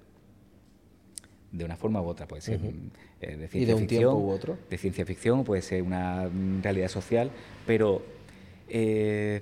de 1.50 1.64
una 1.64 1.76
forma 1.76 2.02
u 2.02 2.04
otra. 2.04 2.28
Puede 2.28 2.42
ser 2.42 2.58
mm, 2.60 2.90
eh, 3.22 3.36
de 3.38 3.48
ciencia 3.48 3.60
¿Y 3.60 3.64
de 3.64 3.72
un 3.74 3.80
ficción, 3.80 4.00
tiempo 4.02 4.18
u 4.18 4.30
otro? 4.30 4.58
de 4.68 4.76
ciencia 4.76 5.06
ficción, 5.06 5.44
puede 5.44 5.62
ser 5.62 5.82
una 5.82 6.28
mm, 6.28 6.60
realidad 6.62 6.88
social, 6.88 7.30
pero 7.66 8.02
eh, 8.68 9.40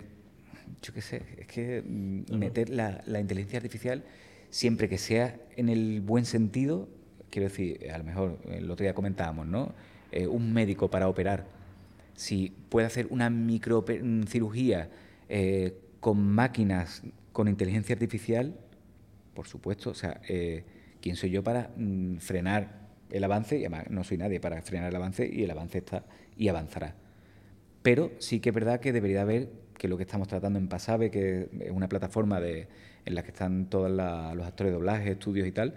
yo 0.82 0.92
qué 0.92 1.02
sé, 1.02 1.22
es 1.38 1.46
que 1.46 1.82
mm, 1.82 2.36
meter 2.36 2.70
la, 2.70 3.02
la 3.06 3.20
inteligencia 3.20 3.58
artificial 3.58 4.04
siempre 4.50 4.88
que 4.88 4.98
sea 4.98 5.38
en 5.56 5.68
el 5.68 6.00
buen 6.00 6.24
sentido, 6.24 6.88
quiero 7.30 7.48
decir, 7.48 7.90
a 7.90 7.98
lo 7.98 8.04
mejor 8.04 8.38
el 8.48 8.70
otro 8.70 8.84
día 8.84 8.94
comentábamos, 8.94 9.46
¿no? 9.46 9.74
Eh, 10.12 10.26
un 10.26 10.52
médico 10.52 10.88
para 10.88 11.08
operar, 11.08 11.46
si 12.14 12.54
puede 12.68 12.86
hacer 12.86 13.06
una 13.10 13.28
microcirugía 13.28 14.88
eh, 15.28 15.74
con 16.00 16.22
máquinas 16.22 17.02
con 17.32 17.48
inteligencia 17.48 17.94
artificial, 17.94 18.54
por 19.34 19.46
supuesto, 19.46 19.90
o 19.90 19.94
sea, 19.94 20.20
eh, 20.28 20.64
¿quién 21.02 21.16
soy 21.16 21.30
yo 21.30 21.44
para 21.44 21.70
mm, 21.76 22.16
frenar 22.16 22.86
el 23.10 23.22
avance? 23.24 23.58
Y 23.58 23.66
además 23.66 23.90
no 23.90 24.04
soy 24.04 24.16
nadie 24.16 24.40
para 24.40 24.62
frenar 24.62 24.88
el 24.88 24.96
avance 24.96 25.28
y 25.30 25.42
el 25.42 25.50
avance 25.50 25.78
está 25.78 26.04
y 26.38 26.48
avanzará. 26.48 26.94
Pero 27.82 28.10
sí 28.18 28.40
que 28.40 28.48
es 28.48 28.54
verdad 28.54 28.80
que 28.80 28.92
debería 28.92 29.20
haber, 29.20 29.50
que 29.78 29.88
lo 29.88 29.96
que 29.96 30.04
estamos 30.04 30.28
tratando 30.28 30.58
en 30.58 30.68
Pasave, 30.68 31.10
que 31.10 31.48
es 31.60 31.70
una 31.70 31.88
plataforma 31.88 32.40
de, 32.40 32.68
en 33.04 33.14
la 33.14 33.22
que 33.22 33.28
están 33.28 33.66
todos 33.68 33.90
la- 33.90 34.34
los 34.34 34.46
actores 34.46 34.72
de 34.72 34.74
doblaje, 34.78 35.10
estudios 35.12 35.46
y 35.46 35.52
tal, 35.52 35.74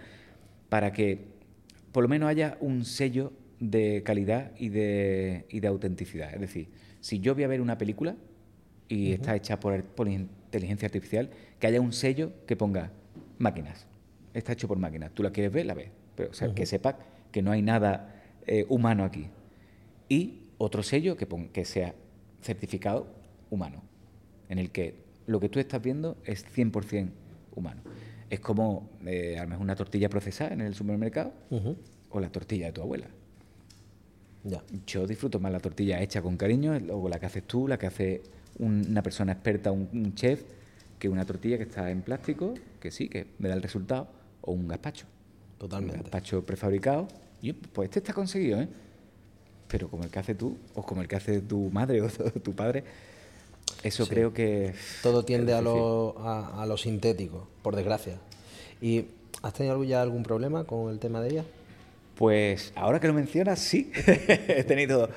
para 0.70 0.92
que 0.94 1.20
por 1.92 2.04
lo 2.04 2.10
menos 2.10 2.30
haya 2.30 2.58
un 2.62 2.86
sello 2.86 3.34
de 3.60 4.04
calidad 4.04 4.52
y 4.58 4.70
de, 4.70 5.46
y 5.50 5.60
de 5.60 5.68
autenticidad. 5.68 6.34
Es 6.34 6.40
decir, 6.40 6.70
si 7.02 7.20
yo 7.20 7.34
voy 7.36 7.44
a 7.44 7.48
ver 7.48 7.62
una 7.62 7.78
película 7.78 8.16
y 8.88 9.12
está 9.12 9.36
hecha 9.36 9.60
por, 9.60 9.84
por 9.84 10.08
inteligencia 10.08 10.86
artificial, 10.88 11.30
que 11.60 11.68
haya 11.68 11.82
un 11.82 11.92
sello 11.94 12.32
que 12.48 12.56
ponga 12.56 12.92
máquinas. 13.38 13.86
Está 14.34 14.54
hecho 14.54 14.68
por 14.68 14.78
máquinas. 14.80 15.12
Tú 15.14 15.24
la 15.24 15.32
quieres 15.32 15.52
ver, 15.52 15.66
la 15.66 15.74
ves. 15.74 15.90
Pero, 16.16 16.30
o 16.30 16.34
sea, 16.34 16.54
que 16.54 16.66
sepa 16.66 17.00
que 17.32 17.42
no 17.42 17.52
hay 17.52 17.62
nada 17.62 18.16
eh, 18.48 18.66
humano 18.70 19.04
aquí. 19.04 19.28
Y 20.08 20.44
otro 20.58 20.84
sello 20.84 21.18
que, 21.18 21.26
pon- 21.26 21.50
que 21.50 21.66
sea 21.66 21.94
certificado 22.42 23.08
humano, 23.50 23.84
en 24.50 24.60
el 24.60 24.72
que 24.72 24.96
lo 25.28 25.40
que 25.40 25.48
tú 25.50 25.60
estás 25.60 25.82
viendo 25.82 26.18
es 26.26 26.46
100% 26.56 27.10
humano. 27.56 27.82
Es 28.30 28.40
como 28.40 28.90
eh, 29.06 29.38
a 29.40 29.44
lo 29.44 29.50
mejor 29.50 29.64
una 29.64 29.76
tortilla 29.76 30.10
procesada 30.10 30.54
en 30.54 30.62
el 30.62 30.76
supermercado 30.76 31.32
o 32.10 32.20
la 32.20 32.30
tortilla 32.30 32.68
de 32.68 32.72
tu 32.74 32.82
abuela. 32.82 33.08
Ya. 34.44 34.64
Yo 34.88 35.06
disfruto 35.06 35.40
más 35.40 35.52
la 35.52 35.60
tortilla 35.60 36.02
hecha 36.02 36.22
con 36.22 36.38
cariño, 36.38 36.74
o 36.92 37.10
la 37.10 37.20
que 37.20 37.26
haces 37.26 37.44
tú, 37.44 37.68
la 37.68 37.78
que 37.78 37.88
hace 37.88 38.22
un- 38.58 38.86
una 38.90 39.04
persona 39.04 39.34
experta, 39.34 39.72
un, 39.72 39.90
un 39.92 40.16
chef, 40.16 40.44
que 40.98 41.10
una 41.10 41.26
tortilla 41.26 41.58
que 41.58 41.64
está 41.64 41.90
en 41.92 42.02
plástico, 42.02 42.54
que 42.80 42.92
sí, 42.92 43.10
que 43.10 43.28
me 43.40 43.50
da 43.50 43.56
el 43.56 43.62
resultado, 43.62 44.08
o 44.42 44.52
un 44.54 44.68
gazpacho. 44.68 45.06
Un 45.54 45.60
Totalmente. 45.60 45.98
gazpacho 46.02 46.46
prefabricado. 46.46 47.08
Y 47.42 47.54
pues 47.54 47.90
este 47.90 48.00
está 48.00 48.14
conseguido, 48.14 48.62
¿eh? 48.62 48.68
Pero 49.68 49.90
como 49.90 50.04
el 50.04 50.10
que 50.10 50.20
hace 50.20 50.36
tú, 50.36 50.58
o 50.74 50.84
como 50.84 51.02
el 51.02 51.08
que 51.08 51.16
hace 51.18 51.42
tu 51.42 51.70
madre 51.70 52.02
o 52.02 52.10
tu 52.42 52.54
padre, 52.54 52.84
eso 53.84 54.06
Sí. 54.06 54.10
creo 54.12 54.34
que... 54.34 54.74
Todo 55.04 55.24
tiende 55.26 55.54
a 55.54 55.62
lo, 55.62 56.16
a, 56.20 56.62
a 56.62 56.66
lo 56.66 56.78
sintético, 56.78 57.48
por 57.62 57.76
desgracia. 57.76 58.20
¿Y 58.82 59.06
has 59.42 59.54
tenido 59.54 59.84
ya 59.84 60.02
algún 60.02 60.24
problema 60.24 60.64
con 60.66 60.90
el 60.92 61.00
tema 61.00 61.22
de 61.22 61.30
ella? 61.30 61.46
Pues 62.16 62.74
ahora 62.76 63.00
que 63.00 63.08
lo 63.08 63.14
mencionas, 63.14 63.60
sí. 63.60 63.92
He 64.06 64.64
tenido 64.66 65.10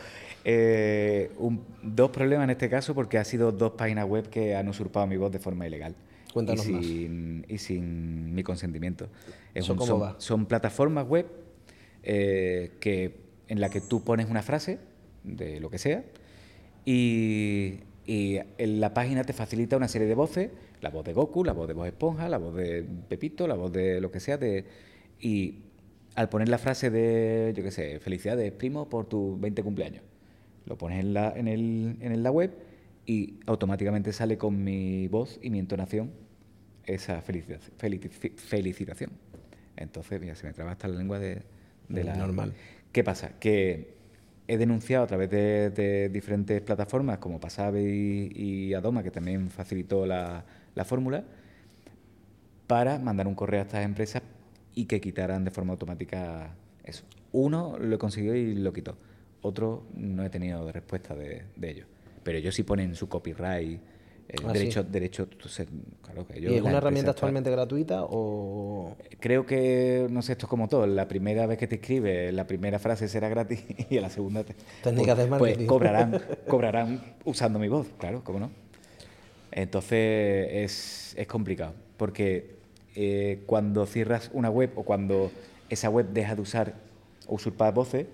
eh, 0.44 1.30
un- 1.38 1.64
dos 1.82 2.10
problemas 2.10 2.44
en 2.44 2.50
este 2.50 2.68
caso 2.70 2.94
porque 2.94 3.18
ha 3.18 3.24
sido 3.24 3.50
dos 3.52 3.72
páginas 3.72 4.06
web 4.08 4.28
que 4.28 4.54
han 4.54 4.68
usurpado 4.68 5.06
mi 5.06 5.16
voz 5.16 5.32
de 5.32 5.38
forma 5.40 5.66
ilegal. 5.66 5.94
Cuéntanos 6.32 6.66
y 6.66 6.72
más. 6.72 6.84
sin, 6.86 7.44
Y 7.48 7.58
sin 7.58 8.34
mi 8.34 8.42
consentimiento. 8.42 9.08
Es 9.54 9.64
¿Eso 9.64 9.72
un- 9.72 9.78
cómo 9.78 9.90
son, 9.92 10.02
va? 10.02 10.14
son 10.18 10.46
plataformas 10.46 11.06
web 11.06 11.26
eh, 12.04 12.72
que, 12.80 13.16
en 13.48 13.60
la 13.60 13.68
que 13.68 13.80
tú 13.80 14.02
pones 14.04 14.30
una 14.30 14.42
frase 14.42 14.78
de 15.24 15.60
lo 15.60 15.70
que 15.70 15.78
sea 15.78 16.04
y, 16.84 17.80
y 18.12 18.38
en 18.58 18.80
la 18.80 18.92
página 18.92 19.24
te 19.24 19.32
facilita 19.32 19.76
una 19.76 19.88
serie 19.88 20.06
de 20.06 20.14
voces, 20.14 20.50
la 20.80 20.90
voz 20.90 21.04
de 21.04 21.12
Goku, 21.14 21.44
la 21.44 21.52
voz 21.52 21.66
de 21.68 21.74
Voz 21.74 21.86
Esponja, 21.88 22.28
la 22.28 22.38
voz 22.38 22.54
de 22.54 22.84
Pepito, 23.08 23.46
la 23.46 23.54
voz 23.54 23.72
de 23.72 24.00
lo 24.00 24.10
que 24.10 24.20
sea, 24.20 24.36
de, 24.36 24.64
y 25.20 25.60
al 26.14 26.28
poner 26.28 26.48
la 26.48 26.58
frase 26.58 26.90
de, 26.90 27.52
yo 27.56 27.62
qué 27.62 27.70
sé, 27.70 28.00
felicidades 28.00 28.52
primo 28.52 28.88
por 28.88 29.06
tu 29.06 29.38
20 29.40 29.62
cumpleaños, 29.62 30.02
lo 30.66 30.76
pones 30.76 31.00
en 31.00 31.14
la, 31.14 31.32
en 31.34 31.48
el, 31.48 31.96
en 32.00 32.22
la 32.22 32.30
web 32.30 32.50
y 33.06 33.40
automáticamente 33.46 34.12
sale 34.12 34.36
con 34.36 34.62
mi 34.62 35.08
voz 35.08 35.38
y 35.42 35.48
mi 35.50 35.58
entonación 35.58 36.10
esa 36.84 37.22
felicita- 37.22 37.60
felici- 37.80 38.36
felicitación. 38.36 39.10
Entonces, 39.76 40.20
mira, 40.20 40.34
se 40.34 40.46
me 40.46 40.52
traba 40.52 40.72
hasta 40.72 40.86
la 40.88 40.98
lengua 40.98 41.18
de, 41.18 41.42
de 41.88 42.04
la... 42.04 42.14
Normal. 42.16 42.52
¿Qué 42.92 43.02
pasa? 43.02 43.38
Que 43.40 43.94
he 44.52 44.58
denunciado 44.58 45.04
a 45.04 45.06
través 45.06 45.30
de, 45.30 46.10
diferentes 46.10 46.60
plataformas 46.60 47.16
como 47.18 47.40
Pasave 47.40 47.82
y, 47.82 48.74
Adoma, 48.74 49.02
que 49.02 49.10
también 49.10 49.48
facilitó 49.48 50.04
la, 50.04 50.44
la 50.74 50.84
fórmula, 50.84 51.24
para 52.66 52.98
mandar 52.98 53.26
un 53.26 53.34
correo 53.34 53.60
a 53.60 53.64
estas 53.64 53.84
empresas 53.84 54.22
y 54.74 54.84
que 54.84 55.00
quitaran 55.00 55.42
de 55.44 55.50
forma 55.50 55.72
automática 55.72 56.54
eso. 56.84 57.04
Uno 57.32 57.78
lo 57.78 57.98
consiguió 57.98 58.34
y 58.34 58.54
lo 58.54 58.74
quitó. 58.74 58.98
Otro 59.40 59.86
no 59.94 60.22
he 60.22 60.28
tenido 60.28 60.70
respuesta 60.70 61.14
de, 61.14 61.44
de 61.56 61.70
ellos. 61.70 61.86
Pero 62.22 62.36
ellos 62.36 62.54
sí 62.54 62.62
ponen 62.62 62.94
su 62.94 63.08
copyright, 63.08 63.80
Ah, 64.38 64.52
sí. 64.52 64.58
derecho, 64.58 64.82
derecho, 64.84 65.28
sé, 65.46 65.66
claro 66.00 66.26
que 66.26 66.38
ellos, 66.38 66.52
¿Y 66.52 66.56
es 66.56 66.62
una 66.62 66.78
herramienta 66.78 67.10
está- 67.10 67.18
actualmente 67.20 67.50
gratuita 67.50 68.04
o...? 68.04 68.96
Creo 69.20 69.44
que, 69.44 70.06
no 70.10 70.22
sé, 70.22 70.32
esto 70.32 70.46
es 70.46 70.50
como 70.50 70.68
todo. 70.68 70.86
La 70.86 71.06
primera 71.06 71.46
vez 71.46 71.58
que 71.58 71.66
te 71.66 71.74
escribes, 71.76 72.32
la 72.32 72.46
primera 72.46 72.78
frase 72.78 73.08
será 73.08 73.28
gratis 73.28 73.62
y 73.90 73.98
a 73.98 74.00
la 74.00 74.10
segunda 74.10 74.42
te, 74.42 74.54
Técnicas 74.82 75.18
de 75.18 75.26
pues, 75.26 75.30
marketing. 75.40 75.56
pues 75.56 75.68
cobrarán, 75.68 76.22
cobrarán 76.48 77.00
usando 77.24 77.58
mi 77.58 77.68
voz, 77.68 77.88
claro, 77.98 78.22
¿cómo 78.24 78.40
no? 78.40 78.50
Entonces 79.50 80.48
es, 80.50 81.14
es 81.18 81.26
complicado, 81.26 81.74
porque 81.98 82.56
eh, 82.96 83.42
cuando 83.46 83.84
cierras 83.86 84.30
una 84.32 84.48
web 84.50 84.70
o 84.76 84.82
cuando 84.82 85.30
esa 85.68 85.90
web 85.90 86.06
deja 86.12 86.34
de 86.34 86.40
usar 86.40 86.74
o 87.26 87.34
usurpar 87.34 87.74
voces, 87.74 88.06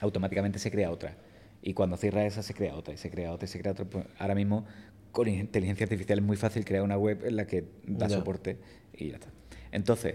automáticamente 0.00 0.58
se 0.58 0.70
crea 0.70 0.90
otra. 0.90 1.14
Y 1.62 1.74
cuando 1.74 1.96
cierras 1.96 2.24
esa 2.24 2.42
se 2.42 2.54
crea 2.54 2.74
otra, 2.74 2.94
y 2.94 2.96
se 2.96 3.10
crea 3.10 3.32
otra, 3.32 3.46
y 3.46 3.48
se 3.48 3.58
crea 3.58 3.72
otra. 3.72 3.84
Pues 3.84 4.06
ahora 4.18 4.34
mismo 4.34 4.64
con 5.12 5.26
inteligencia 5.28 5.84
artificial 5.84 6.18
es 6.20 6.24
muy 6.24 6.36
fácil 6.36 6.64
crear 6.64 6.82
una 6.82 6.96
web 6.98 7.24
en 7.24 7.36
la 7.36 7.46
que 7.46 7.64
da 7.86 8.06
Ya. 8.08 8.16
soporte 8.16 8.58
y 8.92 9.08
ya 9.08 9.14
está. 9.14 9.28
Entonces, 9.72 10.14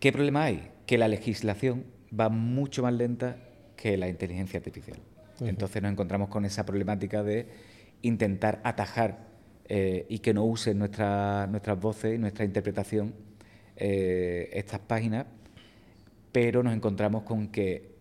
¿qué 0.00 0.12
problema 0.12 0.44
hay? 0.44 0.70
Que 0.86 0.98
la 0.98 1.08
legislación 1.08 1.84
va 2.18 2.28
mucho 2.28 2.82
más 2.82 2.94
lenta 2.94 3.36
que 3.76 3.96
la 3.96 4.08
inteligencia 4.08 4.58
artificial. 4.58 4.98
Entonces 5.40 5.82
nos 5.82 5.92
encontramos 5.92 6.28
con 6.28 6.44
esa 6.44 6.64
problemática 6.64 7.22
de 7.22 7.48
intentar 8.02 8.60
atajar 8.64 9.26
eh, 9.68 10.06
y 10.08 10.20
que 10.20 10.32
no 10.32 10.44
usen 10.44 10.78
nuestra- 10.78 11.46
nuestras 11.48 11.78
voces 11.80 12.14
y 12.14 12.18
nuestra 12.18 12.44
interpretación 12.44 13.14
eh, 13.76 14.48
estas 14.52 14.80
páginas, 14.80 15.26
pero 16.32 16.62
nos 16.62 16.74
encontramos 16.74 17.24
con 17.24 17.48
que 17.48 17.95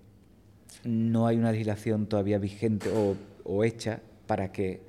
no 0.86 1.28
hay 1.28 1.38
una 1.38 1.52
legislación 1.52 2.06
todavía 2.08 2.38
vigente 2.40 2.90
o, 2.96 3.16
o 3.44 3.64
hecha 3.64 4.00
para 4.28 4.52
que 4.52 4.82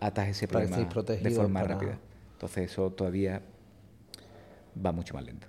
ataje 0.00 0.30
ese 0.32 0.48
Para 0.48 0.66
problema 0.66 0.88
de 1.04 1.30
forma 1.30 1.60
para- 1.62 1.74
rápida. 1.74 1.98
Entonces 2.32 2.70
eso 2.72 2.90
todavía 2.90 3.40
va 4.84 4.92
mucho 4.92 5.14
más 5.14 5.24
lento. 5.24 5.46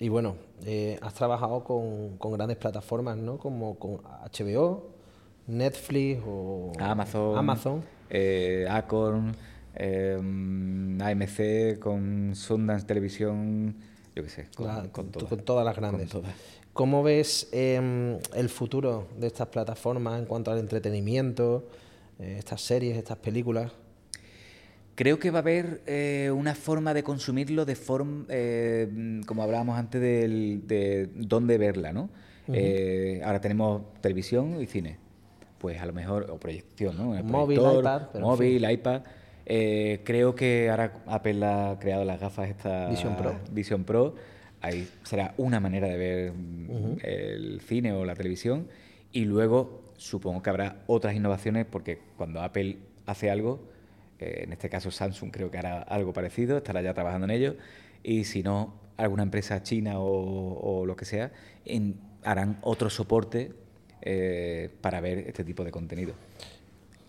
Y 0.00 0.08
bueno, 0.08 0.36
eh, 0.64 0.98
has 1.02 1.12
trabajado 1.14 1.64
con, 1.64 2.16
con 2.18 2.32
grandes 2.32 2.56
plataformas, 2.56 3.16
¿no? 3.18 3.36
Como 3.38 3.78
con 3.78 3.98
HBO, 4.32 4.90
Netflix 5.48 6.22
o 6.26 6.72
Amazon, 6.78 7.36
Amazon. 7.36 7.82
eh, 8.08 8.66
Acorn, 8.70 9.34
eh, 9.74 10.16
AMC, 11.02 11.78
con 11.80 12.34
Sundance 12.34 12.86
Televisión, 12.86 13.74
yo 14.14 14.22
qué 14.22 14.28
sé, 14.28 14.46
con, 14.54 14.66
La- 14.68 14.74
con 14.82 14.90
con 14.90 15.10
todas. 15.10 15.44
todas 15.44 15.64
las 15.64 15.76
grandes. 15.76 16.08
Todas. 16.10 16.32
¿Cómo 16.78 17.02
ves 17.02 17.48
em, 17.50 18.18
el 18.36 18.48
futuro 18.48 19.08
de 19.18 19.26
estas 19.26 19.48
plataformas 19.48 20.16
en 20.20 20.26
cuanto 20.26 20.52
al 20.52 20.58
entretenimiento, 20.60 21.66
eh, 22.20 22.36
estas 22.38 22.60
series, 22.60 22.96
estas 22.96 23.16
películas? 23.18 23.72
Creo 24.94 25.18
que 25.18 25.32
va 25.32 25.40
a 25.40 25.42
haber 25.42 25.82
eh, 25.88 26.30
una 26.32 26.54
forma 26.54 26.94
de 26.94 27.02
consumirlo 27.02 27.64
de 27.64 27.74
forma, 27.74 28.26
eh, 28.28 29.20
como 29.26 29.42
hablábamos 29.42 29.76
antes 29.76 30.00
del- 30.00 30.68
de 30.68 31.10
dónde 31.16 31.58
verla, 31.58 31.92
¿no? 31.92 32.10
Ahora 33.24 33.40
tenemos 33.40 33.82
televisión 34.00 34.62
y 34.62 34.66
cine, 34.66 34.98
pues 35.58 35.80
a 35.80 35.86
lo 35.86 35.92
mejor, 35.92 36.30
o 36.30 36.38
proyección, 36.38 36.96
¿no? 36.96 37.16
El 37.16 37.24
Móvil, 37.24 37.58
iPad, 37.58 38.02
pero 38.12 38.18
en 38.24 38.30
móvil, 38.30 38.70
iPad. 38.70 39.02
Creo 40.04 40.36
que 40.36 40.70
ahora 40.70 40.92
Apple 41.08 41.44
ha 41.44 41.76
creado 41.80 42.04
las 42.04 42.20
gafas 42.20 42.48
esta 42.50 42.88
Vision 42.88 43.16
Pro. 43.16 43.34
Vision 43.50 43.82
Pro. 43.82 44.37
Ahí 44.60 44.88
será 45.04 45.34
una 45.36 45.60
manera 45.60 45.88
de 45.88 45.96
ver 45.96 46.32
el 47.02 47.60
cine 47.60 47.92
o 47.92 48.04
la 48.04 48.14
televisión. 48.14 48.68
Y 49.12 49.24
luego 49.24 49.92
supongo 49.96 50.42
que 50.42 50.50
habrá 50.50 50.82
otras 50.86 51.14
innovaciones 51.14 51.66
porque 51.66 51.98
cuando 52.16 52.40
Apple 52.40 52.78
hace 53.06 53.30
algo, 53.30 53.60
eh, 54.18 54.42
en 54.44 54.52
este 54.52 54.68
caso 54.68 54.90
Samsung 54.90 55.30
creo 55.30 55.50
que 55.50 55.58
hará 55.58 55.82
algo 55.82 56.12
parecido, 56.12 56.58
estará 56.58 56.82
ya 56.82 56.94
trabajando 56.94 57.26
en 57.26 57.30
ello. 57.30 57.56
Y 58.02 58.24
si 58.24 58.42
no, 58.42 58.74
alguna 58.96 59.22
empresa 59.22 59.62
china 59.62 59.94
o, 59.98 60.84
lo 60.86 60.96
que 60.96 61.04
sea, 61.04 61.32
harán 62.24 62.58
otro 62.62 62.90
soporte 62.90 63.52
eh, 64.02 64.70
para 64.80 65.00
ver 65.00 65.18
este 65.18 65.44
tipo 65.44 65.64
de 65.64 65.70
contenido. 65.70 66.14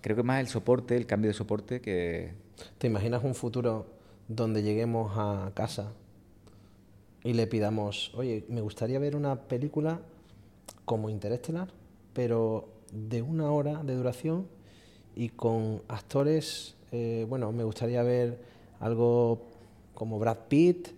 Creo 0.02 0.16
que 0.16 0.24
más 0.24 0.40
el 0.40 0.48
soporte, 0.48 0.96
el 0.96 1.06
cambio 1.06 1.30
de 1.30 1.34
soporte 1.34 1.82
que... 1.82 2.32
¿Te 2.78 2.88
imaginas 2.88 3.24
un 3.24 3.36
futuro 3.36 3.88
donde 4.28 4.64
lleguemos 4.64 5.14
a 5.16 5.52
casa 5.54 5.92
y 7.24 7.34
le 7.34 7.48
pidamos, 7.48 8.12
oye, 8.16 8.46
me 8.48 8.62
gustaría 8.62 9.00
ver 9.00 9.16
una 9.16 9.48
película 9.48 10.00
como 10.86 11.10
Interestelar, 11.10 11.70
pero 12.14 12.70
de 12.92 13.22
una 13.22 13.52
hora 13.52 13.84
de 13.84 13.96
duración 13.96 14.48
y 15.16 15.30
con 15.30 15.82
actores, 15.88 16.76
eh, 16.92 17.26
bueno, 17.30 17.52
me 17.52 17.64
gustaría 17.64 18.02
ver 18.04 18.40
algo 18.80 19.42
como 19.94 20.18
Brad 20.18 20.38
Pitt, 20.48 20.90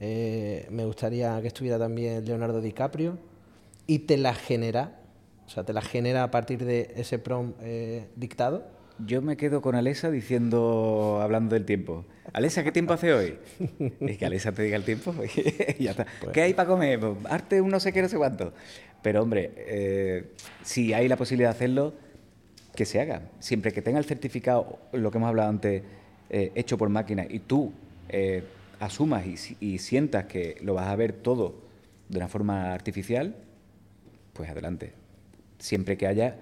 eh, 0.00 0.66
me 0.70 0.84
gustaría 0.84 1.40
que 1.40 1.48
estuviera 1.48 1.78
también 1.78 2.24
Leonardo 2.24 2.60
DiCaprio, 2.60 3.18
y 3.86 4.00
te 4.00 4.16
la 4.16 4.34
genera, 4.34 5.00
o 5.46 5.48
sea, 5.48 5.64
te 5.64 5.72
la 5.72 5.80
genera 5.80 6.24
a 6.24 6.30
partir 6.30 6.64
de 6.64 6.92
ese 6.96 7.18
prom 7.18 7.54
eh, 7.60 8.08
dictado. 8.16 8.77
Yo 9.06 9.22
me 9.22 9.36
quedo 9.36 9.62
con 9.62 9.74
Alesa 9.74 10.10
diciendo, 10.10 11.20
hablando 11.22 11.54
del 11.54 11.64
tiempo. 11.64 12.04
Alesa, 12.32 12.64
¿qué 12.64 12.72
tiempo 12.72 12.92
hace 12.92 13.12
hoy? 13.12 13.38
Es 14.00 14.18
que 14.18 14.26
Alesa 14.26 14.52
te 14.52 14.62
diga 14.62 14.76
el 14.76 14.84
tiempo 14.84 15.14
y 15.78 15.84
ya 15.84 15.92
está. 15.92 16.06
Pues 16.20 16.32
¿Qué 16.32 16.42
hay 16.42 16.54
para 16.54 16.68
comer? 16.68 16.98
Pues, 16.98 17.14
arte 17.30 17.60
un 17.60 17.70
no 17.70 17.80
sé 17.80 17.92
qué, 17.92 18.02
no 18.02 18.08
sé 18.08 18.16
cuánto. 18.16 18.52
Pero 19.02 19.22
hombre, 19.22 19.52
eh, 19.56 20.32
si 20.62 20.92
hay 20.92 21.08
la 21.08 21.16
posibilidad 21.16 21.50
de 21.50 21.56
hacerlo, 21.56 21.94
que 22.74 22.84
se 22.84 23.00
haga. 23.00 23.22
Siempre 23.38 23.72
que 23.72 23.82
tenga 23.82 23.98
el 23.98 24.04
certificado, 24.04 24.78
lo 24.92 25.10
que 25.10 25.18
hemos 25.18 25.28
hablado 25.28 25.50
antes, 25.50 25.82
eh, 26.30 26.52
hecho 26.54 26.78
por 26.78 26.88
máquina, 26.88 27.26
y 27.28 27.40
tú 27.40 27.72
eh, 28.08 28.42
asumas 28.80 29.24
y, 29.60 29.78
sientas 29.78 30.26
que 30.26 30.58
lo 30.62 30.74
vas 30.74 30.88
a 30.88 30.96
ver 30.96 31.12
todo 31.12 31.60
de 32.08 32.18
una 32.18 32.28
forma 32.28 32.72
artificial, 32.72 33.34
pues 34.32 34.50
adelante. 34.50 34.92
Siempre 35.58 35.96
que 35.96 36.06
haya 36.06 36.36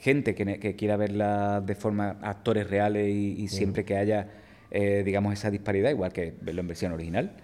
gente 0.00 0.34
que, 0.34 0.74
quiera 0.76 0.96
verla 0.96 1.60
de 1.60 1.74
forma 1.74 2.18
actores 2.22 2.68
reales 2.68 3.08
y, 3.08 3.48
siempre 3.48 3.84
que 3.84 3.96
haya, 3.96 4.28
digamos, 4.70 5.32
esa 5.32 5.50
disparidad, 5.50 5.90
igual 5.90 6.12
que 6.12 6.34
verlo 6.40 6.60
en 6.60 6.68
versión 6.68 6.92
original, 6.92 7.36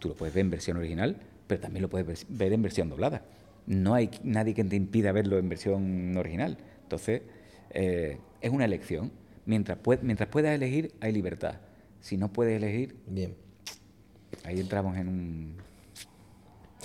tú 0.00 0.08
lo 0.08 0.14
puedes 0.14 0.34
ver 0.34 0.42
en 0.42 0.50
versión 0.50 0.76
original, 0.76 1.16
pero 1.46 1.60
también 1.60 1.82
lo 1.82 1.90
puedes 1.90 2.26
ver 2.28 2.52
en 2.52 2.62
versión 2.62 2.88
doblada 2.88 3.22
no 3.66 3.94
hay 3.94 4.10
nadie 4.22 4.54
que 4.54 4.64
te 4.64 4.76
impida 4.76 5.12
verlo 5.12 5.38
en 5.38 5.48
versión 5.48 6.16
original. 6.16 6.58
Entonces, 6.82 7.22
eh, 7.70 8.18
es 8.40 8.50
una 8.50 8.64
elección. 8.64 9.12
Mientras, 9.46 9.78
mientras 10.02 10.28
puedas 10.28 10.54
elegir, 10.54 10.94
hay 11.00 11.12
libertad. 11.12 11.56
Si 12.00 12.16
no 12.16 12.32
puedes 12.32 12.56
elegir, 12.56 12.96
bien. 13.06 13.34
Ahí 14.44 14.60
entramos 14.60 14.96
en 14.96 15.08
un 15.08 15.56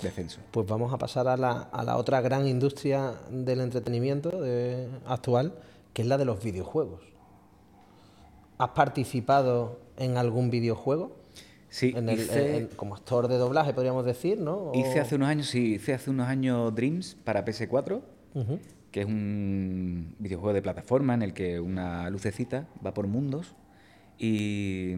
descenso. 0.02 0.40
Pues 0.50 0.66
vamos 0.66 0.92
a 0.92 0.98
pasar 0.98 1.28
a 1.28 1.36
la, 1.36 1.68
a 1.72 1.84
la 1.84 1.96
otra 1.96 2.20
gran 2.20 2.46
industria 2.46 3.14
del 3.30 3.60
entretenimiento 3.60 4.42
actual, 5.06 5.54
que 5.92 6.02
es 6.02 6.08
la 6.08 6.18
de 6.18 6.24
los 6.24 6.42
videojuegos. 6.42 7.00
¿Has 8.58 8.70
participado 8.70 9.80
en 9.96 10.16
algún 10.16 10.50
videojuego? 10.50 11.20
Sí, 11.70 11.94
como 12.76 12.96
actor 12.96 13.28
de 13.28 13.36
doblaje, 13.36 13.72
podríamos 13.72 14.04
decir, 14.04 14.40
¿no? 14.40 14.72
Hice 14.74 14.98
hace 14.98 15.14
unos 15.14 15.28
años, 15.28 15.46
sí, 15.46 15.74
hice 15.74 15.94
hace 15.94 16.10
unos 16.10 16.26
años 16.26 16.74
Dreams 16.74 17.16
para 17.24 17.44
PS4, 17.44 18.00
que 18.90 19.00
es 19.00 19.06
un 19.06 20.16
videojuego 20.18 20.52
de 20.52 20.62
plataforma 20.62 21.14
en 21.14 21.22
el 21.22 21.32
que 21.32 21.60
una 21.60 22.10
lucecita 22.10 22.66
va 22.84 22.92
por 22.92 23.06
mundos 23.06 23.54
y, 24.18 24.94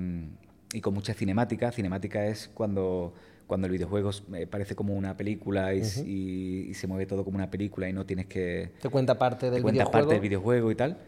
con 0.80 0.94
mucha 0.94 1.12
cinemática. 1.12 1.70
Cinemática 1.72 2.26
es 2.26 2.48
cuando, 2.48 3.12
cuando 3.46 3.66
el 3.66 3.72
videojuego 3.72 4.10
eh, 4.34 4.46
parece 4.46 4.74
como 4.74 4.94
una 4.94 5.16
película 5.16 5.74
y, 5.74 6.72
se 6.74 6.86
mueve 6.86 7.06
todo 7.06 7.24
como 7.24 7.36
una 7.36 7.50
película 7.50 7.88
y 7.88 7.92
no 7.92 8.06
tienes 8.06 8.26
que... 8.26 8.70
Te 8.80 8.88
cuenta 8.88 9.18
parte 9.18 9.46
del 9.46 9.56
te 9.56 9.62
cuenta 9.62 9.90
parte 9.90 10.14
del 10.14 10.20
videojuego 10.20 10.70
y 10.70 10.74
tal. 10.74 10.98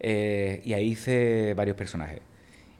Eh, 0.00 0.60
y 0.64 0.74
ahí 0.74 0.90
hice 0.90 1.54
varios 1.54 1.76
personajes. 1.76 2.20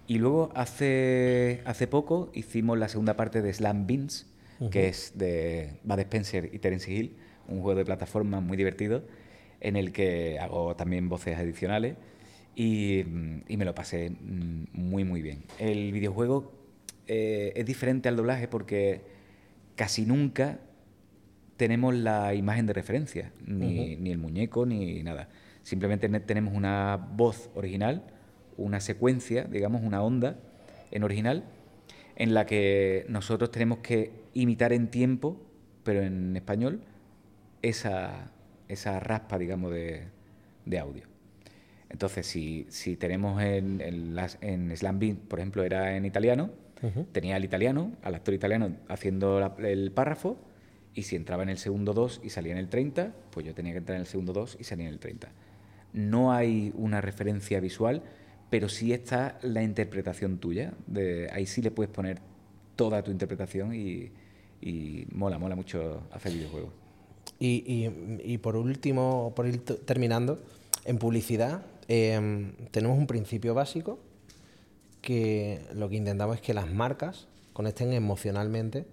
Y 0.06 0.18
luego 0.18 0.50
hace, 0.54 1.62
hace 1.64 1.86
poco 1.86 2.30
hicimos 2.34 2.78
la 2.78 2.88
segunda 2.88 3.16
parte 3.16 3.40
de 3.40 3.52
Slam 3.52 3.86
Beans, 3.86 4.26
que 4.70 4.88
es 4.88 5.12
de 5.16 5.78
Bud 5.82 5.98
Spencer 6.00 6.50
y 6.52 6.58
Terence 6.58 6.92
Hill, 6.92 7.16
un 7.48 7.60
juego 7.60 7.78
de 7.78 7.84
plataforma 7.84 8.40
muy 8.40 8.56
divertido, 8.56 9.02
en 9.60 9.76
el 9.76 9.92
que 9.92 10.38
hago 10.38 10.76
también 10.76 11.08
voces 11.08 11.38
adicionales 11.38 11.96
y, 12.56 13.04
me 13.06 13.64
lo 13.64 13.74
pasé 13.74 14.12
muy, 14.20 15.04
muy 15.04 15.22
bien. 15.22 15.44
El 15.58 15.92
videojuego 15.92 16.52
eh, 17.06 17.52
es 17.56 17.66
diferente 17.66 18.08
al 18.08 18.16
doblaje 18.16 18.48
porque 18.48 19.02
casi 19.76 20.06
nunca 20.06 20.60
tenemos 21.56 21.94
la 21.94 22.34
imagen 22.34 22.66
de 22.66 22.72
referencia, 22.72 23.32
ni, 23.46 23.96
ni 23.96 24.10
el 24.10 24.18
muñeco, 24.18 24.66
ni 24.66 25.02
nada. 25.02 25.28
Simplemente 25.62 26.08
tenemos 26.20 26.54
una 26.54 26.96
voz 26.96 27.50
original 27.54 28.02
una 28.56 28.80
secuencia, 28.80 29.44
digamos, 29.44 29.82
una 29.82 30.02
onda 30.02 30.38
en 30.90 31.02
original, 31.02 31.44
en 32.16 32.34
la 32.34 32.46
que 32.46 33.06
nosotros 33.08 33.50
tenemos 33.50 33.78
que 33.78 34.12
imitar 34.34 34.72
en 34.72 34.88
tiempo, 34.88 35.40
pero 35.82 36.02
en 36.02 36.36
español, 36.36 36.82
esa, 37.62 38.30
esa 38.68 39.00
raspa, 39.00 39.38
digamos, 39.38 39.72
de, 39.72 40.04
de 40.64 40.78
audio. 40.78 41.04
Entonces, 41.90 42.26
si, 42.26 42.66
si 42.70 42.96
tenemos 42.96 43.42
en, 43.42 43.80
en, 43.80 44.14
las, 44.14 44.38
en 44.40 44.74
Slam 44.76 44.98
Beat, 44.98 45.18
por 45.18 45.38
ejemplo, 45.38 45.62
era 45.64 45.96
en 45.96 46.04
italiano, 46.04 46.50
tenía 47.12 47.36
al 47.36 47.44
italiano, 47.44 47.92
al 48.02 48.14
actor 48.14 48.34
italiano 48.34 48.76
haciendo 48.88 49.56
el 49.58 49.90
párrafo, 49.92 50.38
y 50.94 51.02
si 51.02 51.16
entraba 51.16 51.42
en 51.42 51.48
el 51.48 51.58
segundo 51.58 51.92
2 51.92 52.20
y 52.22 52.30
salía 52.30 52.52
en 52.52 52.58
el 52.58 52.68
30, 52.68 53.12
pues 53.30 53.44
yo 53.44 53.54
tenía 53.54 53.72
que 53.72 53.78
entrar 53.78 53.96
en 53.96 54.02
el 54.02 54.06
segundo 54.06 54.32
2 54.32 54.58
y 54.60 54.64
salía 54.64 54.86
en 54.86 54.92
el 54.92 55.00
30. 55.00 55.28
No 55.92 56.32
hay 56.32 56.72
una 56.76 57.00
referencia 57.00 57.60
visual, 57.60 58.02
pero 58.48 58.68
sí 58.68 58.92
está 58.92 59.38
la 59.42 59.62
interpretación 59.62 60.38
tuya. 60.38 60.72
De, 60.86 61.28
ahí 61.32 61.46
sí 61.46 61.62
le 61.62 61.70
puedes 61.70 61.92
poner 61.92 62.20
toda 62.76 63.02
tu 63.02 63.10
interpretación 63.10 63.74
y, 63.74 64.12
mola, 65.12 65.38
mola 65.38 65.56
mucho 65.56 66.02
hacer 66.12 66.32
videojuegos. 66.32 66.72
Y, 67.40 68.38
por 68.38 68.56
último, 68.56 69.32
por 69.34 69.46
ir 69.46 69.64
terminando, 69.64 70.42
en 70.84 70.98
publicidad 70.98 71.62
em, 71.88 72.52
tenemos 72.70 72.98
un 72.98 73.06
principio 73.06 73.54
básico 73.54 73.98
que 75.04 75.60
lo 75.74 75.90
que 75.90 75.96
intentamos 75.96 76.36
es 76.36 76.40
que 76.40 76.54
las 76.54 76.66
marcas 76.72 77.28
conecten 77.52 77.92
emocionalmente 77.92 78.86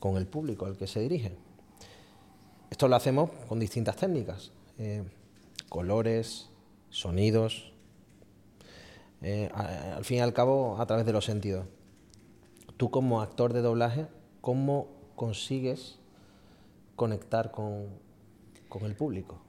con 0.00 0.16
el 0.16 0.26
público 0.26 0.64
al 0.64 0.78
que 0.78 0.86
se 0.86 1.00
dirigen. 1.00 1.36
Esto 2.70 2.88
lo 2.88 2.96
hacemos 2.96 3.30
con 3.46 3.60
distintas 3.60 3.96
técnicas, 3.96 4.52
eh, 4.78 5.04
colores, 5.68 6.48
sonidos, 6.88 7.74
eh, 9.20 9.50
al 9.54 10.04
fin 10.06 10.16
y 10.16 10.20
al 10.20 10.32
cabo 10.32 10.80
a 10.80 10.86
través 10.86 11.04
de 11.04 11.12
los 11.12 11.26
sentidos. 11.26 11.66
Tú 12.78 12.90
como 12.90 13.20
actor 13.20 13.52
de 13.52 13.60
doblaje, 13.60 14.06
¿cómo 14.40 14.88
consigues 15.14 15.98
conectar 16.96 17.50
con, 17.50 17.88
el 18.80 18.96
público? 18.96 19.42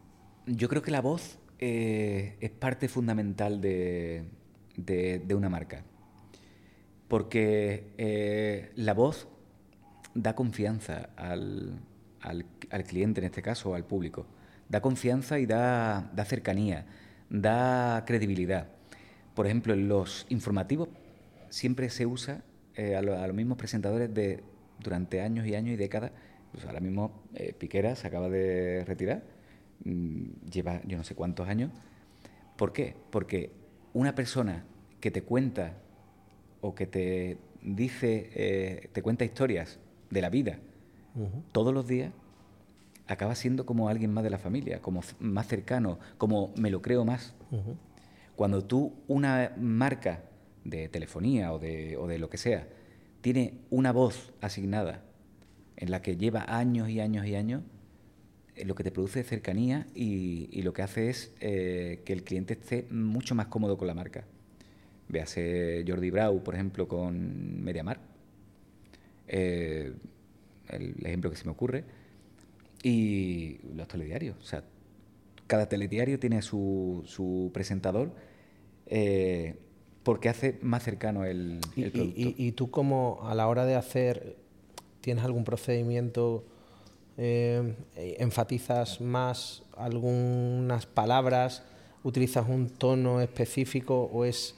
Yo 0.46 0.68
creo 0.68 0.82
que 0.82 0.92
la 0.92 1.02
voz 1.02 1.38
eh, 1.58 2.36
es 2.42 2.52
parte 2.52 2.90
fundamental 2.90 3.62
de, 3.62 4.26
una 5.36 5.50
marca, 5.50 5.84
porque 7.08 7.92
eh, 7.98 8.72
la 8.76 8.94
voz 8.94 9.28
da 10.14 10.34
confianza 10.34 11.10
al, 11.16 11.80
cliente, 12.88 13.22
en 13.22 13.26
este 13.26 13.42
caso, 13.42 13.76
al 13.76 13.86
público. 13.86 14.26
Da 14.70 14.82
confianza 14.82 15.38
y 15.40 15.46
da, 15.46 16.10
da 16.16 16.26
cercanía, 16.26 16.86
da 17.30 18.04
credibilidad. 18.06 18.70
Por 19.36 19.46
ejemplo, 19.46 19.74
en 19.74 19.88
los 19.88 20.26
informativos 20.30 20.90
siempre 21.50 21.90
se 21.90 22.06
usa 22.06 22.42
eh, 22.76 22.96
a, 22.96 23.02
los 23.02 23.34
mismos 23.34 23.58
presentadores 23.58 24.14
de 24.14 24.44
durante 24.80 25.22
años 25.22 25.46
y 25.46 25.56
años 25.56 25.74
y 25.74 25.78
décadas. 25.78 26.12
Pues 26.52 26.66
ahora 26.66 26.80
mismo 26.80 27.24
eh, 27.36 27.54
Piquera 27.54 27.96
se 27.96 28.08
acaba 28.08 28.30
de 28.30 28.84
retirar, 28.86 29.24
mm, 29.84 30.50
lleva 30.50 30.82
yo 30.86 30.98
no 30.98 31.04
sé 31.04 31.16
cuántos 31.16 31.48
años. 31.48 31.72
¿Por 32.56 32.72
qué? 32.72 32.96
Porque 33.12 33.52
una 33.96 34.14
persona 34.14 34.66
que 35.00 35.10
te 35.10 35.24
cuenta 35.24 35.74
o 36.60 36.76
que 36.76 36.86
te 36.86 37.38
dice, 37.64 38.30
eh, 38.36 38.90
te 38.92 39.02
cuenta 39.02 39.24
historias 39.24 39.80
de 40.12 40.22
la 40.22 40.30
vida 40.30 40.60
todos 41.54 41.74
los 41.74 41.88
días, 41.88 42.12
acaba 43.08 43.36
siendo 43.36 43.66
como 43.66 43.88
alguien 43.88 44.14
más 44.14 44.26
de 44.26 44.30
la 44.30 44.38
familia, 44.38 44.82
como 44.82 45.02
más 45.20 45.48
cercano, 45.48 45.98
como 46.18 46.54
me 46.58 46.70
lo 46.70 46.82
creo 46.82 47.06
más. 47.06 47.34
Cuando 48.36 48.66
tú, 48.66 48.94
una 49.08 49.54
marca 49.58 50.24
de 50.66 50.90
telefonía 50.90 51.54
o 51.54 51.60
de, 51.60 51.96
o 51.96 52.06
de 52.06 52.20
lo 52.20 52.30
que 52.30 52.38
sea, 52.38 52.68
tiene 53.22 53.62
una 53.70 53.94
voz 53.94 54.34
asignada 54.42 55.04
en 55.78 55.90
la 55.90 56.02
que 56.02 56.18
lleva 56.18 56.44
años 56.50 56.90
y 56.90 57.00
años 57.00 57.26
y 57.26 57.36
años, 57.36 57.64
lo 58.64 58.76
que 58.76 58.84
te 58.84 58.92
produce 58.92 59.20
es 59.22 59.28
cercanía 59.28 59.88
y, 59.94 60.62
lo 60.62 60.74
que 60.74 60.82
hace 60.82 61.10
es 61.10 61.34
eh, 61.42 62.02
que 62.06 62.14
el 62.14 62.24
cliente 62.24 62.54
esté 62.54 62.88
mucho 62.90 63.36
más 63.36 63.48
cómodo 63.48 63.78
con 63.78 63.88
la 63.88 63.94
marca. 63.94 64.26
Véase 65.10 65.84
Jordi 65.88 66.10
Brau, 66.10 66.42
por 66.44 66.56
ejemplo, 66.56 66.88
con 66.88 67.64
MediaMar. 67.64 68.00
Eh, 69.28 69.94
el 70.70 71.06
ejemplo 71.06 71.30
que 71.30 71.36
se 71.36 71.46
me 71.46 71.52
ocurre. 71.52 71.84
Y 72.82 73.60
los 73.76 73.88
telediarios. 73.88 74.38
O 74.38 74.46
sea, 74.46 74.64
cada 75.48 75.68
telediario 75.68 76.20
tiene 76.20 76.42
su, 76.42 77.04
su 77.06 77.52
presentador 77.54 78.14
eh, 78.88 79.56
porque 80.04 80.30
hace 80.30 80.60
más 80.62 80.84
cercano 80.84 81.26
el, 81.26 81.60
y, 81.76 81.84
el 81.84 81.92
producto. 81.92 82.20
Y, 82.20 82.36
y, 82.38 82.52
tú 82.52 82.70
como 82.70 83.20
a 83.24 83.34
la 83.34 83.48
hora 83.48 83.66
de 83.66 83.76
hacer, 83.76 84.38
¿tienes 85.02 85.24
algún 85.24 85.44
procedimiento, 85.44 86.46
eh, 87.18 87.76
enfatizas 88.20 89.00
más 89.02 89.64
algunas 89.78 90.86
palabras, 90.86 91.64
utilizas 92.04 92.48
un 92.48 92.70
tono 92.70 93.22
específico 93.22 94.10
o 94.12 94.26
es... 94.26 94.56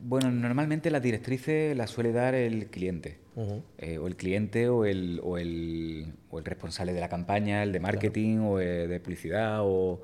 Bueno, 0.00 0.30
normalmente 0.30 0.90
las 0.90 1.02
directrices 1.02 1.76
las 1.76 1.90
suele 1.90 2.12
dar 2.12 2.34
el 2.34 2.66
cliente. 2.68 3.18
Uh 3.34 3.42
-huh. 3.42 3.62
eh, 3.78 3.98
o 3.98 4.06
el 4.06 4.16
cliente 4.16 4.68
o 4.68 4.84
el, 4.84 5.20
o, 5.22 5.38
el, 5.38 6.12
o 6.30 6.38
el, 6.38 6.44
responsable 6.44 6.92
de 6.92 7.00
la 7.00 7.08
campaña, 7.08 7.62
el 7.62 7.72
de 7.72 7.80
marketing 7.80 8.36
claro. 8.36 8.50
o 8.50 8.60
eh, 8.60 8.88
de 8.88 9.00
publicidad, 9.00 9.60
o 9.62 9.92
uh 9.92 9.98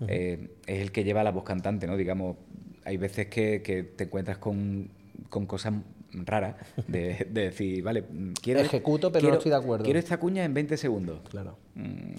-huh. 0.00 0.48
es 0.66 0.80
el 0.80 0.90
que 0.90 1.04
lleva 1.04 1.22
la 1.22 1.30
voz 1.30 1.44
cantante, 1.44 1.86
¿no? 1.86 1.96
Digamos, 1.96 2.36
hay 2.84 2.96
veces 2.96 3.26
que, 3.28 3.62
que 3.62 3.84
te 3.84 4.04
encuentras 4.04 4.38
con, 4.38 4.90
con 5.28 5.46
cosas 5.46 5.74
raras 6.12 6.56
de, 6.86 7.26
de, 7.30 7.40
decir, 7.44 7.82
vale, 7.82 8.04
quiero... 8.42 8.60
Ejecuto, 8.60 9.10
pero 9.12 9.20
quiero, 9.20 9.34
no 9.34 9.38
estoy 9.38 9.50
de 9.50 9.56
acuerdo. 9.56 9.84
Quiero 9.84 9.98
esta 9.98 10.18
cuña 10.18 10.44
en 10.44 10.54
20 10.54 10.76
segundos. 10.76 11.20
Claro. 11.30 11.56
Mm, 11.74 12.12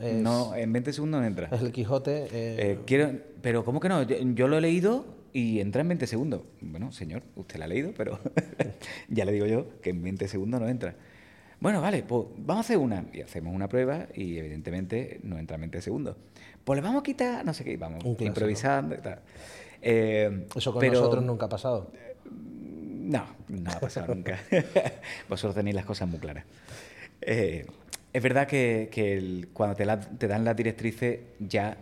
Es- 0.00 0.14
no, 0.14 0.54
en 0.54 0.72
20 0.72 0.92
segundos 0.92 1.20
no 1.20 1.26
entra. 1.26 1.48
Es 1.52 1.60
el 1.62 1.72
Quijote. 1.72 2.24
eh, 2.24 2.28
Eh, 2.32 2.78
quiero, 2.86 3.12
pero 3.40 3.64
¿cómo 3.64 3.80
que 3.80 3.88
no? 3.88 4.02
Yo, 4.02 4.16
yo 4.34 4.48
lo 4.48 4.56
he 4.58 4.60
leído 4.60 5.04
y 5.32 5.60
entra 5.60 5.82
en 5.82 5.88
20 5.88 6.06
segundos. 6.06 6.42
Bueno, 6.60 6.92
señor, 6.92 7.22
usted 7.36 7.58
lo 7.58 7.64
ha 7.64 7.68
leído, 7.68 7.92
pero 7.96 8.18
ya 9.08 9.24
le 9.24 9.32
digo 9.32 9.46
yo 9.46 9.80
que 9.80 9.90
en 9.90 10.02
20 10.02 10.28
segundos 10.28 10.60
no 10.60 10.68
entra. 10.68 10.94
Bueno, 11.60 11.80
vale, 11.80 12.02
pues 12.02 12.26
vamos 12.38 12.64
a 12.64 12.66
hacer 12.66 12.78
una. 12.78 13.04
Y 13.12 13.20
hacemos 13.20 13.54
una 13.54 13.68
prueba 13.68 14.08
y 14.14 14.36
evidentemente 14.38 15.20
no 15.22 15.38
entra 15.38 15.54
en 15.54 15.60
20 15.62 15.80
segundos. 15.80 16.16
Pues 16.64 16.76
le 16.76 16.82
vamos 16.82 17.00
a 17.00 17.02
quitar, 17.04 17.44
no 17.44 17.54
sé 17.54 17.62
qué, 17.64 17.76
vamos 17.76 18.04
Un 18.04 18.16
improvisando 18.20 18.94
y 18.96 18.98
tal. 18.98 19.20
Eh, 19.80 20.46
Eso 20.56 20.72
con 20.72 20.80
pero- 20.80 20.94
nosotros 20.94 21.24
nunca 21.24 21.46
ha 21.46 21.48
pasado. 21.48 21.92
No, 23.02 23.26
no 23.48 23.70
ha 23.70 23.80
pasado 23.80 24.14
nunca. 24.14 24.38
Vosotros 25.28 25.54
tenéis 25.54 25.76
las 25.76 25.84
cosas 25.84 26.08
muy 26.08 26.18
claras. 26.18 26.44
Eh, 27.20 27.66
es 28.12 28.22
verdad 28.22 28.46
que, 28.46 28.88
que 28.90 29.14
el- 29.16 29.48
cuando 29.52 29.76
te, 29.76 29.84
la- 29.84 30.00
te 30.00 30.28
dan 30.28 30.44
las 30.44 30.56
directrices, 30.56 31.20
ya 31.38 31.76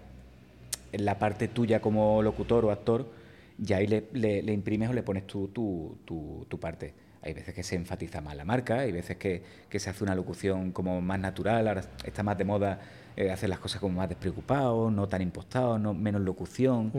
en 0.93 1.05
la 1.05 1.19
parte 1.19 1.49
tuya 1.49 1.81
como 1.81 2.23
locutor 2.23 2.65
o 2.65 2.71
actor, 2.71 3.11
ya 3.59 3.77
ahí 3.79 3.87
le, 3.87 4.05
le- 4.13 4.43
le 4.43 4.53
imprimes 4.53 4.91
o 4.91 4.93
le 4.93 5.03
pones 5.03 5.27
tu, 5.27 5.49
tu, 5.49 5.99
tu- 6.05 6.47
tu 6.49 6.59
parte. 6.61 6.95
Hay 7.23 7.35
veces 7.35 7.55
que 7.55 7.63
se 7.63 7.75
enfatiza 7.77 8.21
más 8.23 8.35
la 8.35 8.45
marca, 8.45 8.79
hay 8.81 8.93
veces 8.93 9.17
que, 9.19 9.43
que 9.69 9.79
se 9.79 9.91
hace 9.91 10.03
una 10.05 10.15
locución 10.15 10.73
como 10.73 11.01
más 11.03 11.19
natural, 11.21 11.69
ahora 11.69 11.85
está 12.05 12.23
más 12.23 12.39
de 12.39 12.45
moda 12.45 12.81
eh, 13.17 13.31
hacer 13.31 13.49
las 13.49 13.59
cosas 13.59 13.81
como 13.81 13.97
más 13.97 14.09
despreocupados, 14.09 14.93
no 14.93 15.09
tan 15.09 15.23
impostados, 15.23 15.81
no, 15.81 15.95
menos 15.95 16.23
locución 16.23 16.93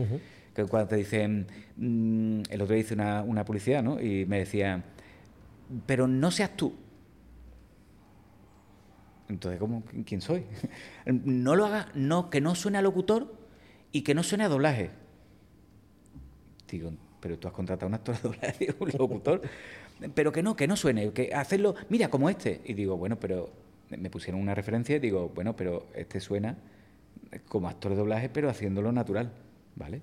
que 0.53 0.65
cuando 0.65 0.89
te 0.89 0.97
dicen, 0.97 1.47
mm, 1.77 2.41
el 2.49 2.61
otro 2.61 2.73
día 2.75 2.83
hice 2.83 2.93
una, 2.93 3.23
una 3.23 3.45
publicidad, 3.45 3.81
¿no? 3.81 4.01
Y 4.01 4.25
me 4.25 4.39
decían, 4.39 4.83
pero 5.85 6.07
no 6.07 6.31
seas 6.31 6.55
tú. 6.57 6.75
Entonces, 9.29 9.59
¿cómo? 9.59 9.83
¿Quién 10.05 10.21
soy? 10.21 10.43
No 11.05 11.55
lo 11.55 11.65
hagas, 11.65 11.87
no, 11.95 12.29
que 12.29 12.41
no 12.41 12.53
suene 12.55 12.77
a 12.77 12.81
locutor 12.81 13.33
y 13.91 14.01
que 14.01 14.13
no 14.13 14.23
suene 14.23 14.43
a 14.43 14.49
doblaje. 14.49 14.91
Digo, 16.69 16.91
pero 17.19 17.37
tú 17.37 17.47
has 17.47 17.53
contratado 17.53 17.85
a 17.85 17.89
un 17.89 17.93
actor 17.95 18.15
de 18.15 18.21
doblaje, 18.21 18.75
un 18.79 18.89
locutor. 18.97 19.41
Pero 20.15 20.31
que 20.31 20.41
no, 20.41 20.55
que 20.55 20.67
no 20.67 20.75
suene, 20.75 21.11
que 21.11 21.31
hacerlo, 21.31 21.75
mira, 21.87 22.09
como 22.09 22.27
este. 22.27 22.61
Y 22.65 22.73
digo, 22.73 22.97
bueno, 22.97 23.19
pero 23.19 23.51
me 23.97 24.09
pusieron 24.09 24.41
una 24.41 24.55
referencia 24.55 24.95
y 24.95 24.99
digo, 24.99 25.29
bueno, 25.33 25.55
pero 25.55 25.87
este 25.95 26.19
suena 26.19 26.57
como 27.47 27.67
actor 27.67 27.91
de 27.91 27.97
doblaje, 27.97 28.29
pero 28.29 28.49
haciéndolo 28.49 28.91
natural, 28.91 29.31
¿vale? 29.75 30.01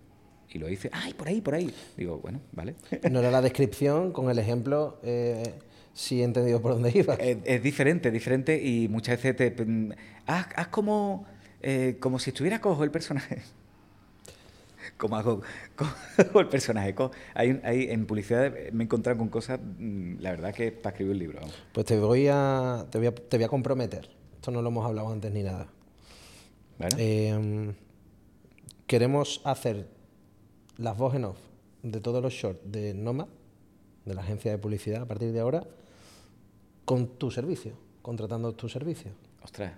Y 0.51 0.59
lo 0.59 0.69
hice, 0.69 0.89
ay, 0.93 1.13
por 1.15 1.29
ahí, 1.29 1.41
por 1.41 1.55
ahí. 1.55 1.75
Digo, 1.97 2.19
bueno, 2.19 2.41
vale. 2.53 2.75
No 3.11 3.19
era 3.21 3.31
la 3.31 3.43
descripción, 3.43 4.13
con 4.13 4.31
el 4.31 4.39
ejemplo, 4.39 4.99
eh, 5.03 5.55
sí 5.93 6.23
he 6.23 6.25
entendido 6.25 6.63
por 6.63 6.73
dónde 6.73 6.91
iba. 6.95 7.15
es, 7.15 7.39
es 7.45 7.63
diferente, 7.63 8.09
es 8.09 8.15
diferente 8.15 8.63
y 8.63 8.89
muchas 8.89 9.23
veces 9.23 9.37
te... 9.37 9.65
mm, 9.65 9.93
Haz, 10.27 10.47
haz 10.57 10.69
como, 10.69 11.27
eh, 11.63 11.97
como 12.01 12.19
si 12.19 12.31
estuviera 12.31 12.61
cojo 12.61 12.85
el 12.85 12.91
personaje. 12.91 13.43
Como 14.99 15.17
hago 15.17 15.41
el 16.35 16.49
personaje. 16.49 16.95
co- 16.95 17.11
Hay, 17.35 17.61
en 17.91 18.05
publicidad 18.07 18.53
me 18.73 18.83
he 18.83 18.85
encontrado 18.85 19.17
con 19.19 19.29
cosas, 19.29 19.59
mm, 19.79 20.17
la 20.21 20.33
verdad 20.33 20.53
que 20.53 20.73
para 20.73 20.93
escribir 20.93 21.13
un 21.13 21.19
libro. 21.21 21.41
Pues 21.73 21.87
te 21.87 21.99
voy 21.99 22.27
a, 22.31 22.85
te 22.91 22.99
voy 22.99 23.07
a, 23.07 23.15
te 23.15 23.37
voy 23.39 23.45
a 23.45 23.49
comprometer. 23.49 24.11
Esto 24.35 24.51
no 24.51 24.61
lo 24.61 24.69
hemos 24.69 24.85
hablado 24.85 25.11
antes 25.13 25.33
ni 25.33 25.43
nada. 25.43 25.69
Eh, 26.97 27.73
queremos 28.87 29.41
hacer 29.45 29.89
las 30.77 30.97
voz 30.97 31.15
en 31.15 31.25
off 31.25 31.39
de 31.83 32.01
todos 32.01 32.23
los 32.23 32.33
shorts 32.33 32.61
de 32.71 32.95
Nomad, 32.95 33.27
de 34.05 34.15
la 34.15 34.23
agencia 34.23 34.51
de 34.51 34.59
publicidad 34.59 35.03
a 35.03 35.07
partir 35.07 35.33
de 35.33 35.41
ahora, 35.41 35.65
con 36.85 37.07
tu 37.19 37.31
servicio, 37.31 37.73
contratando 38.03 38.53
tu 38.55 38.69
servicio. 38.69 39.11
Ostras, 39.43 39.73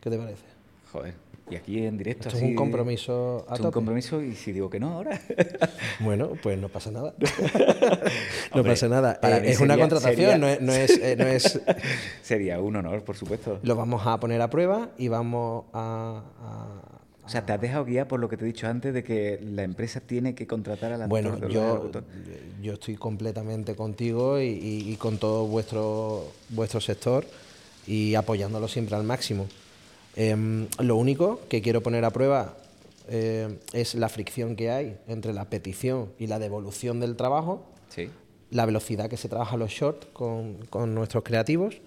¿Qué 0.00 0.10
te 0.10 0.18
parece? 0.18 0.44
joder. 0.92 1.14
Y 1.50 1.56
aquí 1.56 1.84
en 1.84 1.98
directo 1.98 2.28
Esto 2.28 2.38
es 2.38 2.44
un 2.44 2.54
compromiso 2.54 3.44
a 3.48 3.52
esto 3.52 3.54
es 3.54 3.60
un 3.60 3.64
tope. 3.66 3.74
compromiso 3.74 4.22
y 4.22 4.34
si 4.34 4.50
digo 4.52 4.70
que 4.70 4.80
no 4.80 4.92
ahora... 4.94 5.20
Bueno, 6.00 6.30
pues 6.42 6.58
no 6.58 6.68
pasa 6.70 6.90
nada. 6.90 7.14
no 8.54 8.60
Hombre, 8.60 8.72
pasa 8.72 8.88
nada. 8.88 9.20
para 9.20 9.38
Eh, 9.38 9.50
es 9.50 9.60
una 9.60 9.76
contratación, 9.76 10.16
sería- 10.16 10.38
no 10.38 10.48
es, 10.48 10.60
no 10.62 10.72
es, 10.72 10.90
eh, 10.98 11.16
no 11.18 11.26
es- 11.26 11.60
Sería 12.22 12.60
un 12.60 12.76
honor, 12.76 13.02
por 13.04 13.16
supuesto. 13.16 13.58
Lo 13.62 13.76
vamos 13.76 14.06
a 14.06 14.18
poner 14.18 14.40
a 14.40 14.48
prueba 14.48 14.90
y 14.98 15.08
vamos 15.08 15.64
a... 15.74 16.22
a- 16.40 17.00
O 17.24 17.28
sea, 17.28 17.44
te 17.44 17.52
has 17.52 17.60
dejado 17.60 17.84
guiar 17.84 18.08
por 18.08 18.20
lo 18.20 18.28
que 18.28 18.36
te 18.38 18.44
he 18.44 18.46
dicho 18.46 18.66
antes 18.66 18.92
de 18.94 19.04
que 19.04 19.38
la 19.42 19.62
empresa 19.64 20.00
tiene 20.00 20.34
que 20.34 20.46
contratar 20.46 20.92
al 20.92 21.02
actor 21.02 21.08
Bueno, 21.08 21.48
yo, 21.48 21.90
yo 22.62 22.72
estoy 22.74 22.96
completamente 22.96 23.74
contigo 23.74 24.40
y, 24.40 24.44
y- 24.46 24.92
y 24.92 24.96
con 24.96 25.18
todo 25.18 25.46
vuestro, 25.46 26.24
vuestro 26.50 26.80
sector 26.80 27.26
y 27.86 28.14
apoyándolo 28.14 28.66
siempre 28.66 28.96
al 28.96 29.04
máximo. 29.04 29.46
Em, 30.16 30.66
lo 30.78 30.96
único 30.96 31.40
que 31.48 31.60
quiero 31.62 31.82
poner 31.82 32.04
a 32.04 32.10
prueba 32.10 32.56
eh, 33.08 33.58
es 33.72 33.94
la 33.94 34.08
fricción 34.08 34.54
que 34.56 34.70
hay 34.70 34.96
entre 35.08 35.32
la 35.32 35.50
petición 35.50 36.10
y 36.18 36.26
la 36.26 36.38
devolución 36.38 37.00
del 37.00 37.16
trabajo, 37.16 37.66
Sí. 37.88 38.08
la 38.50 38.64
velocidad 38.66 39.08
que 39.10 39.16
se 39.16 39.28
trabaja 39.28 39.56
los 39.56 39.70
shorts 39.70 40.06
con, 40.12 40.64
con 40.70 40.94
nuestros 40.94 41.22
creativos 41.24 41.80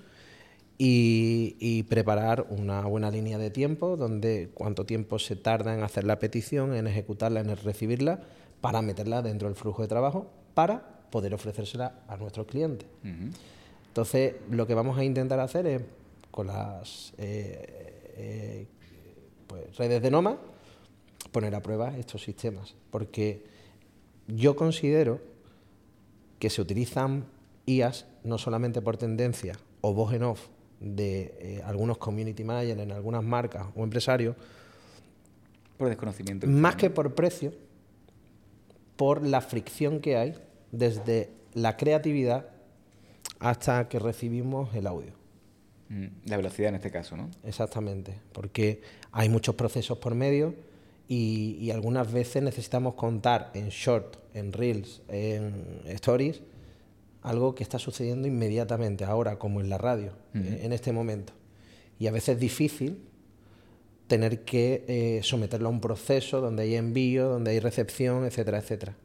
y, 0.77 1.55
y 1.59 1.83
preparar 1.83 2.45
una 2.49 2.81
buena 2.85 3.09
línea 3.09 3.37
de 3.37 3.49
tiempo 3.49 3.97
donde 3.97 4.49
cuánto 4.53 4.85
tiempo 4.85 5.17
se 5.19 5.35
tarda 5.35 5.73
en 5.73 5.81
hacer 5.83 6.03
la 6.03 6.19
petición, 6.19 6.75
en 6.75 6.85
ejecutarla, 6.87 7.39
en 7.39 7.55
recibirla, 7.57 8.19
para 8.61 8.81
meterla 8.81 9.21
dentro 9.21 9.47
del 9.47 9.55
flujo 9.55 9.81
de 9.81 9.87
trabajo, 9.87 10.27
para 10.53 10.83
poder 11.09 11.33
ofrecérsela 11.33 11.93
a 12.07 12.17
nuestros 12.17 12.45
clientes. 12.47 12.87
Entonces, 13.87 14.35
lo 14.51 14.67
que 14.67 14.73
vamos 14.75 14.97
a 14.97 15.03
intentar 15.03 15.39
hacer 15.39 15.65
es, 15.65 15.81
con 16.31 16.47
las 16.47 17.13
eh, 17.17 17.86
eh, 18.17 18.67
pues, 19.47 19.77
redes 19.77 20.01
de 20.01 20.11
Noma, 20.11 20.37
poner 21.31 21.55
a 21.55 21.61
prueba 21.61 21.97
estos 21.97 22.21
sistemas. 22.21 22.75
Porque 22.89 23.43
yo 24.27 24.55
considero 24.55 25.21
que 26.39 26.49
se 26.49 26.61
utilizan 26.61 27.25
IAS 27.65 28.05
no 28.23 28.37
solamente 28.37 28.81
por 28.81 28.97
tendencia 28.97 29.57
o 29.81 29.93
voz 29.93 30.13
en 30.13 30.23
off 30.23 30.47
de 30.79 31.33
eh, 31.39 31.61
algunos 31.65 31.97
community 31.97 32.43
managers 32.43 32.79
en 32.79 32.91
algunas 32.91 33.23
marcas 33.23 33.67
o 33.75 33.83
empresarios, 33.83 34.35
Por 35.77 35.89
desconocimiento. 35.89 36.47
más 36.47 36.75
que 36.75 36.89
por 36.89 37.15
precio, 37.15 37.53
por 38.95 39.25
la 39.25 39.41
fricción 39.41 39.99
que 39.99 40.17
hay 40.17 40.35
desde 40.71 41.29
la 41.53 41.77
creatividad 41.77 42.49
hasta 43.39 43.87
que 43.87 43.99
recibimos 43.99 44.73
el 44.75 44.87
audio. 44.87 45.13
Mm, 45.89 46.05
La 46.25 46.37
velocidad 46.37 46.69
en 46.69 46.75
este 46.75 46.91
caso, 46.91 47.15
¿no? 47.17 47.29
Exactamente, 47.43 48.19
porque 48.33 48.81
hay 49.11 49.29
muchos 49.29 49.55
procesos 49.55 49.97
por 49.97 50.15
medio 50.15 50.53
y, 51.07 51.57
y 51.61 51.71
algunas 51.71 52.11
veces 52.11 52.43
necesitamos 52.43 52.95
contar 52.95 53.51
en 53.53 53.69
short, 53.69 54.17
en 54.33 54.51
reels, 54.53 55.01
en 55.07 55.81
stories, 55.85 56.41
algo 57.21 57.55
que 57.55 57.63
está 57.63 57.79
sucediendo 57.79 58.27
inmediatamente, 58.27 59.03
ahora 59.05 59.37
como 59.39 59.61
en 59.61 59.69
la 59.69 59.77
radio, 59.77 60.11
eh, 60.33 60.61
en 60.63 60.73
este 60.73 60.91
momento. 60.91 61.33
Y 61.99 62.07
a 62.07 62.11
veces 62.11 62.35
es 62.35 62.39
difícil 62.39 62.99
tener 64.07 64.43
que 64.45 64.85
eh, 64.87 65.19
someterlo 65.23 65.67
a 65.67 65.71
un 65.71 65.81
proceso 65.81 66.39
donde 66.41 66.63
hay 66.63 66.75
envío, 66.75 67.27
donde 67.27 67.51
hay 67.51 67.59
recepción, 67.59 68.25
etcétera, 68.25 68.59
etcétera. 68.59 68.95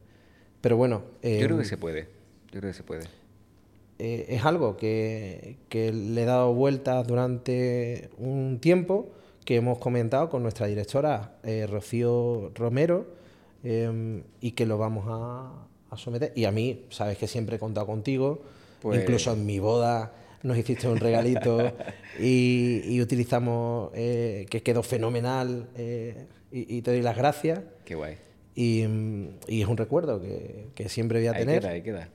Pero 0.60 0.76
bueno, 0.76 1.02
Yo 1.22 1.46
creo 1.46 1.56
que 1.56 1.62
eh, 1.62 1.66
se 1.66 1.76
puede. 1.76 2.02
Yo 2.52 2.60
creo 2.60 2.70
que 2.70 2.74
se 2.74 2.84
puede. 2.84 3.04
Eh, 4.04 4.26
es 4.34 4.44
algo 4.44 4.76
que, 4.76 5.56
que 5.68 5.92
le 5.92 6.22
he 6.22 6.24
dado 6.24 6.52
vueltas 6.54 7.06
durante 7.06 8.10
un 8.18 8.58
tiempo, 8.60 9.10
que 9.44 9.56
hemos 9.56 9.78
comentado 9.78 10.28
con 10.28 10.42
nuestra 10.42 10.66
directora 10.66 11.36
eh, 11.44 11.66
Rocío 11.68 12.50
Romero, 12.54 13.06
eh, 13.64 14.22
y 14.40 14.52
que 14.52 14.66
lo 14.66 14.76
vamos 14.78 15.04
a, 15.08 15.52
a 15.90 15.96
someter. 15.96 16.32
Y 16.34 16.44
a 16.46 16.50
mí, 16.52 16.86
sabes 16.90 17.16
que 17.18 17.26
siempre 17.28 17.56
he 17.56 17.58
contado 17.58 17.86
contigo, 17.86 18.42
Pues- 18.80 19.00
incluso 19.00 19.32
en 19.32 19.46
mi 19.46 19.58
boda 19.60 20.12
nos 20.42 20.58
hiciste 20.58 20.88
un 20.88 20.98
regalito 20.98 21.72
y, 22.18 22.82
y 22.86 23.00
utilizamos, 23.00 23.90
eh, 23.94 24.46
que 24.50 24.62
quedó 24.62 24.82
fenomenal 24.82 25.68
y, 26.50 26.76
y 26.76 26.82
te 26.82 26.90
doy 26.90 27.02
las 27.02 27.16
gracias. 27.16 27.60
Qué 27.84 27.94
guay. 27.94 28.16
Y, 28.54 28.84
y 29.48 29.62
es 29.62 29.68
un 29.68 29.76
recuerdo 29.76 30.20
que, 30.20 30.66
que 30.74 30.88
siempre 30.88 31.20
voy 31.20 31.28
a 31.28 31.32
Ahí 31.32 31.38
tener. 31.38 31.60
queda, 31.62 31.70
ahí 31.70 31.82
queda. 31.82 32.08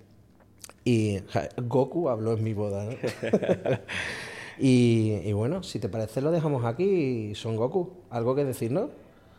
Y 0.87 1.19
Goku 1.57 2.07
habló 2.07 2.31
en 2.31 2.43
mi 2.45 2.53
boda, 2.53 2.85
¿no? 2.85 2.91
y, 4.57 5.19
y 5.25 5.33
bueno, 5.33 5.61
si 5.61 5.79
te 5.79 5.89
parece 5.89 6.21
lo 6.21 6.31
dejamos 6.31 6.63
aquí. 6.63 7.35
Son 7.35 7.57
Goku, 7.57 7.91
¿algo 8.09 8.35
que 8.35 8.45
decir, 8.45 8.71
no? 8.71 8.89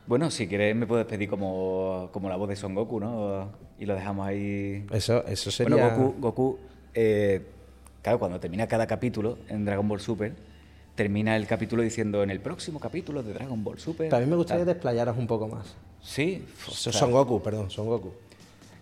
Bueno, 0.07 0.31
si 0.31 0.47
quieres 0.47 0.77
me 0.77 0.87
puedes 0.87 1.07
pedir 1.07 1.27
como, 1.31 2.11
como 2.13 2.29
la 2.29 2.37
voz 2.37 2.51
de 2.51 2.57
Son 2.57 2.75
Goku, 2.75 3.01
¿no? 3.01 3.49
Y 3.79 3.87
lo 3.87 3.95
dejamos 3.95 4.27
ahí. 4.27 4.85
Eso, 4.91 5.25
eso 5.27 5.51
sería... 5.51 5.77
Bueno, 5.77 5.97
Goku, 5.97 6.21
Goku 6.21 6.59
eh, 6.93 7.47
claro, 8.03 8.19
cuando 8.19 8.39
termina 8.39 8.67
cada 8.67 8.87
capítulo 8.87 9.39
en 9.49 9.65
Dragon 9.65 9.89
Ball 9.89 10.01
Super, 10.01 10.35
termina 10.97 11.35
el 11.35 11.47
capítulo 11.47 11.83
diciendo 11.83 12.23
en 12.23 12.29
el 12.29 12.41
próximo 12.41 12.79
capítulo 12.79 13.23
de 13.23 13.33
Dragon 13.33 13.65
Ball 13.65 13.79
Super. 13.79 14.11
Pero 14.11 14.19
a 14.19 14.21
mí 14.21 14.27
me 14.27 14.37
gustaría 14.37 14.67
tal". 14.67 14.75
desplayaros 14.75 15.17
un 15.17 15.27
poco 15.27 15.49
más. 15.49 15.77
Sí, 16.03 16.45
ostras. 16.69 16.95
Son 16.95 17.11
Goku, 17.11 17.41
perdón, 17.41 17.71
Son 17.71 17.87
Goku. 17.87 18.13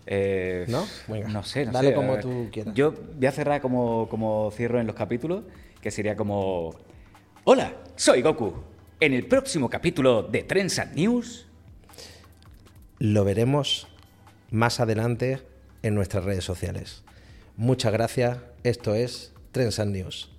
Eh, 0.07 0.65
¿No? 0.67 0.87
Venga, 1.07 1.27
no 1.27 1.43
sé, 1.43 1.65
no 1.65 1.73
dale 1.73 1.89
sé. 1.89 1.93
como 1.95 2.17
tú 2.17 2.49
quieras. 2.51 2.73
Yo 2.73 2.93
voy 3.15 3.27
a 3.27 3.31
cerrar 3.31 3.61
como, 3.61 4.07
como 4.09 4.51
cierro 4.51 4.79
en 4.79 4.87
los 4.87 4.95
capítulos, 4.95 5.43
que 5.81 5.91
sería 5.91 6.15
como... 6.15 6.73
Hola, 7.43 7.73
soy 7.95 8.21
Goku. 8.21 8.53
En 8.99 9.13
el 9.13 9.27
próximo 9.27 9.69
capítulo 9.69 10.23
de 10.23 10.43
Trends 10.43 10.79
and 10.79 10.95
News... 10.95 11.45
Lo 12.99 13.23
veremos 13.23 13.87
más 14.49 14.79
adelante 14.79 15.39
en 15.83 15.93
nuestras 15.93 16.23
redes 16.23 16.43
sociales. 16.43 17.03
Muchas 17.55 17.93
gracias. 17.93 18.39
Esto 18.63 18.95
es 18.95 19.33
Trends 19.51 19.79
and 19.79 19.95
News. 19.95 20.31